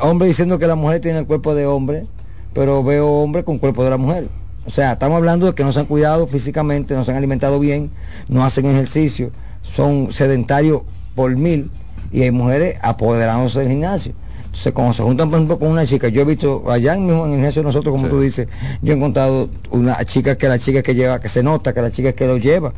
hombres 0.00 0.28
diciendo 0.30 0.58
que 0.58 0.66
la 0.66 0.74
mujer 0.74 1.00
tiene 1.00 1.18
el 1.20 1.26
cuerpo 1.26 1.54
de 1.54 1.66
hombre, 1.66 2.06
pero 2.54 2.82
veo 2.82 3.08
hombres 3.08 3.44
con 3.44 3.58
cuerpo 3.58 3.84
de 3.84 3.90
la 3.90 3.96
mujer. 3.96 4.28
O 4.64 4.70
sea, 4.70 4.92
estamos 4.92 5.16
hablando 5.16 5.46
de 5.46 5.54
que 5.54 5.64
no 5.64 5.72
se 5.72 5.80
han 5.80 5.86
cuidado 5.86 6.26
físicamente, 6.26 6.94
no 6.94 7.04
se 7.04 7.10
han 7.10 7.16
alimentado 7.16 7.58
bien, 7.58 7.90
no 8.28 8.44
hacen 8.44 8.66
ejercicio, 8.66 9.30
son 9.62 10.12
sedentarios 10.12 10.82
por 11.14 11.34
mil 11.36 11.70
y 12.12 12.22
hay 12.22 12.30
mujeres 12.30 12.76
apoderándose 12.82 13.60
del 13.60 13.68
gimnasio. 13.68 14.12
Entonces, 14.44 14.72
cuando 14.74 14.92
se 14.92 15.02
juntan, 15.02 15.30
por 15.30 15.38
ejemplo, 15.38 15.58
con 15.58 15.68
una 15.68 15.86
chica, 15.86 16.08
yo 16.08 16.20
he 16.20 16.24
visto 16.26 16.70
allá 16.70 16.94
mismo 16.94 17.24
en 17.24 17.30
el 17.32 17.36
gimnasio 17.38 17.62
de 17.62 17.66
nosotros, 17.66 17.90
como 17.92 18.04
Sí. 18.04 18.10
tú 18.10 18.20
dices, 18.20 18.48
yo 18.82 18.92
he 18.92 18.96
encontrado 18.96 19.48
una 19.70 20.04
chica 20.04 20.36
que 20.36 20.46
la 20.46 20.58
chica 20.58 20.82
que 20.82 20.94
lleva, 20.94 21.20
que 21.20 21.28
se 21.30 21.42
nota 21.42 21.72
que 21.72 21.80
la 21.80 21.90
chica 21.90 22.12
que 22.12 22.26
lo 22.26 22.36
lleva. 22.36 22.72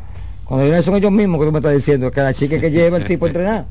Cuando 0.45 0.81
son 0.81 0.95
ellos 0.95 1.11
mismos 1.11 1.39
que 1.39 1.45
tú 1.47 1.51
me 1.51 1.59
estás 1.59 1.73
diciendo, 1.73 2.11
que 2.11 2.21
la 2.21 2.33
chica 2.33 2.59
que 2.59 2.71
lleva 2.71 2.97
el 2.97 3.03
tipo 3.03 3.25
a 3.25 3.29
entrenar. 3.29 3.65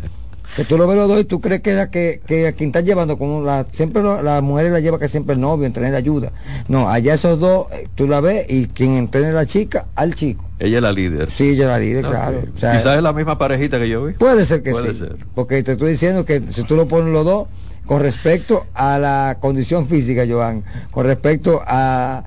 Que 0.56 0.64
tú 0.64 0.78
lo 0.78 0.86
ves 0.86 0.96
los 0.96 1.08
dos 1.08 1.20
y 1.20 1.24
tú 1.24 1.40
crees 1.40 1.62
que 1.62 1.74
la 1.74 1.90
que, 1.90 2.20
que 2.26 2.46
a 2.46 2.52
quien 2.52 2.68
está 2.68 2.80
llevando, 2.80 3.18
como 3.18 3.42
la, 3.42 3.66
siempre 3.72 4.02
lo- 4.02 4.22
la 4.22 4.40
mujer 4.40 4.70
la 4.70 4.78
lleva 4.80 4.98
que 5.00 5.08
siempre 5.08 5.34
el 5.34 5.40
novio, 5.40 5.66
entrenar 5.66 5.94
ayuda. 5.94 6.30
No, 6.68 6.88
allá 6.88 7.14
esos 7.14 7.40
dos, 7.40 7.66
eh, 7.72 7.88
tú 7.94 8.06
la 8.06 8.20
ves 8.20 8.46
y 8.48 8.66
quien 8.66 8.92
entrena 8.94 9.30
a 9.30 9.32
la 9.32 9.46
chica, 9.46 9.86
al 9.96 10.14
chico. 10.14 10.44
Ella 10.60 10.76
es 10.78 10.82
la 10.82 10.92
líder. 10.92 11.30
Sí, 11.32 11.50
ella 11.50 11.66
la 11.66 11.78
líder, 11.80 12.04
claro. 12.04 12.42
O 12.54 12.58
sea, 12.58 12.76
Quizás 12.76 12.96
es 12.96 13.02
la 13.02 13.12
misma 13.12 13.36
parejita 13.36 13.78
que 13.80 13.88
yo 13.88 14.04
vi. 14.04 14.12
Puede 14.12 14.44
ser 14.44 14.62
que 14.62 14.70
Puede 14.70 14.92
sí. 14.94 15.00
ser. 15.00 15.16
Porque 15.34 15.62
te 15.64 15.72
estoy 15.72 15.90
diciendo 15.90 16.24
que 16.24 16.40
si 16.50 16.62
tú 16.62 16.76
lo 16.76 16.86
pones 16.86 17.12
los 17.12 17.24
dos, 17.24 17.48
con 17.84 18.00
respecto 18.00 18.64
a 18.74 18.98
la 18.98 19.38
condición 19.40 19.88
física, 19.88 20.24
Joan, 20.28 20.62
con 20.92 21.04
respecto 21.04 21.62
a, 21.66 22.24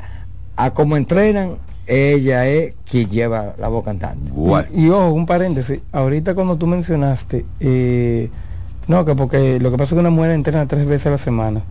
a 0.57 0.73
cómo 0.73 0.97
entrenan, 0.97 1.57
ella 1.87 2.45
es 2.47 2.75
quien 2.89 3.09
lleva 3.09 3.53
la 3.57 3.69
voz 3.69 3.83
cantante. 3.85 4.31
Y, 4.73 4.85
y 4.85 4.89
ojo, 4.89 5.11
un 5.11 5.25
paréntesis, 5.25 5.79
ahorita 5.91 6.35
cuando 6.35 6.57
tú 6.57 6.67
mencionaste, 6.67 7.45
eh, 7.59 8.29
no, 8.87 9.05
que 9.05 9.15
porque 9.15 9.59
lo 9.59 9.71
que 9.71 9.77
pasa 9.77 9.89
es 9.89 9.95
que 9.95 9.99
una 9.99 10.09
mujer 10.09 10.31
entrena 10.31 10.67
tres 10.67 10.85
veces 10.85 11.07
a 11.07 11.11
la 11.11 11.17
semana. 11.17 11.63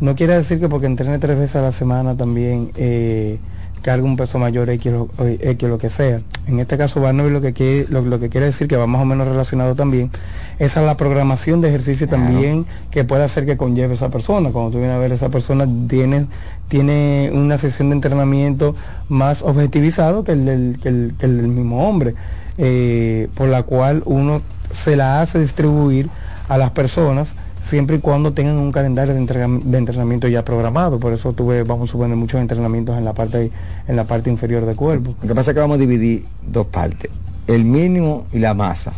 No 0.00 0.14
quiere 0.14 0.34
decir 0.34 0.60
que 0.60 0.68
porque 0.68 0.86
entrene 0.86 1.18
tres 1.18 1.38
veces 1.38 1.56
a 1.56 1.62
la 1.62 1.72
semana 1.72 2.16
también 2.16 2.70
eh, 2.76 3.38
cargue 3.82 4.04
un 4.04 4.16
peso 4.16 4.38
mayor 4.38 4.68
X 4.70 4.92
o, 4.92 5.08
X 5.24 5.68
lo 5.68 5.78
que 5.78 5.90
sea. 5.90 6.20
En 6.48 6.58
este 6.58 6.76
caso, 6.76 7.00
Barnaby 7.00 7.30
lo 7.30 7.40
que, 7.40 7.52
quiere, 7.52 7.86
lo, 7.88 8.02
lo 8.02 8.18
que 8.18 8.28
quiere 8.28 8.46
decir 8.46 8.66
que 8.68 8.76
va 8.76 8.86
más 8.86 9.02
o 9.02 9.04
menos 9.04 9.28
relacionado 9.28 9.74
también 9.74 10.10
es 10.58 10.76
a 10.76 10.82
la 10.82 10.96
programación 10.96 11.60
de 11.60 11.68
ejercicio 11.68 12.08
también 12.08 12.66
que 12.90 13.04
puede 13.04 13.22
hacer 13.24 13.46
que 13.46 13.56
conlleve 13.56 13.94
esa 13.94 14.08
persona. 14.10 14.50
Cuando 14.50 14.72
tú 14.72 14.78
vienes 14.78 14.96
a 14.96 14.98
ver 14.98 15.12
esa 15.12 15.28
persona 15.28 15.68
tiene, 15.88 16.26
tiene 16.68 17.30
una 17.32 17.58
sesión 17.58 17.90
de 17.90 17.96
entrenamiento 17.96 18.74
más 19.08 19.42
objetivizado 19.42 20.24
que 20.24 20.32
el 20.32 20.44
del, 20.44 20.78
que 20.82 20.88
el- 20.88 21.14
que 21.18 21.26
el 21.26 21.36
del 21.38 21.48
mismo 21.48 21.88
hombre, 21.88 22.14
eh, 22.58 23.28
por 23.34 23.48
la 23.48 23.62
cual 23.62 24.02
uno 24.06 24.42
se 24.70 24.96
la 24.96 25.20
hace 25.20 25.38
distribuir 25.38 26.08
a 26.48 26.58
las 26.58 26.70
personas 26.70 27.34
siempre 27.66 27.96
y 27.96 27.98
cuando 27.98 28.32
tengan 28.32 28.58
un 28.58 28.70
calendario 28.70 29.12
de, 29.12 29.18
entrenamiento 29.20 30.28
ya 30.28 30.44
programado. 30.44 31.00
Por 31.00 31.12
eso 31.12 31.32
tuve, 31.32 31.64
vamos 31.64 31.90
a 31.90 31.92
suponer, 31.92 32.16
muchos 32.16 32.40
entrenamientos 32.40 32.96
en 32.96 33.04
la 33.04 33.12
parte 33.12 33.50
en 33.88 33.96
la 33.96 34.04
parte 34.04 34.30
inferior 34.30 34.64
del 34.64 34.76
cuerpo. 34.76 35.14
Lo 35.20 35.28
que 35.28 35.34
pasa 35.34 35.50
es 35.50 35.54
que 35.54 35.60
vamos 35.60 35.76
a 35.76 35.80
dividir 35.80 36.24
dos 36.46 36.66
partes, 36.68 37.10
el 37.48 37.64
mínimo 37.64 38.26
y 38.32 38.38
la 38.38 38.54
masa. 38.54 38.92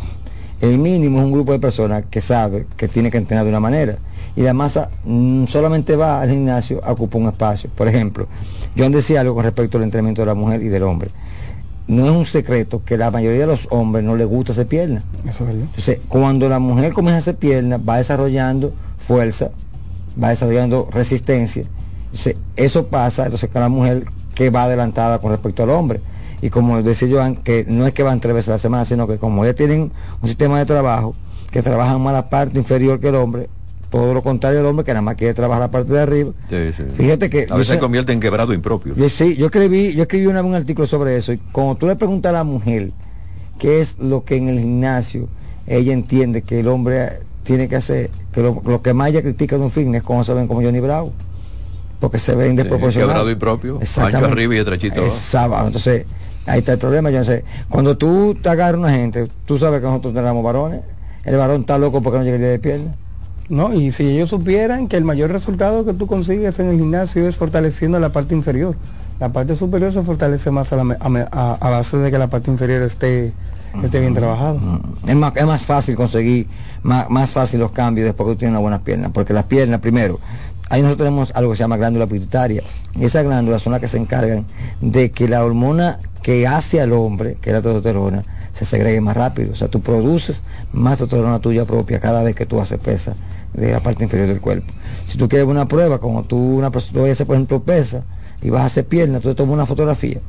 El 0.61 0.77
mínimo 0.77 1.19
es 1.19 1.25
un 1.25 1.31
grupo 1.31 1.53
de 1.53 1.59
personas 1.59 2.03
que 2.11 2.21
sabe 2.21 2.67
que 2.75 2.87
tiene 2.87 3.09
que 3.09 3.17
entrenar 3.17 3.45
de 3.45 3.49
una 3.49 3.61
manera 3.61 3.97
y 4.35 4.41
la 4.41 4.53
masa 4.53 4.89
mm, 5.05 5.45
solamente 5.45 5.95
va 5.95 6.21
al 6.21 6.29
gimnasio 6.29 6.81
a 6.83 6.91
ocupar 6.91 7.21
un 7.21 7.29
espacio. 7.29 7.69
Por 7.75 7.87
ejemplo, 7.87 8.27
yo 8.75 8.87
decía 8.89 9.21
algo 9.21 9.33
con 9.33 9.45
respecto 9.45 9.77
al 9.77 9.85
entrenamiento 9.85 10.21
de 10.21 10.27
la 10.27 10.35
mujer 10.35 10.61
y 10.61 10.67
del 10.67 10.83
hombre. 10.83 11.09
No 11.89 12.05
es 12.05 12.11
un 12.11 12.25
secreto 12.27 12.83
que 12.85 12.97
la 12.97 13.09
mayoría 13.09 13.41
de 13.41 13.47
los 13.47 13.67
hombres 13.71 14.05
no 14.05 14.15
les 14.15 14.27
gusta 14.27 14.51
hacer 14.51 14.67
piernas. 14.67 15.03
Eso 15.27 15.43
es 15.43 15.47
verdad. 15.47 15.63
Entonces, 15.63 15.99
cuando 16.07 16.47
la 16.47 16.59
mujer 16.59 16.93
comienza 16.93 17.15
a 17.15 17.19
hacer 17.19 17.35
piernas, 17.35 17.81
va 17.81 17.97
desarrollando 17.97 18.71
fuerza, 18.99 19.49
va 20.21 20.29
desarrollando 20.29 20.87
resistencia. 20.91 21.63
Entonces, 22.05 22.37
eso 22.55 22.87
pasa 22.87 23.25
entonces 23.25 23.49
con 23.49 23.61
la 23.61 23.69
mujer 23.69 24.05
que 24.35 24.51
va 24.51 24.65
adelantada 24.65 25.17
con 25.17 25.31
respecto 25.31 25.63
al 25.63 25.71
hombre. 25.71 25.99
Y 26.43 26.51
como 26.51 26.79
decía 26.83 27.07
Joan, 27.11 27.35
que 27.35 27.65
no 27.67 27.87
es 27.87 27.93
que 27.95 28.03
van 28.03 28.19
tres 28.19 28.35
veces 28.35 28.49
a 28.49 28.51
la 28.53 28.59
semana, 28.59 28.85
sino 28.85 29.07
que 29.07 29.17
como 29.17 29.43
ellas 29.43 29.55
tienen 29.55 29.91
un 30.21 30.27
sistema 30.27 30.59
de 30.59 30.67
trabajo 30.67 31.15
que 31.49 31.63
trabajan 31.63 31.99
más 32.01 32.13
la 32.13 32.29
parte 32.29 32.59
inferior 32.59 32.99
que 32.99 33.09
el 33.09 33.15
hombre, 33.15 33.49
todo 33.89 34.13
lo 34.13 34.21
contrario 34.21 34.59
al 34.59 34.65
hombre 34.67 34.85
que 34.85 34.91
nada 34.91 35.01
más 35.01 35.15
quiere 35.15 35.33
trabajar 35.33 35.61
la 35.63 35.71
parte 35.71 35.91
de 35.93 35.99
arriba. 36.01 36.31
Sí, 36.49 36.55
sí. 36.77 36.83
Fíjate 36.93 37.29
que 37.29 37.47
A 37.49 37.55
veces 37.55 37.73
se 37.73 37.79
convierte 37.79 38.13
en 38.13 38.19
quebrado 38.19 38.53
impropio. 38.53 38.93
yo 38.95 39.09
sí, 39.09 39.35
yo 39.35 39.47
escribí, 39.47 39.93
yo 39.93 40.03
escribí 40.03 40.27
una 40.27 40.41
vez 40.41 40.49
un 40.49 40.55
artículo 40.55 40.85
sobre 40.87 41.17
eso 41.17 41.33
y 41.33 41.37
cuando 41.37 41.75
tú 41.75 41.87
le 41.87 41.95
preguntas 41.95 42.29
a 42.29 42.33
la 42.33 42.43
mujer 42.43 42.91
qué 43.57 43.81
es 43.81 43.97
lo 43.99 44.23
que 44.23 44.37
en 44.37 44.47
el 44.49 44.59
gimnasio 44.59 45.27
ella 45.67 45.91
entiende 45.93 46.41
que 46.43 46.59
el 46.59 46.67
hombre 46.67 47.09
tiene 47.43 47.67
que 47.67 47.75
hacer, 47.77 48.09
que 48.31 48.41
lo, 48.41 48.61
lo 48.65 48.81
que 48.81 48.93
más 48.93 49.09
ella 49.09 49.21
critica 49.21 49.57
de 49.57 49.63
un 49.63 49.71
fitness, 49.71 50.03
como 50.03 50.23
saben 50.23 50.47
como 50.47 50.61
Johnny 50.61 50.79
Bravo. 50.79 51.11
porque 51.99 52.19
se 52.19 52.35
ven 52.35 52.55
desproporcionados. 52.55 53.11
quebrado 53.13 53.31
impropio, 53.31 53.79
ancho 53.79 54.17
arriba 54.25 54.55
y 54.55 54.57
estrechito 54.59 55.01
abajo. 55.33 55.65
Entonces, 55.67 56.05
ahí 56.45 56.59
está 56.59 56.73
el 56.73 56.77
problema, 56.79 57.09
yo 57.09 57.23
sé. 57.23 57.43
Cuando 57.67 57.97
tú 57.97 58.37
te 58.41 58.49
agarras 58.49 58.75
a 58.75 58.79
una 58.79 58.91
gente, 58.91 59.27
tú 59.45 59.57
sabes 59.57 59.81
que 59.81 59.87
nosotros 59.87 60.13
tenemos 60.13 60.43
varones, 60.43 60.81
el 61.25 61.35
varón 61.37 61.61
está 61.61 61.77
loco 61.77 62.01
porque 62.01 62.19
no 62.19 62.23
llega 62.23 62.35
el 62.35 62.41
día 62.41 62.51
de 62.51 62.59
pierna. 62.59 62.95
No, 63.49 63.73
y 63.73 63.91
si 63.91 64.07
ellos 64.07 64.29
supieran 64.29 64.87
que 64.87 64.95
el 64.95 65.03
mayor 65.03 65.31
resultado 65.31 65.83
que 65.83 65.93
tú 65.93 66.05
consigues 66.05 66.59
en 66.59 66.67
el 66.67 66.77
gimnasio 66.77 67.27
es 67.27 67.35
fortaleciendo 67.35 67.99
la 67.99 68.09
parte 68.09 68.35
inferior. 68.35 68.75
La 69.19 69.29
parte 69.29 69.55
superior 69.55 69.91
se 69.91 70.03
fortalece 70.03 70.51
más 70.51 70.71
a, 70.71 70.75
la 70.77 70.97
a 71.31 71.57
a- 71.59 71.69
base 71.69 71.97
de 71.97 72.11
que 72.11 72.17
la 72.17 72.27
parte 72.27 72.51
inferior 72.51 72.83
esté, 72.83 73.33
esté 73.83 73.99
bien 73.99 74.13
trabajada. 74.13 74.59
Es 75.05 75.15
más, 75.15 75.35
es 75.35 75.45
más 75.45 75.63
fácil 75.65 75.95
conseguir, 75.95 76.47
más, 76.83 77.09
más 77.09 77.31
fácil 77.31 77.59
los 77.59 77.71
cambios 77.71 78.05
después 78.05 78.27
que 78.27 78.33
tú 78.35 78.39
tienes 78.39 78.51
una 78.53 78.61
buena 78.61 78.79
pierna, 78.79 79.09
porque 79.09 79.33
las 79.33 79.45
piernas, 79.45 79.79
primero, 79.81 80.19
ahí 80.69 80.81
nosotros 80.83 81.07
tenemos 81.07 81.31
algo 81.35 81.51
que 81.51 81.57
se 81.57 81.63
llama 81.63 81.75
glándula 81.77 82.05
pituitaria, 82.05 82.61
y 82.95 83.03
esas 83.03 83.25
glándulas 83.25 83.61
son 83.63 83.71
las 83.73 83.81
que 83.81 83.87
se 83.87 83.97
encargan 83.97 84.45
de 84.79 85.11
que 85.11 85.27
la 85.27 85.43
hormona 85.43 85.99
que 86.21 86.47
hace 86.47 86.79
al 86.79 86.93
hombre, 86.93 87.37
que 87.41 87.49
es 87.49 87.53
la 87.55 87.61
testosterona, 87.61 88.23
se 88.53 88.63
segregue 88.65 89.01
más 89.01 89.17
rápido. 89.17 89.51
O 89.53 89.55
sea, 89.55 89.67
tú 89.69 89.81
produces 89.81 90.43
más 90.71 90.97
testosterona 90.99 91.39
tuya 91.39 91.65
propia 91.65 91.99
cada 91.99 92.23
vez 92.23 92.35
que 92.35 92.45
tú 92.45 92.61
haces 92.61 92.79
pesa 92.79 93.15
de 93.53 93.71
la 93.71 93.79
parte 93.79 94.03
inferior 94.03 94.27
del 94.27 94.41
cuerpo. 94.41 94.71
Si 95.05 95.17
tú 95.17 95.27
quieres 95.27 95.47
una 95.47 95.67
prueba, 95.67 95.99
como 95.99 96.23
tú, 96.23 96.37
una 96.37 96.71
persona, 96.71 96.93
tú 96.93 96.99
vayas 97.01 97.11
a 97.11 97.17
hacer, 97.17 97.27
por 97.27 97.35
ejemplo, 97.35 97.61
pesa 97.63 98.03
y 98.41 98.49
vas 98.49 98.61
a 98.61 98.65
hacer 98.65 98.85
pierna, 98.87 99.19
tú 99.19 99.29
te 99.29 99.35
tomas 99.35 99.53
una 99.53 99.65
fotografía 99.65 100.19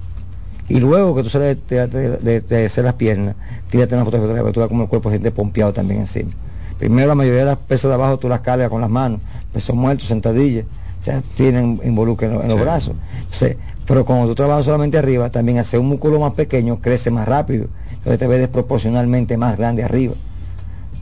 y 0.69 0.79
luego 0.81 1.15
que 1.15 1.23
tú 1.23 1.29
sales 1.31 1.59
de, 1.69 1.87
de- 1.87 2.17
de- 2.19 2.41
de 2.41 2.67
hacer 2.67 2.85
las 2.85 2.95
piernas, 2.95 3.35
tírate 3.71 3.95
una 3.95 4.05
fotografía 4.05 4.37
para 4.37 4.49
que 4.49 4.53
tú 4.53 4.61
veas 4.61 4.69
como 4.69 4.83
el 4.85 4.89
cuerpo 4.89 5.09
se 5.11 5.17
siente 5.17 5.31
pompeado 5.33 5.73
también 5.73 6.01
encima. 6.01 6.31
Primero 6.79 7.09
la 7.09 7.15
mayoría 7.15 7.41
de 7.41 7.47
las 7.47 7.59
pesas 7.59 7.89
de 7.91 7.95
abajo 7.95 8.19
tú 8.19 8.29
las 8.29 8.41
cargas 8.41 8.69
con 8.71 8.81
las 8.81 8.89
manos, 8.91 9.21
pesos 9.53 9.75
muertos, 9.77 10.07
sentadillas, 10.09 10.65
o 10.99 11.03
sea, 11.03 11.23
tienen 11.37 11.81
involucro 11.85 12.27
en, 12.27 12.35
lo- 12.35 12.43
en 12.43 12.49
los 12.49 12.57
Sí. 12.57 12.63
brazos. 12.63 12.95
Entonces, 13.23 13.57
pero 13.87 14.05
cuando 14.05 14.29
tú 14.29 14.35
trabajas 14.37 14.65
solamente 14.65 14.97
arriba, 14.97 15.29
también 15.31 15.59
hacer 15.59 15.81
un 15.81 15.89
músculo 15.89 16.21
más 16.21 16.33
pequeño 16.35 16.79
crece 16.81 17.11
más 17.11 17.27
rápido. 17.29 17.67
Entonces 17.91 18.19
te 18.19 18.27
ves 18.29 18.39
desproporcionalmente 18.39 19.37
más 19.37 19.59
grande 19.59 19.83
arriba. 19.83 20.15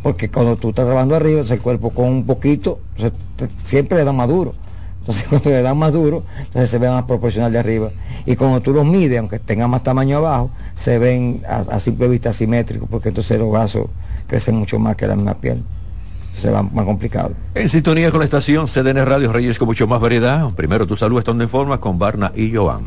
Porque 0.09 0.31
cuando 0.31 0.57
tú 0.57 0.71
estás 0.71 0.87
trabajando 0.87 1.17
arriba, 1.17 1.43
el 1.43 1.61
cuerpo 1.61 1.91
con 1.91 2.07
un 2.07 2.25
poquito, 2.25 2.81
te- 3.37 3.47
siempre 3.63 3.99
le 3.99 4.05
da 4.05 4.13
más 4.13 4.27
duro. 4.27 4.55
Entonces 5.01 5.25
cuando 5.29 5.51
le 5.51 5.61
dan 5.61 5.77
más 5.77 5.93
duro, 5.93 6.23
entonces 6.39 6.71
se 6.71 6.79
ve 6.79 6.89
más 6.89 7.05
proporcional 7.05 7.53
de 7.53 7.59
arriba. 7.59 7.91
Y 8.25 8.35
cuando 8.37 8.63
tú 8.63 8.73
los 8.73 8.87
mides, 8.87 9.19
aunque 9.19 9.39
tengan 9.39 9.69
más 9.69 9.83
tamaño 9.83 10.17
abajo, 10.17 10.51
se 10.75 10.99
ven 10.99 11.43
a, 11.47 11.59
a 11.77 11.79
simple 11.79 12.09
vista 12.09 12.31
asimétricos, 12.31 12.89
porque 12.91 13.11
entonces 13.11 13.39
los 13.39 13.53
brazos 13.53 13.89
crecen 14.27 14.57
mucho 14.57 14.79
más 14.79 14.97
que 14.97 15.07
la 15.07 15.15
misma 15.15 15.35
piel. 15.35 15.63
Se 16.33 16.51
va 16.51 16.63
más 16.63 16.87
complicado. 16.87 17.33
En 17.55 17.69
sintonía 17.69 18.11
con 18.11 18.21
la 18.21 18.25
estación 18.25 18.67
CDN 18.67 19.05
Radio 19.05 19.31
Reyes 19.31 19.59
con 19.59 19.67
mucho 19.69 19.87
más 19.87 20.01
variedad. 20.01 20.49
Primero 20.55 20.87
tu 20.87 20.97
salud 20.97 21.19
estando 21.19 21.45
en 21.45 21.51
forma 21.51 21.79
con 21.81 21.99
Barna 21.99 22.33
y 22.35 22.51
Joan. 22.55 22.81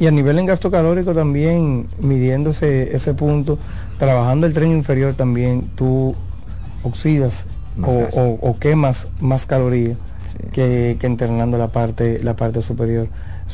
Y 0.00 0.06
a 0.06 0.10
nivel 0.10 0.38
en 0.38 0.46
gasto 0.46 0.70
calórico 0.70 1.12
también, 1.12 1.86
midiéndose 2.00 2.96
ese 2.96 3.12
punto, 3.12 3.58
trabajando 3.98 4.46
el 4.46 4.54
tren 4.54 4.70
inferior 4.72 5.12
también, 5.12 5.68
tú 5.76 6.14
oxidas 6.82 7.46
o, 7.82 7.90
o- 7.90 8.38
o 8.50 8.58
quemas 8.58 9.08
más 9.20 9.46
calorías 9.46 9.96
que, 10.52 10.96
que 11.00 11.06
entrenando 11.06 11.58
la 11.58 11.68
parte, 11.68 12.20
la 12.22 12.34
parte 12.36 12.62
superior. 12.62 13.08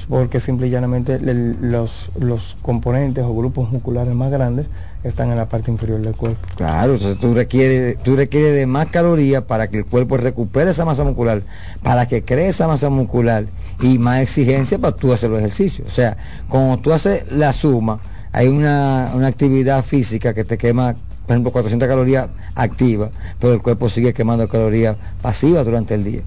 Porque 0.09 0.39
simple 0.39 0.68
y 0.68 0.70
llanamente 0.70 1.18
los, 1.20 2.11
los 2.20 2.57
componentes 2.62 3.24
o 3.24 3.35
grupos 3.35 3.70
musculares 3.72 4.14
más 4.14 4.31
grandes 4.31 4.66
están 5.03 5.31
en 5.31 5.37
la 5.37 5.47
parte 5.49 5.70
inferior 5.72 6.01
del 6.01 6.14
cuerpo. 6.14 6.39
Claro, 6.57 6.93
entonces 6.95 7.18
tú 7.18 7.35
requieres, 7.35 7.99
tú 8.03 8.14
requieres 8.14 8.55
de 8.55 8.66
más 8.66 8.89
calorías 8.89 9.43
para 9.43 9.68
que 9.68 9.79
el 9.79 9.85
cuerpo 9.87 10.16
recupere 10.16 10.70
esa 10.70 10.85
masa 10.85 11.03
muscular, 11.03 11.43
para 11.83 12.07
que 12.07 12.22
cree 12.24 12.49
esa 12.49 12.68
masa 12.68 12.89
muscular 12.91 13.47
y 13.81 13.99
más 13.99 14.20
exigencia 14.22 14.79
para 14.79 14.95
tú 14.97 15.12
hacer 15.12 15.31
los 15.31 15.41
ejercicios. 15.41 15.89
O 15.89 15.91
sea, 15.91 16.16
cuando 16.49 16.79
tú 16.79 16.93
haces 16.93 17.24
la 17.33 17.53
suma, 17.53 17.99
hay 18.31 18.47
una, 18.47 19.11
una 19.14 19.26
actividad 19.26 19.85
física 19.85 20.33
que 20.33 20.45
te 20.45 20.59
quema, 20.59 20.95
por 21.29 21.35
ejemplo, 21.35 21.53
400 21.53 21.87
calorías 21.87 22.29
activas, 22.55 23.11
pero 23.39 23.53
el 23.53 23.61
cuerpo 23.61 23.91
sigue 23.91 24.14
quemando 24.14 24.49
calorías 24.49 24.97
pasivas 25.20 25.66
durante 25.66 25.93
el 25.95 26.03
día. 26.03 26.22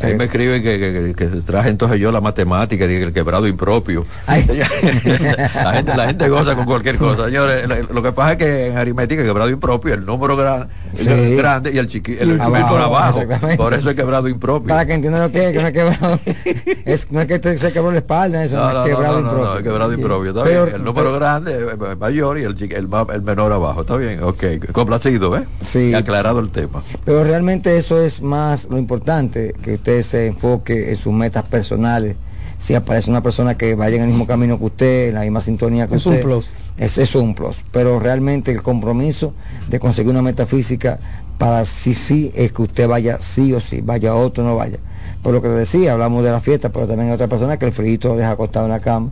Ahí 0.00 0.14
me 0.14 0.24
escriben 0.24 0.62
que, 0.62 0.78
que- 0.78 1.14
que- 1.14 1.30
que 1.30 1.36
traje 1.42 1.68
entonces 1.70 1.98
yo 1.98 2.10
la 2.12 2.20
matemática, 2.20 2.84
el 2.86 3.12
quebrado 3.14 3.46
impropio. 3.46 4.04
la, 4.26 5.72
gente, 5.74 5.96
la 5.96 6.06
gente 6.06 6.28
goza 6.28 6.54
con 6.54 6.64
cualquier 6.66 6.96
cosa. 6.98 7.26
Señores, 7.26 7.66
lo, 7.90 8.02
que 8.02 8.12
pasa 8.12 8.32
es 8.32 8.38
que 8.38 8.66
en 8.68 8.76
aritmética 8.76 9.22
quebrado 9.22 9.48
impropio, 9.50 9.94
el 9.94 10.04
número 10.04 10.36
gran- 10.36 10.68
Sí. 10.98 11.08
el 11.10 11.36
grande 11.36 11.72
y 11.72 11.78
el 11.78 11.86
chiquito, 11.88 12.22
el, 12.22 12.40
Abajo, 12.40 12.68
por 12.68 12.80
abajo. 12.80 13.20
Por 13.56 13.74
eso 13.74 13.90
es 13.90 13.96
quebrado 13.96 14.28
impropio. 14.28 14.68
Para 14.68 14.86
que 14.86 14.94
entiendan 14.94 15.22
lo 15.22 15.32
que 15.32 15.46
es, 15.48 15.52
que 15.52 15.60
no 15.60 15.66
es 15.68 15.72
quebrado, 15.72 16.18
es, 16.84 17.12
no 17.12 17.20
es 17.20 17.26
que 17.26 17.58
se 17.58 17.72
quebró 17.72 17.90
la 17.92 17.98
espalda, 17.98 18.44
eso 18.44 18.56
No, 18.56 18.66
no, 18.68 18.72
no, 18.72 18.84
es 18.86 18.90
quebrado 18.94 19.14
no, 19.14 19.20
no, 19.20 19.28
impropio. 19.28 19.44
no, 19.52 19.56
es 19.58 19.62
quebrado 19.62 19.92
impropio, 19.92 20.30
está 20.30 20.44
Pero- 20.44 20.64
bien. 20.64 20.76
El 20.76 20.84
número 20.84 21.12
grande 21.14 21.66
es 21.92 21.98
mayor 21.98 22.38
y 22.38 22.42
el, 22.44 22.54
chiqui- 22.56 22.74
el, 22.76 22.88
más- 22.88 23.06
el 23.12 23.22
menor 23.22 23.52
abajo, 23.52 23.82
está 23.82 23.96
bien, 23.96 24.22
ok. 24.22 24.44
Complacido, 24.72 25.36
¿eh? 25.36 25.44
Sí. 25.60 25.94
Aclarado 25.94 26.40
el 26.40 26.50
tema. 26.50 26.82
Pero 27.04 27.24
realmente 27.24 27.76
eso 27.76 28.00
es 28.00 28.22
más 28.22 28.66
lo 28.70 28.78
importante, 28.78 29.54
que 29.62 29.74
usted 29.74 30.02
se 30.02 30.26
enfoque 30.26 30.90
en 30.90 30.96
sus 30.96 31.12
metas 31.12 31.44
personales. 31.44 32.16
Si 32.58 32.74
aparece 32.74 33.10
una 33.10 33.22
persona 33.22 33.54
que 33.56 33.74
vaya 33.74 33.96
en 33.96 34.02
el 34.02 34.08
mismo 34.08 34.26
camino 34.26 34.58
que 34.58 34.64
usted, 34.64 35.08
en 35.08 35.14
la 35.16 35.20
misma 35.22 35.42
sintonía 35.42 35.88
que 35.88 35.96
Es 35.96 36.06
un 36.06 36.12
usted. 36.14 36.24
plus. 36.24 36.46
Es, 36.78 36.98
eso 36.98 37.18
es 37.18 37.24
un 37.24 37.34
plus. 37.34 37.62
Pero 37.72 37.98
realmente 37.98 38.50
el 38.52 38.62
compromiso 38.62 39.32
de 39.68 39.78
conseguir 39.78 40.10
una 40.10 40.22
meta 40.22 40.46
física 40.46 40.98
para 41.38 41.64
sí 41.64 41.94
sí 41.94 42.30
es 42.34 42.52
que 42.52 42.62
usted 42.62 42.88
vaya 42.88 43.18
sí 43.20 43.52
o 43.52 43.60
sí, 43.60 43.80
vaya 43.82 44.14
otro 44.14 44.44
no 44.44 44.56
vaya. 44.56 44.78
Por 45.22 45.34
lo 45.34 45.42
que 45.42 45.48
te 45.48 45.54
decía, 45.54 45.92
hablamos 45.92 46.24
de 46.24 46.30
la 46.30 46.40
fiesta, 46.40 46.70
pero 46.70 46.86
también 46.86 47.08
hay 47.08 47.14
otra 47.14 47.28
persona 47.28 47.58
que 47.58 47.66
el 47.66 47.72
frío 47.72 47.98
lo 48.02 48.16
deja 48.16 48.30
acostado 48.30 48.66
en 48.66 48.72
la 48.72 48.80
cama. 48.80 49.10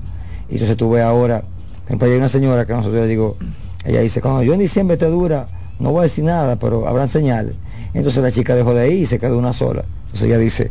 Y 0.48 0.54
entonces 0.54 0.76
tú 0.76 0.90
ves 0.90 1.02
ahora, 1.02 1.40
por 1.40 1.86
ejemplo, 1.86 2.08
hay 2.08 2.16
una 2.16 2.28
señora 2.28 2.66
que 2.66 2.72
nosotros 2.72 3.00
le 3.00 3.08
digo, 3.08 3.36
ella 3.84 4.00
dice, 4.00 4.20
cuando 4.20 4.42
yo 4.42 4.54
en 4.54 4.60
diciembre 4.60 4.96
te 4.96 5.06
dura, 5.06 5.46
no 5.78 5.90
voy 5.90 6.00
a 6.00 6.02
decir 6.04 6.24
nada, 6.24 6.56
pero 6.56 6.86
habrán 6.86 7.08
señales. 7.08 7.56
Entonces 7.94 8.22
la 8.22 8.30
chica 8.30 8.54
dejó 8.54 8.74
de 8.74 8.90
ir 8.90 9.02
y 9.02 9.06
se 9.06 9.18
quedó 9.18 9.38
una 9.38 9.52
sola. 9.52 9.84
Entonces 10.04 10.22
ella 10.22 10.38
dice, 10.38 10.70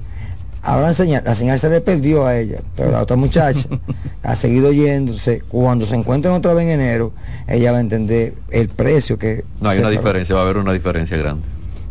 habrán 0.64 0.94
señal, 0.96 1.24
la 1.26 1.36
señal 1.36 1.60
se 1.60 1.70
le 1.70 1.82
perdió 1.82 2.26
a 2.26 2.38
ella, 2.38 2.60
pero 2.76 2.92
la 2.92 3.02
otra 3.02 3.16
muchacha 3.16 3.68
ha 4.24 4.36
seguido 4.36 4.72
yéndose. 4.72 5.42
Cuando 5.48 5.86
se 5.86 5.96
encuentren 5.96 6.34
otra 6.34 6.54
vez 6.54 6.66
en 6.66 6.80
enero, 6.80 7.12
ella 7.48 7.72
va 7.72 7.78
a 7.78 7.82
entender 7.82 8.34
el 8.50 8.70
precio 8.70 9.20
que... 9.20 9.44
No 9.62 9.70
hay 9.70 9.80
una 9.80 9.90
diferencia, 9.90 10.34
va 10.34 10.42
a 10.42 10.44
haber 10.46 10.58
una 10.58 10.74
diferencia 10.74 11.18
grande. 11.18 11.44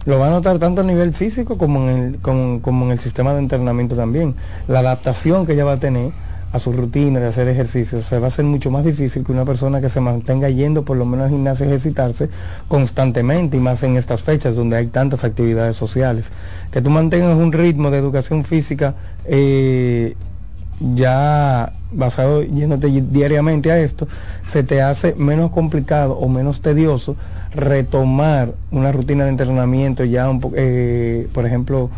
Lo 0.04 0.18
va 0.18 0.26
a 0.26 0.30
notar 0.30 0.58
tanto 0.58 0.80
a 0.80 0.84
nivel 0.84 1.14
físico 1.14 1.58
como 1.58 1.88
en 1.88 1.96
el, 1.96 2.18
como, 2.18 2.60
como 2.60 2.86
en 2.86 2.92
el 2.92 2.98
sistema 2.98 3.34
de 3.34 3.38
entrenamiento 3.38 3.94
también. 3.94 4.34
La 4.66 4.80
adaptación 4.80 5.46
que 5.46 5.52
ella 5.52 5.64
va 5.64 5.74
a 5.74 5.80
tener 5.80 6.10
a 6.52 6.58
su 6.58 6.70
rutina 6.72 7.18
de 7.18 7.26
hacer 7.26 7.48
ejercicio 7.48 8.02
se 8.02 8.18
va 8.18 8.26
a 8.26 8.28
hacer 8.28 8.44
mucho 8.44 8.70
más 8.70 8.84
difícil 8.84 9.24
que 9.24 9.32
una 9.32 9.44
persona 9.46 9.80
que 9.80 9.88
se 9.88 10.00
mantenga 10.00 10.50
yendo 10.50 10.84
por 10.84 10.96
lo 10.98 11.06
menos 11.06 11.24
al 11.24 11.30
gimnasio 11.30 11.64
a 11.64 11.68
ejercitarse 11.68 12.28
constantemente 12.68 13.56
y 13.56 13.60
más 13.60 13.82
en 13.82 13.96
estas 13.96 14.20
fechas 14.22 14.54
donde 14.54 14.76
hay 14.76 14.88
tantas 14.88 15.24
actividades 15.24 15.76
sociales. 15.76 16.26
Que 16.70 16.82
tú 16.82 16.90
mantengas 16.90 17.36
un 17.36 17.52
ritmo 17.52 17.90
de 17.90 17.98
educación 17.98 18.44
física 18.44 18.94
eh, 19.24 20.14
ya 20.94 21.72
basado 21.92 22.42
yéndote 22.42 22.88
di- 22.88 23.00
diariamente 23.00 23.70
a 23.70 23.78
esto, 23.78 24.08
se 24.46 24.62
te 24.62 24.82
hace 24.82 25.14
menos 25.14 25.50
complicado 25.52 26.14
o 26.18 26.28
menos 26.28 26.60
tedioso 26.60 27.16
retomar 27.54 28.52
una 28.70 28.92
rutina 28.92 29.24
de 29.24 29.30
entrenamiento 29.30 30.04
ya 30.04 30.28
un 30.28 30.40
eh, 30.56 31.28
por 31.32 31.46
ejemplo, 31.46 31.90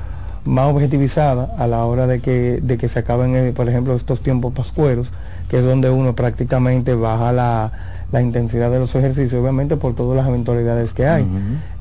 más 0.44 0.66
objetivizada 0.72 1.54
a 1.58 1.66
la 1.66 1.84
hora 1.84 2.06
de 2.06 2.20
que, 2.20 2.60
de 2.62 2.76
que 2.78 2.88
se 2.88 2.98
acaben, 2.98 3.34
eh, 3.36 3.52
por 3.54 3.68
ejemplo, 3.68 3.94
estos 3.94 4.20
tiempos 4.20 4.52
pascueros, 4.52 5.08
que 5.48 5.58
es 5.58 5.64
donde 5.64 5.90
uno 5.90 6.14
prácticamente 6.14 6.94
baja 6.94 7.32
la, 7.32 7.72
la 8.12 8.20
intensidad 8.20 8.70
de 8.70 8.78
los 8.78 8.94
ejercicios, 8.94 9.40
obviamente 9.40 9.76
por 9.76 9.94
todas 9.94 10.16
las 10.16 10.28
eventualidades 10.28 10.92
que 10.92 11.06
hay. 11.06 11.26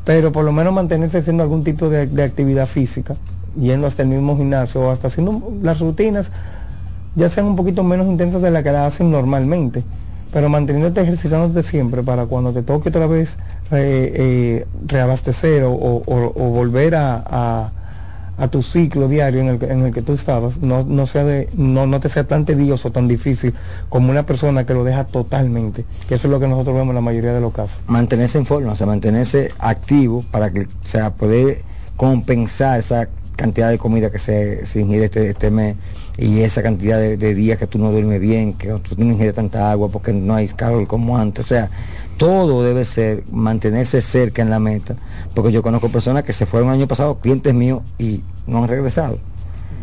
Pero 0.06 0.32
por 0.32 0.44
lo 0.46 0.52
menos 0.52 0.74
mantenerse 0.74 1.20
haciendo 1.20 1.44
algún 1.44 1.64
tipo 1.64 1.90
de, 1.90 2.08
de 2.08 2.24
actividad 2.24 2.68
física, 2.68 3.16
yendo 3.60 3.88
hasta 3.88 4.02
el 4.04 4.10
mismo 4.10 4.36
gimnasio 4.38 4.82
o 4.82 4.92
hasta 4.92 5.08
haciendo 5.08 5.52
las 5.62 5.80
rutinas, 5.80 6.30
ya 7.16 7.30
sean 7.30 7.46
un 7.48 7.56
poquito 7.56 7.84
menos 7.84 8.08
intensas 8.08 8.42
de 8.42 8.50
las 8.52 8.64
que 8.64 8.72
las 8.72 8.94
hacen 8.94 9.12
normalmente, 9.12 9.84
pero 10.32 10.50
manteniéndote 10.50 11.02
ejercitándote 11.02 11.64
siempre 11.64 12.02
para 12.02 12.26
cuando 12.26 12.52
te 12.52 12.64
toque 12.64 12.90
otra 12.90 13.06
vez 13.08 13.38
eh, 13.72 14.12
eh, 14.16 14.68
reabastecer 14.88 15.64
o, 15.64 15.72
o- 15.74 16.02
o- 16.06 16.34
o 16.36 16.50
volver 16.50 16.96
a, 16.96 17.24
a- 17.26 17.72
a 18.38 18.48
tu 18.48 18.64
ciclo 18.64 19.08
diario 19.08 19.42
en 19.42 19.48
el, 19.48 19.60
que- 19.60 19.68
en 19.68 19.84
el 19.84 19.94
que 19.94 20.02
tú 20.02 20.14
estabas, 20.14 20.58
no, 20.58 20.84
no, 20.84 21.06
sea 21.06 21.24
de, 21.24 21.50
no, 21.56 21.86
no 21.86 22.00
te 22.00 22.10
sea 22.10 22.24
tan 22.26 22.46
tedioso, 22.46 22.92
tan 22.92 23.08
difícil 23.08 23.54
como 23.90 24.10
una 24.10 24.26
persona 24.26 24.66
que 24.66 24.74
lo 24.74 24.84
deja 24.84 25.04
totalmente, 25.06 25.86
que 26.08 26.16
eso 26.16 26.28
es 26.28 26.32
lo 26.32 26.40
que 26.40 26.48
nosotros 26.48 26.76
vemos 26.76 26.90
en 26.92 26.96
la 26.96 27.02
mayoría 27.02 27.34
de 27.34 27.42
los 27.42 27.54
casos. 27.54 27.78
mantenerse 27.88 28.38
en 28.40 28.46
forma, 28.46 28.72
o 28.72 28.76
sea, 28.76 28.88
mantenerse 28.88 29.52
activo 29.60 30.26
para 30.32 30.52
que, 30.52 30.68
sea, 30.84 31.12
poder 31.12 31.62
compensar 31.96 32.80
esa 32.80 33.08
cantidad 33.36 33.70
de 33.70 33.78
comida 33.78 34.12
que 34.12 34.20
se, 34.20 34.66
se 34.66 34.80
ingiere 34.82 35.06
este, 35.06 35.30
este 35.30 35.50
mes 35.52 35.76
y 36.18 36.42
esa 36.42 36.62
cantidad 36.62 37.00
de, 37.00 37.18
de 37.18 37.34
días 37.34 37.58
que 37.58 37.66
tú 37.66 37.78
no 37.80 37.92
duermes 37.92 38.20
bien, 38.20 38.54
que 38.54 38.68
tú 38.68 38.96
no 38.98 39.06
ingieres 39.06 39.34
tanta 39.34 39.72
agua 39.72 39.90
porque 39.90 40.14
no 40.14 40.36
hay 40.36 40.48
calor 40.50 40.86
como 40.88 41.18
antes, 41.18 41.46
o 41.46 41.48
sea, 41.48 41.70
todo 42.18 42.64
debe 42.64 42.86
ser 42.86 43.24
mantenerse 43.32 44.02
cerca 44.02 44.42
en 44.42 44.50
la 44.50 44.60
meta, 44.60 44.96
porque 45.34 45.52
yo 45.52 45.62
conozco 45.62 45.90
personas 45.90 46.24
que 46.24 46.34
se 46.34 46.46
fueron 46.46 46.70
el 46.70 46.76
año 46.76 46.88
pasado, 46.88 47.20
clientes 47.20 47.54
míos, 47.54 47.82
y 47.98 48.22
no 48.48 48.60
han 48.60 48.68
regresado. 48.68 49.20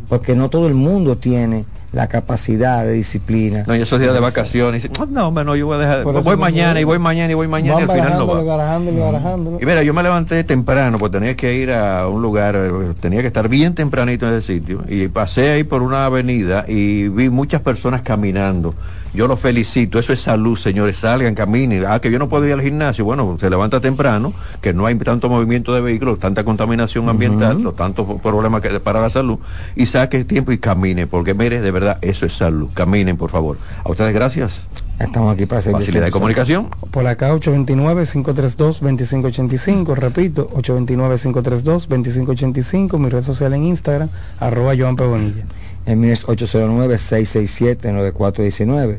porque 0.09 0.35
no 0.35 0.51
todo 0.51 0.67
el 0.67 0.75
mundo 0.75 1.19
tiene 1.19 1.67
la 1.93 2.07
capacidad 2.09 2.85
de 2.85 2.93
disciplina. 2.93 3.65
No, 3.67 3.75
y 3.75 3.81
esos 3.81 3.99
días 3.99 4.15
de 4.15 4.21
vacaciones, 4.21 4.89
"Oh, 4.99 5.07
no, 5.07 5.31
no, 5.33 5.57
yo 5.57 5.67
voy 5.67 5.77
a 5.77 5.79
dejar, 5.79 6.03
Por 6.05 6.23
voy 6.23 6.37
mañana 6.37 6.81
y 6.81 6.85
voy 6.85 6.99
mañana 6.99 7.33
y 7.33 7.35
voy 7.35 7.49
mañana 7.49 7.81
y 7.81 7.83
al 7.83 7.91
final 7.91 8.19
no 8.19 8.27
va. 8.27 8.43
barajándolo, 8.43 9.05
barajándolo. 9.07 9.59
Y 9.61 9.67
mira, 9.67 9.83
yo 9.83 9.93
me 9.93 10.03
levanté 10.03 10.45
temprano, 10.45 10.99
porque 10.99 11.19
tenía 11.19 11.37
que 11.37 11.55
ir 11.55 11.73
a 11.73 12.07
un 12.09 12.23
lugar, 12.23 12.55
eh, 12.57 12.71
tenía 13.01 13.21
que 13.23 13.27
estar 13.27 13.49
bien 13.49 13.75
tempranito 13.75 14.29
en 14.29 14.35
ese 14.35 14.55
sitio, 14.55 14.85
y 14.89 15.09
pasé 15.09 15.51
ahí 15.51 15.65
por 15.65 15.83
una 15.83 16.07
avenida 16.07 16.65
y 16.69 17.09
vi 17.09 17.29
muchas 17.29 17.61
personas 17.63 18.03
caminando. 18.03 18.73
Yo 19.13 19.27
los 19.27 19.41
felicito, 19.41 19.99
eso 19.99 20.13
es 20.13 20.21
salud, 20.21 20.57
señores, 20.57 20.99
salgan, 20.99 21.35
caminen. 21.35 21.85
Ah, 21.85 21.99
que 21.99 22.13
yo 22.13 22.21
no 22.21 22.29
puedo 22.29 22.47
ir 22.47 22.53
al 22.53 22.61
gimnasio, 22.63 23.05
bueno, 23.05 23.37
se 23.41 23.51
levanta 23.51 23.81
temprano, 23.81 24.33
que 24.61 24.73
no 24.73 24.87
hay 24.87 24.95
tanto 24.95 25.29
movimiento 25.29 25.75
de 25.75 25.81
vehículos, 25.81 26.21
tanta 26.21 26.45
contaminación 26.45 27.09
ambiental, 27.09 27.61
los 27.61 27.75
tantos 27.75 28.07
problemas 28.23 28.61
que, 28.61 28.79
para 28.79 29.01
la 29.01 29.11
salud, 29.11 29.41
y 29.75 29.87
saque 29.87 30.25
tiempo 30.25 30.53
y 30.53 30.59
camine, 30.59 31.09
porque 31.09 31.35
mire, 31.35 31.61
de 31.61 31.71
verdad, 31.73 31.80
eso 32.01 32.27
es 32.27 32.33
salud. 32.35 32.69
Caminen, 32.75 33.17
por 33.17 33.31
favor. 33.31 33.59
A 33.85 33.91
ustedes 33.91 34.13
gracias. 34.13 34.65
Estamos 34.99 35.33
aquí 35.33 35.47
para 35.47 35.63
servir. 35.63 35.81
Facilidad 35.81 36.05
de 36.05 36.11
comunicación. 36.11 36.69
Por 36.91 37.07
acá 37.07 37.33
829-532-2585, 37.35 39.95
repito, 39.95 40.51
829-532-2585, 40.51 42.99
mi 42.99 43.09
red 43.09 43.23
social 43.23 43.55
en 43.55 43.65
Instagram, 43.65 44.11
arroba 44.39 44.75
Joan 44.77 44.97
P. 44.97 45.07
Bonilla. 45.07 45.45
El 45.87 45.97
mío 45.97 46.13
es 46.13 46.27
809-667-9419. 46.27 48.99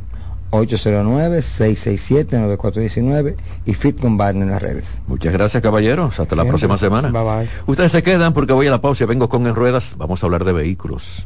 809-667-9419 0.52 3.36
y 3.66 3.74
Fit 3.74 4.00
con 4.02 4.18
Partner 4.18 4.44
en 4.44 4.52
las 4.52 4.62
redes. 4.62 5.02
Muchas 5.08 5.32
gracias, 5.34 5.64
caballeros. 5.64 6.20
Hasta 6.20 6.36
la 6.36 6.44
Siempre. 6.44 6.68
próxima 6.68 6.78
semana. 6.78 7.10
Bye 7.10 7.24
bye. 7.24 7.50
Ustedes 7.68 7.94
se 7.94 8.04
quedan 8.04 8.34
porque 8.34 8.52
voy 8.54 8.68
a 8.68 8.72
la 8.72 8.82
pausa 8.82 9.06
y 9.06 9.08
vengo 9.08 9.30
con 9.30 9.48
En 9.48 9.56
Ruedas. 9.56 9.96
Vamos 9.98 10.22
a 10.22 10.26
hablar 10.26 10.44
de 10.44 10.52
vehículos. 10.52 11.26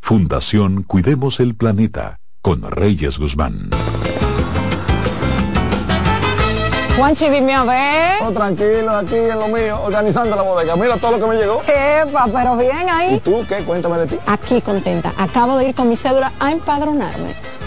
Fundación 0.00 0.82
Cuidemos 0.84 1.40
el 1.40 1.54
Planeta 1.54 2.20
con 2.40 2.62
Reyes 2.62 3.18
Guzmán. 3.18 3.70
Juanchi, 6.96 7.28
dime 7.28 7.54
a 7.54 7.64
ver. 7.64 8.22
Oh, 8.22 8.32
tranquilo, 8.32 8.90
aquí 8.90 9.14
en 9.14 9.38
lo 9.38 9.46
mío, 9.48 9.80
organizando 9.84 10.34
la 10.34 10.42
bodega. 10.42 10.74
Mira 10.74 10.96
todo 10.96 11.12
lo 11.12 11.20
que 11.20 11.26
me 11.28 11.36
llegó. 11.36 11.62
Epa, 11.62 12.26
pero 12.32 12.56
bien 12.56 12.88
ahí. 12.88 13.14
¿Y 13.14 13.20
tú 13.20 13.44
qué? 13.48 13.58
Cuéntame 13.58 13.98
de 13.98 14.06
ti. 14.06 14.18
Aquí 14.26 14.60
contenta. 14.60 15.12
Acabo 15.16 15.56
de 15.58 15.68
ir 15.68 15.74
con 15.76 15.88
mi 15.88 15.94
cédula 15.94 16.32
a 16.40 16.50
empadronarme. 16.50 17.34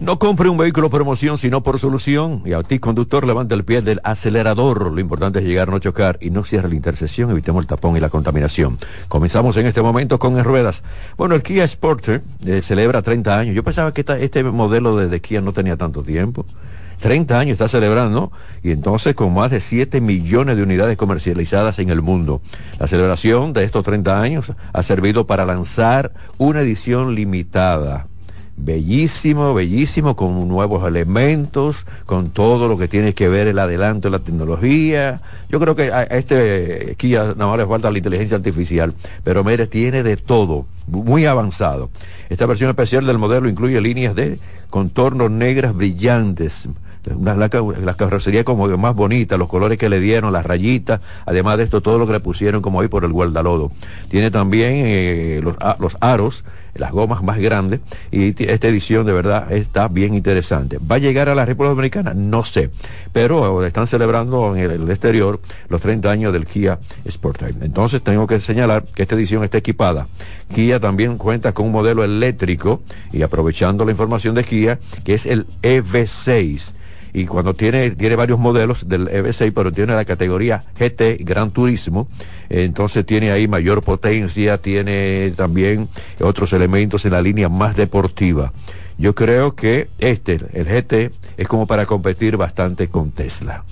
No 0.00 0.18
compre 0.18 0.48
un 0.48 0.56
vehículo 0.56 0.88
por 0.88 1.02
emoción, 1.02 1.36
sino 1.36 1.62
por 1.62 1.78
solución. 1.78 2.40
Y 2.46 2.54
a 2.54 2.62
ti, 2.62 2.78
conductor, 2.78 3.26
levanta 3.26 3.54
el 3.54 3.66
pie 3.66 3.82
del 3.82 4.00
acelerador. 4.02 4.90
Lo 4.90 4.98
importante 4.98 5.40
es 5.40 5.44
llegar, 5.44 5.68
no 5.68 5.78
chocar 5.78 6.16
y 6.22 6.30
no 6.30 6.42
cierre 6.42 6.70
la 6.70 6.74
intersección. 6.74 7.30
Evitemos 7.30 7.62
el 7.62 7.66
tapón 7.66 7.98
y 7.98 8.00
la 8.00 8.08
contaminación. 8.08 8.78
Comenzamos 9.08 9.58
en 9.58 9.66
este 9.66 9.82
momento 9.82 10.18
con 10.18 10.42
Ruedas. 10.42 10.82
Bueno, 11.18 11.34
el 11.34 11.42
Kia 11.42 11.68
Sporter 11.68 12.22
eh, 12.46 12.62
celebra 12.62 13.02
30 13.02 13.38
años. 13.38 13.54
Yo 13.54 13.62
pensaba 13.62 13.92
que 13.92 14.02
este 14.20 14.42
modelo 14.42 14.96
de, 14.96 15.08
de 15.08 15.20
Kia 15.20 15.42
no 15.42 15.52
tenía 15.52 15.76
tanto 15.76 16.02
tiempo. 16.02 16.46
30 17.00 17.38
años 17.38 17.52
está 17.52 17.68
celebrando 17.68 18.32
y 18.62 18.70
entonces 18.70 19.14
con 19.14 19.34
más 19.34 19.50
de 19.50 19.60
7 19.60 20.00
millones 20.00 20.56
de 20.56 20.62
unidades 20.62 20.96
comercializadas 20.96 21.78
en 21.78 21.90
el 21.90 22.00
mundo. 22.00 22.40
La 22.78 22.86
celebración 22.86 23.52
de 23.52 23.64
estos 23.64 23.84
30 23.84 24.18
años 24.18 24.52
ha 24.72 24.82
servido 24.82 25.26
para 25.26 25.44
lanzar 25.44 26.12
una 26.38 26.62
edición 26.62 27.14
limitada. 27.14 28.09
Bellísimo, 28.62 29.54
bellísimo, 29.54 30.16
con 30.16 30.46
nuevos 30.46 30.86
elementos, 30.86 31.86
con 32.04 32.28
todo 32.28 32.68
lo 32.68 32.76
que 32.76 32.88
tiene 32.88 33.14
que 33.14 33.26
ver 33.26 33.46
el 33.48 33.58
adelanto 33.58 34.08
de 34.08 34.18
la 34.18 34.18
tecnología. 34.22 35.22
Yo 35.48 35.58
creo 35.58 35.74
que 35.74 35.90
a 35.90 36.02
este 36.02 36.94
Kia 36.98 37.32
nada 37.36 37.46
más 37.46 37.56
le 37.58 37.66
falta 37.66 37.90
la 37.90 37.96
inteligencia 37.96 38.36
artificial, 38.36 38.92
pero 39.24 39.42
mire, 39.44 39.66
tiene 39.66 40.02
de 40.02 40.18
todo, 40.18 40.66
muy 40.88 41.24
avanzado. 41.24 41.88
Esta 42.28 42.44
versión 42.44 42.68
especial 42.68 43.06
del 43.06 43.16
modelo 43.16 43.48
incluye 43.48 43.80
líneas 43.80 44.14
de 44.14 44.38
contornos 44.68 45.30
negras 45.30 45.74
brillantes, 45.74 46.68
una, 47.16 47.34
la, 47.34 47.48
ca- 47.48 47.62
la 47.82 47.94
carrocería 47.94 48.44
como 48.44 48.68
más 48.76 48.94
bonita, 48.94 49.38
los 49.38 49.48
colores 49.48 49.78
que 49.78 49.88
le 49.88 50.00
dieron, 50.00 50.34
las 50.34 50.44
rayitas, 50.44 51.00
además 51.24 51.56
de 51.56 51.64
esto, 51.64 51.80
todo 51.80 51.98
lo 51.98 52.06
que 52.06 52.12
le 52.12 52.20
pusieron 52.20 52.60
como 52.60 52.82
ahí 52.82 52.88
por 52.88 53.06
el 53.06 53.12
guardalodo. 53.12 53.70
Tiene 54.10 54.30
también 54.30 54.72
eh, 54.74 55.40
los, 55.42 55.56
los 55.80 55.96
aros, 56.00 56.44
las 56.74 56.92
gomas 56.92 57.22
más 57.22 57.38
grandes, 57.38 57.80
y 58.10 58.34
esta 58.44 58.68
edición 58.68 59.06
de 59.06 59.12
verdad 59.12 59.52
está 59.52 59.88
bien 59.88 60.14
interesante. 60.14 60.78
¿Va 60.78 60.96
a 60.96 60.98
llegar 60.98 61.28
a 61.28 61.34
la 61.34 61.44
República 61.44 61.70
Dominicana? 61.70 62.14
No 62.14 62.44
sé, 62.44 62.70
pero 63.12 63.64
están 63.64 63.86
celebrando 63.86 64.54
en 64.54 64.62
el, 64.62 64.70
el 64.82 64.90
exterior 64.90 65.40
los 65.68 65.80
30 65.80 66.10
años 66.10 66.32
del 66.32 66.46
Kia 66.46 66.78
Sportage. 67.08 67.54
Entonces 67.62 68.02
tengo 68.02 68.26
que 68.26 68.40
señalar 68.40 68.84
que 68.94 69.02
esta 69.02 69.14
edición 69.14 69.44
está 69.44 69.58
equipada. 69.58 70.06
Kia 70.54 70.80
también 70.80 71.16
cuenta 71.16 71.52
con 71.52 71.66
un 71.66 71.72
modelo 71.72 72.04
eléctrico 72.04 72.82
y 73.12 73.22
aprovechando 73.22 73.84
la 73.84 73.92
información 73.92 74.34
de 74.34 74.44
Kia, 74.44 74.78
que 75.04 75.14
es 75.14 75.26
el 75.26 75.46
EV6 75.62 76.72
y 77.12 77.26
cuando 77.26 77.54
tiene, 77.54 77.90
tiene 77.90 78.16
varios 78.16 78.38
modelos 78.38 78.88
del 78.88 79.08
EV6, 79.08 79.52
pero 79.54 79.72
tiene 79.72 79.94
la 79.94 80.04
categoría 80.04 80.62
GT 80.78 81.18
Gran 81.20 81.50
Turismo, 81.50 82.08
entonces 82.48 83.04
tiene 83.06 83.30
ahí 83.30 83.48
mayor 83.48 83.82
potencia, 83.82 84.58
tiene 84.58 85.32
también 85.36 85.88
otros 86.20 86.52
elementos 86.52 87.04
en 87.04 87.12
la 87.12 87.22
línea 87.22 87.48
más 87.48 87.76
deportiva. 87.76 88.52
Yo 88.98 89.14
creo 89.14 89.54
que 89.54 89.88
este, 89.98 90.40
el 90.52 90.66
GT, 90.66 91.12
es 91.36 91.48
como 91.48 91.66
para 91.66 91.86
competir 91.86 92.36
bastante 92.36 92.88
con 92.88 93.12
Tesla. 93.12 93.64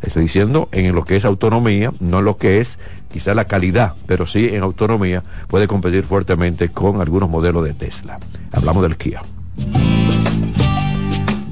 Estoy 0.00 0.22
diciendo 0.22 0.68
en 0.72 0.94
lo 0.94 1.04
que 1.04 1.16
es 1.16 1.24
autonomía, 1.24 1.92
no 2.00 2.20
en 2.20 2.24
lo 2.24 2.36
que 2.36 2.60
es 2.60 2.78
quizá 3.12 3.34
la 3.34 3.44
calidad, 3.44 3.94
pero 4.06 4.26
sí 4.26 4.48
en 4.48 4.62
autonomía 4.62 5.22
puede 5.48 5.66
competir 5.66 6.04
fuertemente 6.04 6.68
con 6.68 7.00
algunos 7.00 7.28
modelos 7.28 7.64
de 7.64 7.74
Tesla. 7.74 8.18
Hablamos 8.52 8.82
del 8.82 8.96
Kia. 8.96 9.20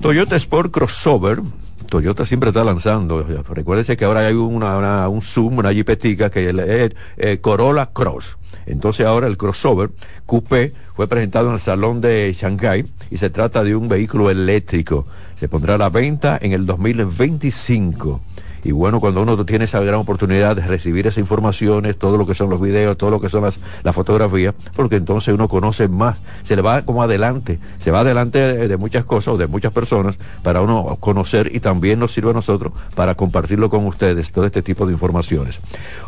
Toyota 0.01 0.37
Sport 0.37 0.71
Crossover. 0.71 1.41
Toyota 1.89 2.25
siempre 2.25 2.51
está 2.51 2.63
lanzando. 2.63 3.25
Recuérdense 3.51 3.97
que 3.97 4.05
ahora 4.05 4.27
hay 4.27 4.35
una, 4.35 5.09
un 5.09 5.23
Zoom, 5.23 5.59
una 5.59 5.73
jipetica 5.73 6.31
que 6.31 6.51
es 6.51 6.93
eh, 7.17 7.39
Corolla 7.41 7.87
Cross. 7.87 8.37
Entonces 8.67 9.07
ahora 9.07 9.27
el 9.27 9.37
crossover 9.37 9.91
Coupé 10.27 10.73
fue 10.95 11.09
presentado 11.09 11.49
en 11.49 11.55
el 11.55 11.61
Salón 11.61 12.01
de 12.01 12.33
Shanghai 12.33 12.85
y 13.11 13.17
se 13.17 13.31
trata 13.31 13.65
de 13.65 13.75
un 13.75 13.89
vehículo 13.89 14.31
eléctrico. 14.31 15.07
Se 15.37 15.49
pondrá 15.49 15.75
a 15.75 15.79
la 15.79 15.89
venta 15.89 16.39
en 16.41 16.53
el 16.53 16.67
2025. 16.67 18.21
Y 18.69 18.73
bueno, 18.73 19.01
cuando 19.01 19.23
uno 19.23 19.47
tiene 19.47 19.65
esa 19.65 19.81
gran 19.81 19.95
oportunidad 19.95 20.55
de 20.55 20.61
recibir 20.61 21.07
esas 21.07 21.17
informaciones, 21.17 21.97
todo 21.97 22.19
lo 22.19 22.27
que 22.27 22.35
son 22.35 22.51
los 22.51 22.61
videos, 22.61 22.99
todo 22.99 23.09
lo 23.09 23.19
que 23.19 23.31
son 23.31 23.43
las, 23.43 23.59
fotografías, 23.95 24.55
porque 24.77 24.97
entonces 24.97 25.33
uno 25.33 25.49
conoce 25.49 25.89
más, 25.89 26.21
se 26.43 26.55
le 26.55 26.61
va 26.61 26.83
como 26.83 27.03
adelante, 27.03 27.61
se 27.79 27.91
va 27.91 28.01
adelante 28.01 28.39
de, 28.39 28.69
de 28.69 28.77
muchas 28.77 29.07
cosas 29.07 29.29
o 29.29 29.37
de 29.39 29.47
muchas 29.47 29.73
personas 29.73 30.19
para 30.43 30.61
uno 30.61 30.99
conocer 31.01 31.51
y 31.55 31.61
también 31.61 31.99
nos 31.99 32.13
sirve 32.13 32.33
a 32.33 32.35
nosotros 32.35 32.75
para 32.95 33.15
compartirlo 33.15 33.71
con 33.71 33.87
ustedes, 33.87 34.33
todo 34.33 34.45
este 34.45 34.61
tipo 34.61 34.85
de 34.85 34.93
informaciones. 34.93 35.61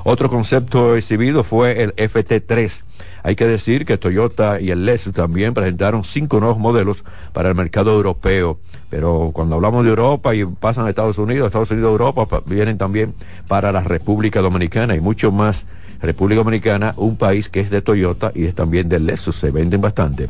Otro 0.05 0.29
concepto 0.29 0.97
exhibido 0.97 1.43
fue 1.45 1.83
el 1.83 1.97
FT3 1.97 2.83
hay 3.23 3.37
que 3.37 3.47
decir 3.47 3.85
que 3.87 3.99
Toyota 3.99 4.61
y 4.61 4.71
el 4.71 4.85
Lexus 4.87 5.15
también 5.15 5.55
presentaron 5.55 6.05
cinco 6.05 6.41
nuevos 6.41 6.59
modelos 6.59 7.05
para 7.33 7.49
el 7.49 7.55
mercado 7.55 7.93
europeo. 7.93 8.59
Pero 8.89 9.31
cuando 9.33 9.57
hablamos 9.57 9.85
de 9.85 9.91
Europa 9.91 10.35
y 10.35 10.45
pasan 10.45 10.87
a 10.87 10.91
Estados 10.91 11.19
Unidos, 11.19 11.47
Estados 11.47 11.71
Unidos, 11.71 11.91
Europa, 11.91 12.43
vienen 12.47 12.79
también 12.79 13.15
para 13.49 13.73
la 13.73 13.83
República 13.83 14.41
Dominicana 14.41 14.95
y 14.97 15.01
mucho 15.01 15.33
más 15.33 15.67
República 16.03 16.39
Dominicana, 16.39 16.95
un 16.97 17.17
país 17.17 17.49
que 17.49 17.61
es 17.61 17.71
de 17.71 17.83
Toyota 17.83 18.33
y 18.35 18.45
es 18.45 18.55
también 18.55 18.89
de 18.89 19.01
Lexus, 19.01 19.37
se 19.37 19.51
venden 19.51 19.81
bastante. 19.81 20.29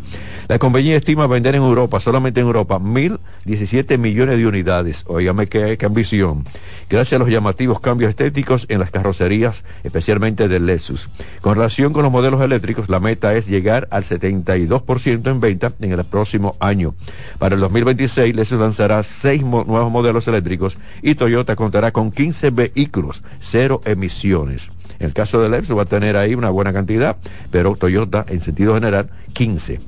La 0.48 0.58
compañía 0.58 0.96
estima 0.96 1.26
vender 1.26 1.54
en 1.54 1.62
Europa, 1.62 2.00
solamente 2.00 2.40
en 2.40 2.46
Europa, 2.46 2.78
1.017 2.78 3.98
millones 3.98 4.38
de 4.38 4.46
unidades. 4.46 5.04
Óigame 5.06 5.46
qué, 5.46 5.76
qué 5.78 5.86
ambición. 5.86 6.44
Gracias 6.88 7.20
a 7.20 7.22
los 7.22 7.30
llamativos 7.32 7.80
cambios 7.80 8.10
estéticos 8.10 8.66
en 8.68 8.80
las 8.80 8.90
carrocerías, 8.90 9.64
especialmente 9.84 10.48
del 10.48 10.66
Lexus. 10.66 11.08
Con 11.40 11.54
relación 11.54 11.92
con 11.92 12.02
los 12.02 12.12
modelos 12.12 12.40
eléctricos, 12.42 12.88
la 12.88 12.98
meta 12.98 13.34
es 13.34 13.46
llegar 13.46 13.86
al 13.90 14.04
72% 14.04 15.30
en 15.30 15.40
venta 15.40 15.72
en 15.80 15.92
el 15.92 16.04
próximo 16.04 16.56
año. 16.58 16.94
Para 17.38 17.54
el 17.54 17.60
2026, 17.60 18.34
Lexus 18.34 18.58
lanzará 18.58 19.02
seis 19.02 19.42
nuevos 19.42 19.90
modelos 19.90 20.26
eléctricos 20.26 20.76
y 21.02 21.14
Toyota 21.14 21.56
contará 21.56 21.92
con 21.92 22.10
15 22.10 22.50
vehículos, 22.50 23.22
cero 23.40 23.80
emisiones. 23.84 24.70
En 25.00 25.06
el 25.06 25.12
caso 25.14 25.40
del 25.40 25.52
Lexus 25.52 25.76
va 25.76 25.82
a 25.82 25.86
tener 25.86 26.16
ahí 26.16 26.34
una 26.34 26.50
buena 26.50 26.72
cantidad, 26.72 27.16
pero 27.50 27.74
Toyota 27.74 28.24
en 28.28 28.40
sentido 28.40 28.74
general 28.74 29.10
15. 29.32 29.80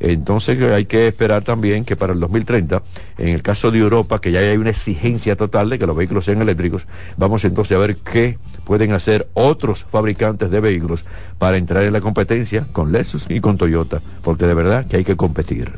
Entonces 0.00 0.62
hay 0.62 0.84
que 0.84 1.08
esperar 1.08 1.42
también 1.42 1.84
que 1.84 1.96
para 1.96 2.12
el 2.12 2.20
2030, 2.20 2.82
en 3.16 3.28
el 3.28 3.42
caso 3.42 3.70
de 3.70 3.78
Europa, 3.78 4.20
que 4.20 4.30
ya 4.30 4.40
hay 4.40 4.56
una 4.56 4.70
exigencia 4.70 5.36
total 5.36 5.70
de 5.70 5.78
que 5.78 5.86
los 5.86 5.96
vehículos 5.96 6.24
sean 6.24 6.40
eléctricos, 6.40 6.86
vamos 7.16 7.44
entonces 7.44 7.76
a 7.76 7.80
ver 7.80 7.96
qué 7.96 8.38
pueden 8.64 8.92
hacer 8.92 9.28
otros 9.34 9.86
fabricantes 9.90 10.50
de 10.50 10.60
vehículos 10.60 11.04
para 11.38 11.56
entrar 11.56 11.82
en 11.84 11.92
la 11.92 12.00
competencia 12.00 12.66
con 12.72 12.92
Lexus 12.92 13.26
y 13.28 13.40
con 13.40 13.56
Toyota, 13.56 14.00
porque 14.22 14.46
de 14.46 14.54
verdad 14.54 14.86
que 14.86 14.98
hay 14.98 15.04
que 15.04 15.16
competir. 15.16 15.72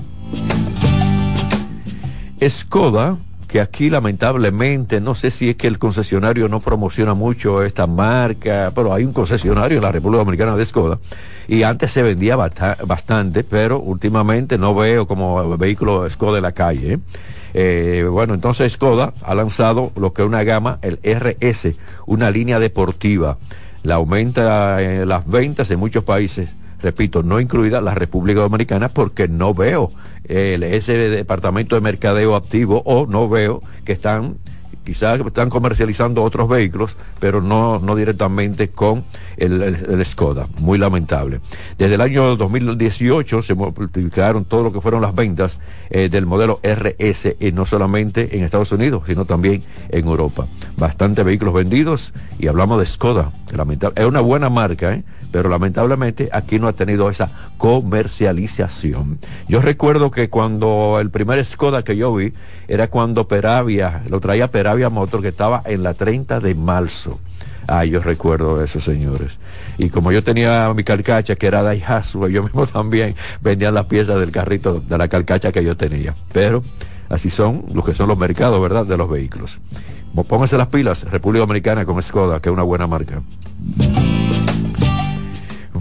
Skoda 2.46 3.16
que 3.50 3.60
aquí 3.60 3.90
lamentablemente, 3.90 5.00
no 5.00 5.16
sé 5.16 5.32
si 5.32 5.50
es 5.50 5.56
que 5.56 5.66
el 5.66 5.80
concesionario 5.80 6.48
no 6.48 6.60
promociona 6.60 7.14
mucho 7.14 7.64
esta 7.64 7.88
marca, 7.88 8.70
pero 8.76 8.94
hay 8.94 9.04
un 9.04 9.12
concesionario 9.12 9.78
en 9.78 9.82
la 9.82 9.90
República 9.90 10.18
Dominicana 10.18 10.56
de 10.56 10.64
Skoda 10.64 11.00
y 11.48 11.64
antes 11.64 11.90
se 11.90 12.04
vendía 12.04 12.36
bastante, 12.36 13.42
pero 13.42 13.80
últimamente 13.80 14.56
no 14.56 14.72
veo 14.72 15.08
como 15.08 15.58
vehículo 15.58 16.08
Skoda 16.08 16.38
en 16.38 16.44
la 16.44 16.52
calle. 16.52 16.92
¿eh? 16.92 16.98
Eh, 17.54 18.06
bueno, 18.08 18.34
entonces 18.34 18.72
Skoda 18.72 19.14
ha 19.24 19.34
lanzado 19.34 19.90
lo 19.96 20.12
que 20.12 20.22
es 20.22 20.28
una 20.28 20.44
gama, 20.44 20.78
el 20.82 21.00
RS, 21.02 21.72
una 22.06 22.30
línea 22.30 22.60
deportiva. 22.60 23.36
La 23.82 23.96
aumenta 23.96 24.80
en 24.80 25.08
las 25.08 25.26
ventas 25.26 25.68
en 25.72 25.80
muchos 25.80 26.04
países 26.04 26.50
repito, 26.82 27.22
no 27.22 27.40
incluida 27.40 27.80
la 27.80 27.94
República 27.94 28.40
Dominicana, 28.40 28.88
porque 28.88 29.28
no 29.28 29.54
veo 29.54 29.90
ese 30.24 30.92
departamento 30.92 31.74
de 31.74 31.80
mercadeo 31.80 32.36
activo 32.36 32.82
o 32.84 33.06
no 33.06 33.28
veo 33.28 33.60
que 33.84 33.92
están 33.92 34.36
quizás 34.84 35.20
están 35.20 35.50
comercializando 35.50 36.22
otros 36.22 36.48
vehículos, 36.48 36.96
pero 37.20 37.40
no, 37.40 37.78
no 37.78 37.94
directamente 37.94 38.70
con 38.70 39.04
el, 39.36 40.04
Skoda. 40.04 40.48
Muy 40.60 40.78
lamentable. 40.78 41.40
Desde 41.78 41.94
el 41.94 42.00
año 42.00 42.34
2018 42.34 43.42
se 43.42 43.54
multiplicaron 43.54 44.44
todo 44.44 44.64
lo 44.64 44.72
que 44.72 44.80
fueron 44.80 45.02
las 45.02 45.14
ventas 45.14 45.60
eh, 45.90 46.08
del 46.08 46.26
modelo 46.26 46.60
RS, 46.62 47.36
y 47.38 47.52
no 47.52 47.66
solamente 47.66 48.36
en 48.36 48.42
Estados 48.42 48.72
Unidos, 48.72 49.04
sino 49.06 49.24
también 49.26 49.62
en 49.90 50.06
Europa. 50.06 50.46
Bastante 50.76 51.22
vehículos 51.22 51.54
vendidos 51.54 52.12
y 52.38 52.48
hablamos 52.48 52.80
de 52.80 52.86
Skoda. 52.86 53.30
Lamentable. 53.52 54.00
Es 54.00 54.06
una 54.06 54.20
buena 54.20 54.48
marca, 54.48 54.94
¿eh? 54.94 55.04
Pero 55.30 55.48
lamentablemente 55.48 56.28
aquí 56.32 56.58
no 56.58 56.68
ha 56.68 56.72
tenido 56.72 57.10
esa 57.10 57.30
comercialización. 57.58 59.18
Yo 59.48 59.60
recuerdo 59.60 60.10
que 60.10 60.28
cuando 60.28 60.98
el 61.00 61.10
primer 61.10 61.44
Skoda 61.44 61.82
que 61.82 61.96
yo 61.96 62.14
vi 62.14 62.32
era 62.68 62.88
cuando 62.88 63.28
Peravia, 63.28 64.02
lo 64.08 64.20
traía 64.20 64.50
Peravia 64.50 64.90
Motor 64.90 65.22
que 65.22 65.28
estaba 65.28 65.62
en 65.64 65.82
la 65.82 65.94
30 65.94 66.40
de 66.40 66.54
marzo. 66.54 67.18
Ah, 67.66 67.84
yo 67.84 68.00
recuerdo 68.00 68.62
eso, 68.62 68.80
señores. 68.80 69.38
Y 69.78 69.90
como 69.90 70.10
yo 70.10 70.24
tenía 70.24 70.72
mi 70.74 70.82
carcacha 70.82 71.36
que 71.36 71.46
era 71.46 71.62
Daihatsu, 71.62 72.28
yo 72.28 72.42
mismo 72.42 72.66
también 72.66 73.14
vendía 73.40 73.70
las 73.70 73.86
piezas 73.86 74.18
del 74.18 74.32
carrito 74.32 74.80
de 74.80 74.98
la 74.98 75.08
carcacha 75.08 75.52
que 75.52 75.62
yo 75.62 75.76
tenía. 75.76 76.14
Pero 76.32 76.62
así 77.08 77.30
son 77.30 77.64
los 77.72 77.84
que 77.84 77.94
son 77.94 78.08
los 78.08 78.18
mercados, 78.18 78.60
¿verdad? 78.60 78.86
De 78.86 78.96
los 78.96 79.08
vehículos. 79.08 79.60
Pónganse 80.28 80.56
las 80.56 80.66
pilas, 80.66 81.04
República 81.04 81.40
Dominicana 81.40 81.84
con 81.84 82.02
Skoda, 82.02 82.40
que 82.40 82.48
es 82.48 82.52
una 82.52 82.64
buena 82.64 82.88
marca. 82.88 83.22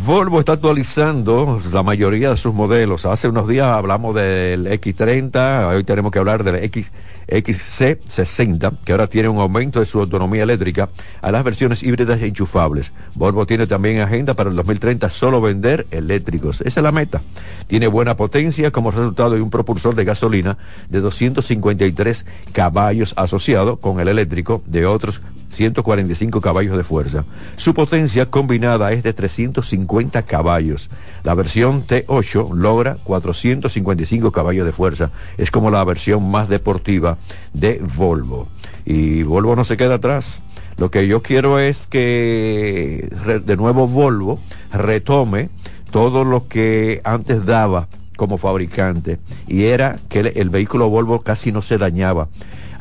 Volvo 0.10 0.40
está 0.40 0.54
actualizando 0.54 1.62
la 1.72 1.84
mayoría 1.84 2.32
de 2.32 2.38
sus 2.38 2.52
modelos. 2.52 3.06
Hace 3.06 3.28
unos 3.28 3.48
días 3.48 3.68
hablamos 3.68 4.16
del 4.16 4.66
X30, 4.66 5.76
hoy 5.76 5.84
tenemos 5.84 6.12
que 6.12 6.18
hablar 6.18 6.44
del 6.44 6.56
X, 6.64 6.92
XC60, 7.28 8.80
que 8.84 8.92
ahora 8.92 9.06
tiene 9.06 9.30
un 9.30 9.38
aumento 9.38 9.80
de 9.80 9.86
su 9.86 10.00
autonomía 10.00 10.42
eléctrica 10.42 10.90
a 11.22 11.32
las 11.32 11.44
versiones 11.44 11.84
híbridas 11.84 12.20
e 12.24 12.26
enchufables. 12.26 12.92
Volvo 13.14 13.46
tiene 13.46 13.68
también 13.68 14.00
agenda 14.00 14.34
para 14.34 14.50
el 14.50 14.56
2030 14.56 15.12
solo 15.12 15.42
vender 15.42 15.86
eléctricos. 15.92 16.62
Esa 16.62 16.80
es 16.80 16.84
la 16.84 16.92
meta. 16.92 17.22
Tiene 17.68 17.86
buena 17.86 18.18
potencia 18.18 18.72
como 18.72 18.90
resultado 18.90 19.36
de 19.36 19.44
un 19.44 19.52
propulsor 19.52 19.94
de 19.94 20.06
gasolina 20.06 20.58
de 20.90 21.02
253 21.02 22.26
caballos 22.52 23.14
asociado 23.16 23.78
con 23.78 24.00
el 24.00 24.08
eléctrico 24.08 24.64
de 24.66 24.88
otros 24.88 25.22
145 25.50 26.42
caballos 26.42 26.78
de 26.78 26.84
fuerza. 26.84 27.26
Su 27.56 27.74
potencia 27.74 28.28
combinada 28.28 28.92
es 28.92 29.04
de 29.04 29.14
350 29.14 30.24
caballos. 30.24 30.90
La 31.24 31.34
versión 31.34 31.86
T8 31.86 32.54
logra 32.54 32.98
455 33.04 34.32
caballos 34.32 34.66
de 34.66 34.72
fuerza. 34.72 35.12
Es 35.38 35.52
como 35.52 35.72
la 35.72 35.84
versión 35.84 36.30
más 36.30 36.50
deportiva 36.50 37.18
de 37.54 37.82
Volvo. 37.96 38.48
Y 38.86 39.24
Volvo 39.24 39.56
no 39.56 39.66
se 39.66 39.78
queda 39.78 39.96
atrás. 39.96 40.44
Lo 40.78 40.92
que 40.92 41.08
yo 41.08 41.22
quiero 41.22 41.60
es 41.60 41.88
que 41.88 43.10
de 43.46 43.58
nuevo 43.58 43.88
Volvo 43.88 44.40
retome 44.72 45.50
todo 45.92 46.24
lo 46.24 46.48
que 46.48 47.02
antes 47.04 47.46
daba 47.46 47.88
como 48.20 48.38
fabricante 48.38 49.18
y 49.48 49.64
era 49.64 49.96
que 50.10 50.20
el, 50.20 50.50
vehículo 50.50 50.90
Volvo 50.90 51.22
casi 51.22 51.52
no 51.52 51.62
se 51.62 51.78
dañaba. 51.78 52.28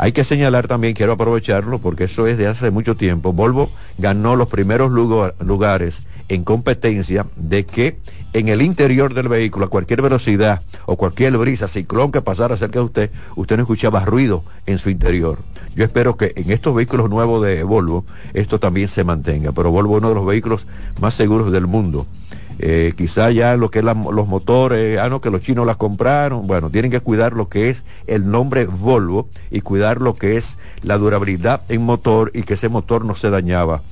Hay 0.00 0.12
que 0.12 0.22
señalar 0.22 0.68
también, 0.68 0.94
quiero 0.94 1.14
aprovecharlo 1.14 1.80
porque 1.80 2.04
eso 2.04 2.28
es 2.28 2.38
de 2.38 2.46
hace 2.46 2.70
mucho 2.70 2.96
tiempo, 2.96 3.32
Volvo 3.32 3.68
ganó 3.98 4.36
los 4.36 4.48
primeros 4.48 4.92
lugares 4.92 6.06
en 6.28 6.44
competencia 6.44 7.26
de 7.34 7.66
que 7.66 7.98
en 8.32 8.46
el 8.46 8.62
interior 8.62 9.12
del 9.12 9.26
vehículo, 9.26 9.66
a 9.66 9.70
cualquier 9.70 10.00
velocidad 10.00 10.62
o 10.86 10.94
cualquier 10.94 11.36
brisa, 11.36 11.66
ciclón 11.66 12.12
que 12.12 12.20
pasara 12.20 12.56
cerca 12.56 12.78
de 12.78 12.84
usted, 12.84 13.10
usted 13.34 13.56
no 13.56 13.62
escuchaba 13.62 14.04
ruido 14.04 14.44
en 14.66 14.78
su 14.78 14.88
interior. 14.88 15.40
Yo 15.74 15.82
espero 15.82 16.16
que 16.16 16.32
en 16.36 16.52
estos 16.52 16.76
vehículos 16.76 17.10
nuevos 17.10 17.42
de 17.42 17.64
Volvo 17.64 18.04
esto 18.34 18.60
también 18.60 18.86
se 18.86 19.02
mantenga, 19.02 19.50
pero 19.50 19.72
Volvo 19.72 19.96
es 19.96 19.98
uno 19.98 20.10
de 20.10 20.14
los 20.14 20.26
vehículos 20.26 20.64
más 21.00 21.14
seguros 21.14 21.50
del 21.50 21.66
mundo 21.66 22.06
eh, 22.58 22.92
quizá 22.96 23.30
ya 23.30 23.56
lo 23.56 23.70
que 23.70 23.80
es 23.80 23.84
los 23.84 24.28
motores, 24.28 24.98
ah, 24.98 25.08
no, 25.08 25.20
que 25.20 25.30
los 25.30 25.42
chinos 25.42 25.66
las 25.66 25.76
compraron, 25.76 26.46
bueno, 26.46 26.70
tienen 26.70 26.90
que 26.90 27.00
cuidar 27.00 27.32
lo 27.32 27.48
que 27.48 27.70
es 27.70 27.84
el 28.06 28.30
nombre 28.30 28.66
Volvo 28.66 29.28
y 29.50 29.60
cuidar 29.60 30.00
lo 30.00 30.14
que 30.14 30.36
es 30.36 30.58
la 30.82 30.98
durabilidad 30.98 31.62
en 31.68 31.82
motor 31.82 32.30
y 32.34 32.42
que 32.42 32.54
ese 32.54 32.68
motor 32.68 33.04
no 33.04 33.14
se 33.16 33.30
dañaba. 33.30 33.82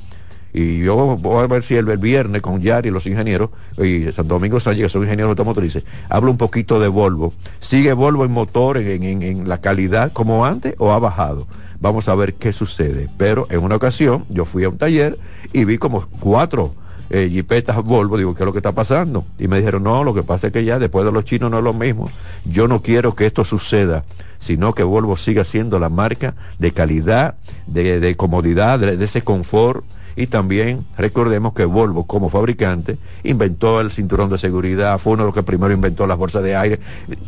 Y 0.53 0.79
yo 0.79 0.97
voy 1.21 1.45
a 1.45 1.47
ver 1.49 1.62
si 1.62 1.75
el, 1.77 1.85
viernes 1.99 2.41
con 2.41 2.62
Yari 2.62 2.89
y 2.89 2.91
los 2.91 3.07
ingenieros, 3.07 3.51
y 3.77 4.05
Santo 4.12 4.35
Domingo 4.35 4.59
Sánchez, 4.59 4.85
que 4.85 4.89
son 4.89 5.03
ingenieros 5.03 5.31
automotrices, 5.31 5.85
hablo 6.09 6.31
un 6.31 6.39
poquito 6.39 6.81
de 6.81 6.89
Volvo. 6.89 7.35
¿Sigue 7.61 7.93
Volvo 7.93 8.25
en 8.25 8.33
motor, 8.33 8.79
en, 8.79 9.03
en- 9.03 9.23
en 9.23 9.49
la 9.51 9.61
calidad 9.61 10.12
como 10.12 10.47
antes 10.47 10.75
o 10.79 10.93
ha 10.93 10.99
bajado? 10.99 11.47
Vamos 11.79 12.09
a 12.09 12.14
ver 12.14 12.35
qué 12.35 12.55
sucede. 12.55 13.07
Pero 13.19 13.47
en 13.51 13.62
una 13.62 13.77
ocasión 13.77 14.25
yo 14.31 14.47
fui 14.47 14.64
a 14.64 14.71
un 14.71 14.79
taller 14.79 15.19
y 15.53 15.67
vi 15.67 15.77
como 15.77 16.07
cuatro 16.21 16.73
eh, 17.11 17.29
jipetas 17.31 17.83
Volvo, 17.83 18.17
digo, 18.17 18.35
¿qué 18.35 18.43
es 18.43 18.47
lo 18.47 18.53
que 18.53 18.59
está 18.59 18.73
pasando? 18.73 19.25
Y 19.39 19.49
me 19.49 19.59
dijeron, 19.59 19.85
no, 19.85 20.05
lo 20.05 20.15
que 20.15 20.23
pasa 20.23 20.49
es 20.49 20.53
que 20.53 20.65
ya 20.65 20.79
después 20.79 21.05
de 21.05 21.13
los 21.13 21.25
chinos 21.25 21.51
no 21.51 21.59
es 21.59 21.65
lo 21.65 21.73
mismo. 21.73 22.11
Yo 22.45 22.69
no 22.69 22.83
quiero 22.83 23.15
que 23.15 23.27
esto 23.27 23.45
suceda, 23.45 24.05
sino 24.39 24.75
que 24.75 24.83
Volvo 24.83 25.17
siga 25.17 25.45
siendo 25.45 25.79
la 25.79 25.89
marca 25.89 26.35
de 26.59 26.73
calidad, 26.73 27.37
de, 27.67 28.01
de 28.01 28.17
comodidad, 28.17 28.79
de, 28.79 28.97
de 28.97 29.05
ese 29.05 29.23
confort. 29.23 29.85
Y 30.19 30.29
también 30.29 30.87
recordemos 30.97 31.53
que 31.53 31.67
Volvo 31.67 32.07
como 32.07 32.31
fabricante 32.31 32.97
inventó 33.23 33.83
el 33.83 33.91
cinturón 33.91 34.31
de 34.31 34.39
seguridad, 34.39 34.99
fue 34.99 35.13
uno 35.13 35.25
de 35.25 35.27
los 35.27 35.35
que 35.35 35.43
primero 35.43 35.75
inventó 35.75 36.07
las 36.07 36.17
bolsas 36.17 36.43
de 36.43 36.57
aire. 36.57 36.81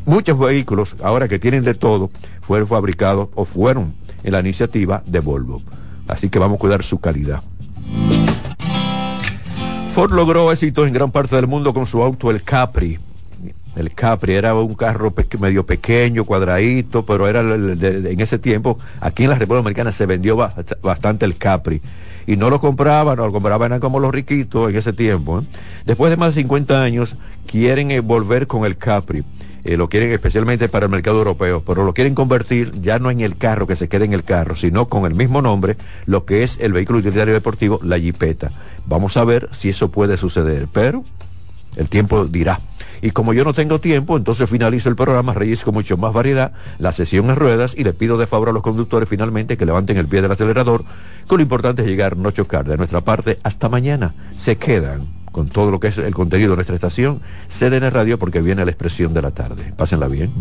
Muchos 0.07 0.39
vehículos, 0.39 0.97
ahora 1.03 1.29
que 1.29 1.39
tienen 1.39 1.65
de 1.65 1.75
todo, 1.75 2.11
fueron 2.41 2.67
fabricados 2.67 3.29
o 3.35 3.45
fueron 3.45 3.93
en 4.25 4.33
la 4.33 4.41
iniciativa 4.41 5.03
de 5.05 5.21
Volvo. 5.21 5.61
Así 6.09 6.31
que 6.31 6.39
vamos 6.39 6.57
a 6.57 6.61
cuidar 6.61 6.83
su 6.83 6.99
calidad. 6.99 7.43
Logró 10.07 10.53
éxito 10.53 10.87
en 10.87 10.93
gran 10.93 11.11
parte 11.11 11.35
del 11.35 11.49
mundo 11.49 11.75
con 11.75 11.85
su 11.87 12.01
auto, 12.03 12.31
el 12.31 12.43
Capri. 12.45 12.99
El 13.75 13.93
Capri 13.95 14.35
era 14.35 14.55
un 14.55 14.75
carro 14.75 15.13
medio 15.41 15.67
pequeño, 15.67 16.25
cuadradito, 16.25 17.05
pero 17.05 17.27
era 17.29 17.41
en 17.41 18.21
ese 18.21 18.39
tiempo, 18.39 18.79
aquí 19.01 19.25
en 19.25 19.31
la 19.31 19.35
República 19.37 19.63
Dominicana 19.63 19.93
se 19.93 20.07
vendió 20.07 20.37
ba- 20.37 20.55
bastante 20.83 21.25
el 21.25 21.37
Capri. 21.37 21.81
Y 22.27 22.37
no 22.37 22.49
lo 22.49 22.61
compraban, 22.61 23.17
no 23.17 23.27
lo 23.27 23.33
compraban 23.33 23.67
eran 23.73 23.81
como 23.81 23.99
los 23.99 24.13
riquitos 24.13 24.71
en 24.71 24.77
ese 24.77 24.93
tiempo. 24.93 25.41
¿eh? 25.41 25.45
Después 25.85 26.11
de 26.11 26.17
más 26.17 26.35
de 26.35 26.43
50 26.43 26.83
años, 26.83 27.17
quieren 27.47 27.91
eh, 27.91 28.01
volver 28.01 28.47
con 28.47 28.65
el 28.65 28.77
Capri. 28.77 29.25
Eh, 29.69 29.77
lo 29.77 29.91
quieren 29.91 30.13
especialmente 30.13 30.71
para 30.71 30.87
el 30.87 30.91
mercado 30.91 31.19
europeo, 31.19 31.63
pero 31.63 31.85
lo 31.85 31.93
quieren 31.93 32.15
convertir 32.15 32.71
ya 32.81 32.99
no 32.99 33.11
en 33.11 33.21
el 33.21 33.37
carro 33.37 33.67
que 33.67 33.77
se 33.77 33.87
quede 33.87 34.07
en 34.07 34.15
el 34.15 34.25
carro, 34.25 34.57
sino 34.57 34.87
con 34.87 35.05
el 35.05 35.15
mismo 35.15 35.43
nombre, 35.43 35.77
lo 36.07 36.25
que 36.25 36.43
es 36.43 36.57
el 36.63 36.73
vehículo 36.73 37.01
utilitario 37.01 37.35
deportivo, 37.35 37.79
la 37.83 37.99
Jeepeta. 37.99 38.51
Vamos 38.87 39.19
a 39.19 39.25
ver 39.25 39.51
si 39.53 39.69
eso 39.69 39.91
puede 39.91 40.17
suceder, 40.17 40.69
pero 40.73 41.05
el 41.77 41.91
tiempo 41.91 42.25
dirá. 42.25 42.59
Y 43.03 43.11
como 43.11 43.35
yo 43.35 43.45
no 43.45 43.53
tengo 43.53 43.79
tiempo, 43.79 44.17
entonces 44.17 44.49
finalizo 44.49 44.89
el 44.89 44.97
programa 44.97 45.35
Reyes 45.35 45.65
con 45.65 45.75
mucho 45.75 45.99
más 45.99 46.15
variedad, 46.15 46.53
la 46.79 46.93
sesión 46.93 47.29
en 47.29 47.37
ruedas 47.37 47.75
y 47.77 47.85
le 47.85 47.93
pido 47.93 48.17
de 48.17 48.27
favor 48.27 48.49
a 48.49 48.53
los 48.53 48.63
conductores 48.63 49.07
finalmente 49.07 49.59
que 49.59 49.67
levanten 49.67 49.99
el 49.99 50.09
pie 50.09 50.23
del 50.23 50.33
acelerador, 50.33 50.83
con 51.27 51.37
lo 51.37 51.43
importante 51.43 51.83
es 51.83 51.89
llegar, 51.89 52.17
no 52.17 52.31
chocar. 52.31 52.67
De 52.67 52.79
nuestra 52.79 53.03
parte, 53.03 53.39
hasta 53.43 53.69
mañana. 53.69 54.15
Se 54.35 54.57
quedan 54.57 55.01
con 55.33 55.49
todo 55.49 55.71
lo 55.71 55.81
que 55.81 55.89
es 55.89 55.99
el 55.99 56.15
contenido 56.15 56.51
de 56.51 56.57
nuestra 56.57 56.75
estación, 56.75 57.21
CDN 57.49 57.91
Radio, 57.91 58.19
porque 58.19 58.41
viene 58.41 58.65
la 58.65 58.71
expresión 58.71 59.15
de 59.15 59.23
la 59.23 59.31
tarde. 59.31 59.73
Pásenla 59.77 60.09
bien. 60.09 60.33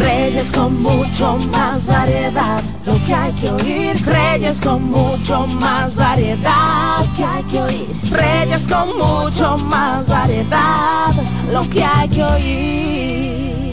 Reyes 0.00 0.52
con 0.52 0.82
mucho 0.82 1.38
más 1.52 1.86
variedad, 1.86 2.62
lo 2.86 2.94
que 3.04 3.14
hay 3.14 3.32
que 3.34 3.50
oír. 3.50 4.06
Reyes 4.06 4.60
con 4.60 4.90
mucho 4.90 5.46
más 5.46 5.96
variedad, 5.96 7.04
lo 7.04 7.14
que 7.16 7.24
hay 7.24 7.42
que 7.44 7.60
oír. 7.60 7.88
Reyes 8.10 8.68
con 8.68 8.96
mucho 8.96 9.58
más 9.66 10.06
variedad, 10.06 11.12
lo 11.52 11.68
que 11.68 11.82
hay 11.82 12.08
que 12.08 12.22
oír. 12.22 13.69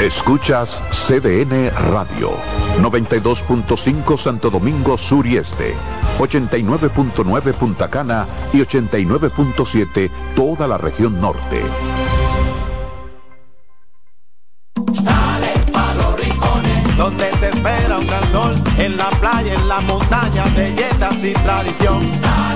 Escuchas 0.00 0.82
CDN 0.90 1.70
Radio, 1.90 2.32
92.5 2.80 4.18
Santo 4.18 4.50
Domingo 4.50 4.98
Sur 4.98 5.26
y 5.26 5.36
Este, 5.36 5.74
89.9 6.18 7.52
Punta 7.54 7.88
Cana 7.88 8.26
y 8.52 8.58
89.7 8.58 10.10
toda 10.34 10.68
la 10.68 10.78
región 10.78 11.20
norte. 11.20 11.62
En 18.78 18.96
la 18.96 19.08
playa, 19.10 19.54
en 19.54 19.68
la 19.68 19.80
montaña, 19.80 20.44
y 21.22 21.32
tradición. 21.32 22.55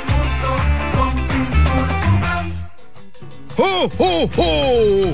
ho, 3.89 4.27
ho! 4.27 5.13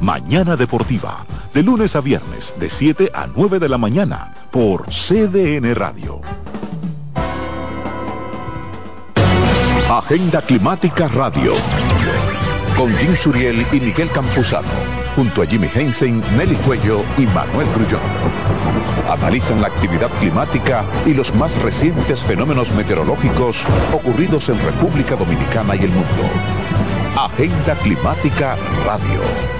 Mañana 0.00 0.56
Deportiva, 0.56 1.26
de 1.52 1.62
lunes 1.62 1.94
a 1.94 2.00
viernes, 2.00 2.54
de 2.58 2.70
7 2.70 3.10
a 3.12 3.26
9 3.26 3.58
de 3.58 3.68
la 3.68 3.76
mañana, 3.76 4.32
por 4.50 4.86
CDN 4.86 5.74
Radio. 5.74 6.22
Agenda 9.90 10.40
Climática 10.40 11.06
Radio. 11.08 11.52
Con 12.78 12.94
Jim 12.94 13.14
Suriel 13.14 13.66
y 13.72 13.80
Miguel 13.80 14.10
Campuzano. 14.10 14.68
Junto 15.16 15.42
a 15.42 15.46
Jimmy 15.46 15.68
Hensen, 15.74 16.22
Nelly 16.34 16.56
Cuello 16.56 17.02
y 17.18 17.26
Manuel 17.26 17.68
Grullón. 17.74 18.00
Analizan 19.10 19.60
la 19.60 19.68
actividad 19.68 20.08
climática 20.18 20.82
y 21.04 21.12
los 21.12 21.34
más 21.34 21.60
recientes 21.62 22.20
fenómenos 22.20 22.72
meteorológicos 22.72 23.66
ocurridos 23.92 24.48
en 24.48 24.58
República 24.64 25.14
Dominicana 25.14 25.76
y 25.76 25.80
el 25.80 25.90
mundo. 25.90 26.22
Agenda 27.18 27.74
Climática 27.74 28.56
Radio. 28.86 29.59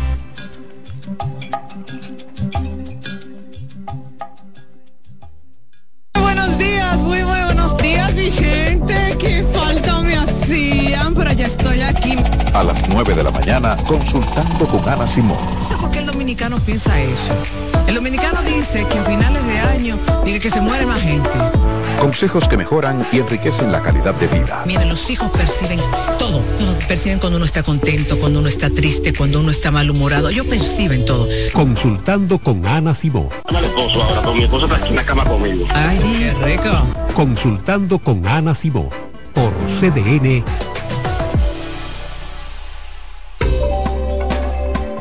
Estoy 11.51 11.81
aquí. 11.81 12.15
A 12.53 12.63
las 12.63 12.87
9 12.89 13.13
de 13.13 13.23
la 13.23 13.31
mañana, 13.31 13.75
consultando 13.87 14.65
con 14.67 14.87
Ana 14.87 15.07
Simón. 15.07 15.37
No 15.59 15.67
sé 15.67 15.75
por 15.77 15.91
qué 15.91 15.99
el 15.99 16.05
dominicano 16.05 16.57
piensa 16.59 16.99
eso. 16.99 17.33
El 17.87 17.95
dominicano 17.95 18.41
dice 18.41 18.85
que 18.89 18.99
a 18.99 19.03
finales 19.03 19.45
de 19.45 19.59
año 19.59 19.99
dice 20.25 20.39
que 20.39 20.49
se 20.49 20.61
muere 20.61 20.85
más 20.85 21.01
gente. 21.01 21.29
Consejos 21.99 22.47
que 22.47 22.57
mejoran 22.57 23.05
y 23.11 23.19
enriquecen 23.19 23.71
la 23.71 23.81
calidad 23.81 24.15
de 24.15 24.27
vida. 24.27 24.63
Miren, 24.65 24.89
los 24.89 25.09
hijos 25.09 25.29
perciben 25.31 25.79
todo. 26.17 26.41
Perciben 26.87 27.19
cuando 27.19 27.37
uno 27.37 27.45
está 27.45 27.63
contento, 27.63 28.17
cuando 28.19 28.39
uno 28.39 28.47
está 28.47 28.69
triste, 28.69 29.13
cuando 29.13 29.39
uno 29.39 29.51
está 29.51 29.71
malhumorado. 29.71 30.29
Ellos 30.29 30.47
perciben 30.47 31.05
todo. 31.05 31.27
Consultando 31.53 32.39
con 32.39 32.65
Ana 32.65 32.95
Simón. 32.95 33.29
Al 33.45 33.63
esposo 33.63 34.03
ahora, 34.03 34.21
con 34.21 34.37
mi 34.37 34.43
esposo 34.43 34.65
está 34.65 34.77
aquí 34.77 34.89
en 34.89 34.95
la 34.95 35.03
cama 35.03 35.23
conmigo. 35.25 35.65
Ay, 35.73 35.99
qué 35.99 36.45
rico. 36.45 36.69
Consultando 37.13 37.99
con 37.99 38.25
Ana 38.25 38.55
Simón 38.55 38.89
por 39.33 39.51
CDN. 39.79 40.43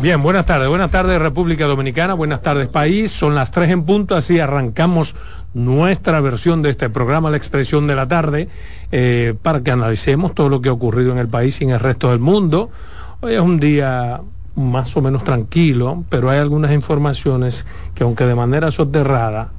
Bien, 0.00 0.22
buenas 0.22 0.46
tardes. 0.46 0.66
Buenas 0.66 0.90
tardes 0.90 1.20
República 1.20 1.66
Dominicana, 1.66 2.14
buenas 2.14 2.40
tardes 2.40 2.68
país. 2.68 3.10
Son 3.10 3.34
las 3.34 3.50
tres 3.50 3.68
en 3.68 3.84
punto, 3.84 4.16
así 4.16 4.38
arrancamos 4.38 5.14
nuestra 5.52 6.22
versión 6.22 6.62
de 6.62 6.70
este 6.70 6.88
programa, 6.88 7.28
La 7.28 7.36
Expresión 7.36 7.86
de 7.86 7.94
la 7.96 8.08
Tarde, 8.08 8.48
eh, 8.92 9.34
para 9.42 9.62
que 9.62 9.70
analicemos 9.70 10.34
todo 10.34 10.48
lo 10.48 10.62
que 10.62 10.70
ha 10.70 10.72
ocurrido 10.72 11.12
en 11.12 11.18
el 11.18 11.28
país 11.28 11.60
y 11.60 11.64
en 11.64 11.70
el 11.70 11.80
resto 11.80 12.08
del 12.08 12.18
mundo. 12.18 12.70
Hoy 13.20 13.34
es 13.34 13.40
un 13.40 13.60
día 13.60 14.22
más 14.54 14.96
o 14.96 15.02
menos 15.02 15.22
tranquilo, 15.22 16.02
pero 16.08 16.30
hay 16.30 16.38
algunas 16.38 16.72
informaciones 16.72 17.66
que 17.94 18.02
aunque 18.02 18.24
de 18.24 18.34
manera 18.34 18.70
soterrada 18.70 19.52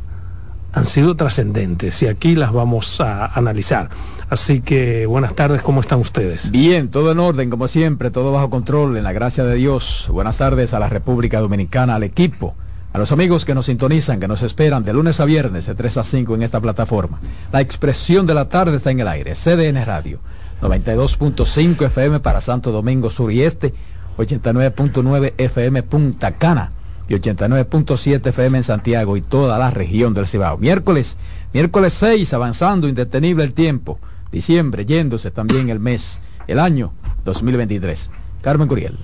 han 0.73 0.87
sido 0.87 1.15
trascendentes 1.15 2.01
y 2.01 2.07
aquí 2.07 2.33
las 2.33 2.51
vamos 2.51 2.99
a 2.99 3.27
analizar. 3.27 3.89
Así 4.31 4.61
que 4.61 5.07
buenas 5.07 5.35
tardes, 5.35 5.61
¿cómo 5.61 5.81
están 5.81 5.99
ustedes? 5.99 6.51
Bien, 6.51 6.87
todo 6.87 7.11
en 7.11 7.19
orden, 7.19 7.49
como 7.49 7.67
siempre, 7.67 8.11
todo 8.11 8.31
bajo 8.31 8.49
control, 8.49 8.95
en 8.95 9.03
la 9.03 9.11
gracia 9.11 9.43
de 9.43 9.55
Dios. 9.55 10.07
Buenas 10.09 10.37
tardes 10.37 10.73
a 10.73 10.79
la 10.79 10.87
República 10.87 11.41
Dominicana, 11.41 11.95
al 11.95 12.03
equipo, 12.03 12.55
a 12.93 12.97
los 12.97 13.11
amigos 13.11 13.43
que 13.43 13.53
nos 13.53 13.65
sintonizan, 13.65 14.21
que 14.21 14.29
nos 14.29 14.41
esperan 14.41 14.85
de 14.85 14.93
lunes 14.93 15.19
a 15.19 15.25
viernes 15.25 15.65
de 15.65 15.75
3 15.75 15.97
a 15.97 16.03
5 16.05 16.33
en 16.33 16.43
esta 16.43 16.61
plataforma. 16.61 17.19
La 17.51 17.59
expresión 17.59 18.25
de 18.25 18.33
la 18.33 18.47
tarde 18.47 18.77
está 18.77 18.89
en 18.91 19.01
el 19.01 19.09
aire, 19.09 19.33
CDN 19.35 19.83
Radio, 19.83 20.19
92.5 20.61 21.87
FM 21.87 22.21
para 22.21 22.39
Santo 22.39 22.71
Domingo 22.71 23.09
Sur 23.09 23.33
y 23.33 23.41
Este, 23.41 23.73
89.9 24.17 25.33
FM 25.39 25.83
Punta 25.83 26.35
Cana 26.35 26.71
y 27.09 27.15
89.7 27.15 28.27
FM 28.27 28.59
en 28.59 28.63
Santiago 28.63 29.17
y 29.17 29.21
toda 29.21 29.59
la 29.59 29.71
región 29.71 30.13
del 30.13 30.25
Cibao. 30.25 30.57
Miércoles, 30.57 31.17
miércoles 31.53 31.91
6, 31.95 32.33
avanzando 32.33 32.87
indetenible 32.87 33.43
el 33.43 33.51
tiempo. 33.51 33.99
Diciembre, 34.31 34.85
yéndose 34.85 35.31
también 35.31 35.69
el 35.69 35.79
mes, 35.79 36.19
el 36.47 36.59
año 36.59 36.93
2023. 37.25 38.09
Carmen 38.41 38.67
Curiel. 38.67 38.97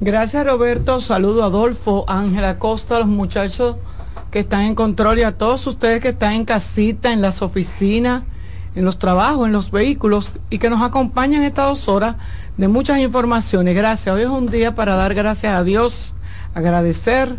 Gracias 0.00 0.46
Roberto, 0.46 1.00
saludo 1.00 1.42
a 1.42 1.46
Adolfo, 1.46 2.04
Ángela 2.08 2.58
Costa, 2.58 2.96
a 2.96 2.98
los 3.00 3.08
muchachos 3.08 3.76
que 4.30 4.40
están 4.40 4.62
en 4.62 4.74
control 4.74 5.18
y 5.18 5.22
a 5.22 5.36
todos 5.36 5.66
ustedes 5.66 6.00
que 6.00 6.08
están 6.08 6.32
en 6.32 6.44
casita, 6.44 7.12
en 7.12 7.20
las 7.20 7.42
oficinas, 7.42 8.22
en 8.74 8.84
los 8.84 8.98
trabajos, 8.98 9.46
en 9.46 9.52
los 9.52 9.70
vehículos 9.70 10.32
y 10.50 10.58
que 10.58 10.70
nos 10.70 10.82
acompañan 10.82 11.42
estas 11.42 11.68
dos 11.68 11.88
horas 11.88 12.16
de 12.56 12.68
muchas 12.68 12.98
informaciones. 12.98 13.74
Gracias. 13.74 14.14
Hoy 14.14 14.22
es 14.22 14.28
un 14.28 14.46
día 14.46 14.74
para 14.74 14.96
dar 14.96 15.14
gracias 15.14 15.54
a 15.54 15.64
Dios, 15.64 16.14
agradecer 16.54 17.38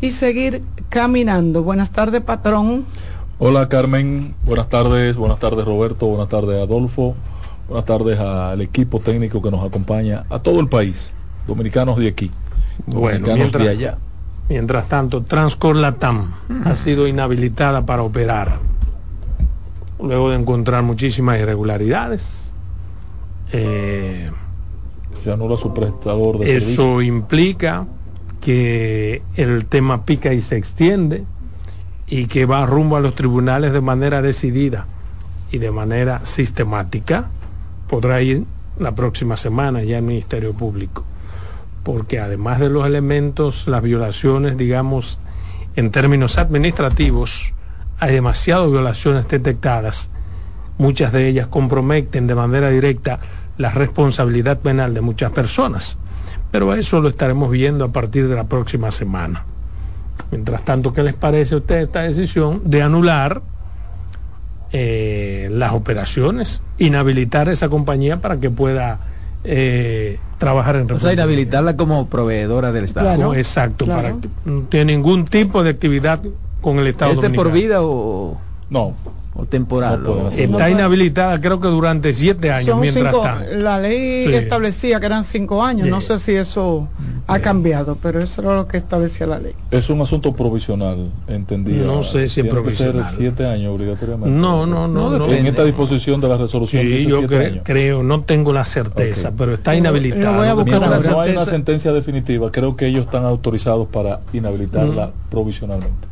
y 0.00 0.10
seguir 0.10 0.62
caminando. 0.88 1.62
Buenas 1.62 1.90
tardes, 1.90 2.20
patrón. 2.22 2.84
Hola, 3.42 3.68
Carmen. 3.70 4.34
Buenas 4.44 4.68
tardes. 4.68 5.16
Buenas 5.16 5.38
tardes, 5.38 5.64
Roberto. 5.64 6.06
Buenas 6.06 6.28
tardes, 6.28 6.62
Adolfo. 6.62 7.14
Buenas 7.68 7.86
tardes 7.86 8.18
al 8.18 8.60
equipo 8.60 9.00
técnico 9.00 9.40
que 9.40 9.50
nos 9.50 9.64
acompaña, 9.66 10.24
a 10.28 10.40
todo 10.40 10.60
el 10.60 10.68
país, 10.68 11.14
dominicanos 11.46 11.96
de 11.98 12.08
aquí, 12.08 12.30
dominicanos 12.86 13.22
bueno, 13.22 13.34
mientras, 13.36 13.62
de 13.64 13.70
allá. 13.70 13.98
Mientras 14.48 14.88
tanto, 14.88 15.22
Transcor 15.22 15.76
Latam 15.76 16.34
ha 16.64 16.74
sido 16.74 17.06
inhabilitada 17.06 17.86
para 17.86 18.02
operar, 18.02 18.58
luego 20.02 20.30
de 20.30 20.36
encontrar 20.36 20.82
muchísimas 20.82 21.38
irregularidades. 21.38 22.52
Eh, 23.52 24.30
Se 25.14 25.32
anula 25.32 25.56
su 25.56 25.72
prestador 25.72 26.38
de 26.40 26.56
Eso 26.56 26.66
servicio. 26.66 27.02
implica 27.02 27.86
que 28.40 29.22
el 29.36 29.64
tema 29.66 30.04
pica 30.04 30.32
y 30.34 30.40
se 30.42 30.56
extiende 30.56 31.24
y 32.10 32.26
que 32.26 32.44
va 32.44 32.66
rumbo 32.66 32.96
a 32.96 33.00
los 33.00 33.14
tribunales 33.14 33.72
de 33.72 33.80
manera 33.80 34.20
decidida 34.20 34.86
y 35.50 35.58
de 35.58 35.70
manera 35.70 36.20
sistemática. 36.24 37.30
Podrá 37.88 38.20
ir 38.20 38.44
la 38.78 38.94
próxima 38.94 39.36
semana 39.36 39.82
ya 39.82 39.96
al 39.96 40.02
Ministerio 40.02 40.52
Público, 40.52 41.04
porque 41.82 42.18
además 42.18 42.60
de 42.60 42.68
los 42.68 42.86
elementos, 42.86 43.66
las 43.66 43.82
violaciones, 43.82 44.56
digamos, 44.56 45.20
en 45.76 45.90
términos 45.90 46.36
administrativos, 46.36 47.54
hay 47.98 48.12
demasiadas 48.12 48.70
violaciones 48.70 49.28
detectadas, 49.28 50.10
muchas 50.78 51.12
de 51.12 51.28
ellas 51.28 51.46
comprometen 51.46 52.26
de 52.26 52.34
manera 52.34 52.70
directa 52.70 53.20
la 53.56 53.70
responsabilidad 53.70 54.58
penal 54.60 54.94
de 54.94 55.00
muchas 55.00 55.30
personas 55.32 55.98
pero 56.50 56.74
eso 56.74 57.00
lo 57.00 57.08
estaremos 57.08 57.50
viendo 57.50 57.84
a 57.84 57.92
partir 57.92 58.28
de 58.28 58.34
la 58.34 58.44
próxima 58.44 58.90
semana. 58.90 59.44
Mientras 60.30 60.64
tanto, 60.64 60.92
¿qué 60.92 61.02
les 61.02 61.14
parece 61.14 61.54
a 61.54 61.58
ustedes 61.58 61.84
esta 61.84 62.02
decisión 62.02 62.62
de 62.64 62.82
anular 62.82 63.42
eh, 64.72 65.48
las 65.50 65.72
operaciones, 65.72 66.62
inhabilitar 66.78 67.48
esa 67.48 67.68
compañía 67.68 68.20
para 68.20 68.38
que 68.38 68.50
pueda 68.50 69.00
eh, 69.42 70.18
trabajar 70.38 70.76
en 70.76 70.82
O 70.82 70.86
sea, 70.86 70.94
República 70.94 71.12
inhabilitarla 71.14 71.76
como 71.76 72.08
proveedora 72.08 72.70
del 72.72 72.84
Estado. 72.84 73.06
Dominicana. 73.06 73.38
Exacto, 73.38 73.86
para 73.86 74.12
que 74.12 74.28
no 74.44 74.62
tiene 74.62 74.92
ningún 74.92 75.24
tipo 75.24 75.62
de 75.62 75.70
actividad 75.70 76.20
con 76.60 76.78
el 76.78 76.86
Estado 76.86 77.12
¿Este 77.12 77.30
por 77.30 77.48
Dominicano. 77.48 77.54
vida 77.54 77.82
o, 77.82 78.38
no. 78.68 78.94
O 79.32 79.44
temporal? 79.46 80.04
o- 80.06 80.28
Está 80.28 80.70
inhabilitada 80.70 81.40
creo 81.40 81.60
que 81.60 81.68
durante 81.68 82.12
siete 82.12 82.50
años 82.50 82.66
Son 82.70 82.80
mientras 82.80 83.12
cinco, 83.12 83.22
tanto. 83.22 83.52
la 83.54 83.78
ley 83.78 84.26
Sí. 84.26 84.34
establecía 84.34 84.98
que 85.00 85.06
eran 85.06 85.24
cinco 85.24 85.62
años, 85.62 85.86
no 85.88 86.00
sé 86.00 86.18
si 86.18 86.32
eso 86.34 86.88
ha 87.26 87.38
cambiado, 87.38 87.96
pero 88.02 88.20
eso 88.20 88.40
era 88.42 88.56
lo 88.56 88.66
que 88.66 88.76
establecía 88.76 89.26
la 89.28 89.38
ley. 89.38 89.54
Es 89.70 89.88
un 89.88 90.00
asunto 90.00 90.32
provisional, 90.34 91.12
entendía. 91.28 91.82
No 91.84 92.02
sé 92.02 92.28
si 92.28 92.40
es 92.40 92.46
que 92.46 92.50
provisional. 92.52 93.04
ser 93.06 93.16
siete 93.18 93.46
años 93.46 93.72
obligatoriamente. 93.74 94.30
No, 94.36 94.66
no, 94.66 94.88
no, 94.88 95.10
no. 95.16 95.32
En 95.32 95.46
esta 95.46 95.62
disposición 95.64 96.20
de 96.20 96.28
la 96.28 96.36
resolución 96.36 96.82
Sí, 96.82 96.88
dice 96.88 97.08
yo 97.10 97.18
siete 97.18 97.34
cre- 97.36 97.46
años. 97.46 97.62
creo, 97.64 98.02
no 98.02 98.24
tengo 98.24 98.52
la 98.52 98.64
certeza, 98.64 99.32
pero 99.36 99.54
está 99.54 99.76
inhabilitada. 99.76 100.36
voy 100.36 100.48
a 100.48 100.54
buscar 100.54 100.80
Mientras 100.80 101.08
no 101.08 101.20
hay 101.20 101.32
una 101.32 101.44
sentencia 101.44 101.92
definitiva, 101.92 102.50
creo 102.50 102.76
que 102.76 102.86
ellos 102.88 103.04
están 103.04 103.24
autorizados 103.24 103.86
para 103.88 104.20
inhabilitarla 104.32 105.12
provisionalmente. 105.30 106.08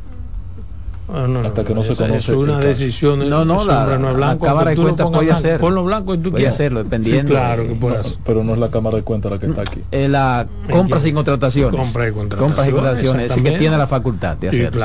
Ah, 1.11 1.27
no, 1.27 1.41
hasta 1.41 1.65
que 1.65 1.75
no 1.75 1.83
se 1.83 1.97
conoce 1.97 2.19
Es 2.33 2.37
una 2.37 2.59
decisión. 2.59 3.29
No, 3.31 3.45
no, 3.45 3.57
ese 3.63 3.67
la- 3.67 3.97
no 3.99 4.11
es 4.11 4.17
la 4.19 4.39
Cámara 4.39 4.71
aunque 4.71 4.71
de 4.71 4.77
Cuentas 4.83 5.07
puede 5.07 5.25
blanco, 5.25 5.39
hacerlo. 5.39 5.61
Ponlo 5.67 5.85
blanco 5.85 6.15
y 6.15 6.19
tú 6.19 6.31
Puede 6.31 6.35
quieras. 6.43 6.55
hacerlo, 6.55 6.85
dependiendo 6.85 7.23
Sí, 7.23 7.29
claro 7.29 7.63
de- 7.63 7.69
que 7.71 7.75
puede 7.77 7.95
No, 7.95 8.01
hacer. 8.01 8.19
pero 8.27 8.45
no 8.45 8.53
es 8.53 8.59
la 8.59 8.71
Cámara 8.71 8.97
de 8.99 9.03
Cuentas 9.05 9.33
la 9.33 9.39
que 9.39 9.47
está 9.47 9.63
aquí. 9.63 9.83
Eh, 9.91 10.09
la 10.09 10.47
compra 10.71 11.01
sin 11.01 11.15
contrataciones. 11.15 11.81
Compra 11.81 12.09
y 12.09 12.13
contrataciones, 12.13 12.39
Compras 12.57 12.69
y 12.69 12.71
contrataciones. 12.73 13.23
Es 13.23 13.29
decir, 13.37 13.43
que 13.53 13.59
tiene 13.59 13.79
la 13.79 13.87
facultad 13.87 14.37
de 14.37 14.51
Sí, 14.51 14.57
hacerlo. 14.57 14.71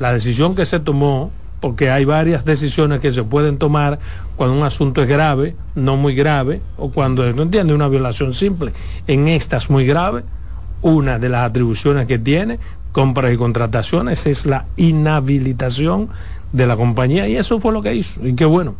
La 0.00 0.12
decisión 0.12 0.54
que 0.56 0.66
se 0.66 0.80
tomó, 0.80 1.30
porque 1.60 1.90
hay 1.90 2.04
varias 2.04 2.44
decisiones 2.44 2.98
que 3.00 3.12
se 3.12 3.22
pueden 3.22 3.58
tomar 3.58 4.00
cuando 4.36 4.56
un 4.56 4.64
asunto 4.64 5.02
es 5.02 5.08
grave, 5.08 5.54
no 5.76 5.96
muy 5.96 6.14
grave, 6.16 6.62
o 6.76 6.90
cuando 6.90 7.30
no 7.32 7.42
entiende 7.42 7.74
una 7.74 7.86
violación 7.88 8.34
simple. 8.34 8.72
En 9.06 9.28
estas 9.28 9.70
muy 9.70 9.86
grave, 9.86 10.22
una 10.82 11.18
de 11.18 11.28
las 11.28 11.48
atribuciones 11.48 12.06
que 12.06 12.18
tiene 12.20 12.60
compras 12.98 13.32
y 13.32 13.36
contrataciones 13.36 14.26
es 14.26 14.44
la 14.44 14.66
inhabilitación 14.76 16.08
de 16.52 16.66
la 16.66 16.76
compañía 16.76 17.28
y 17.28 17.36
eso 17.36 17.60
fue 17.60 17.72
lo 17.72 17.80
que 17.82 17.94
hizo. 17.94 18.26
Y 18.26 18.34
qué 18.34 18.44
bueno, 18.44 18.74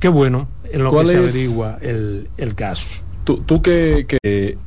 qué 0.00 0.08
bueno 0.08 0.48
en 0.72 0.82
lo 0.82 0.90
que 0.90 0.94
¿Cuál 0.96 1.06
se 1.08 1.12
es- 1.14 1.18
averigua 1.34 1.78
el, 1.82 2.28
el 2.38 2.54
caso. 2.54 2.88
Tú, 3.24 3.38
tú 3.46 3.60
que, 3.62 4.06
que 4.08 4.58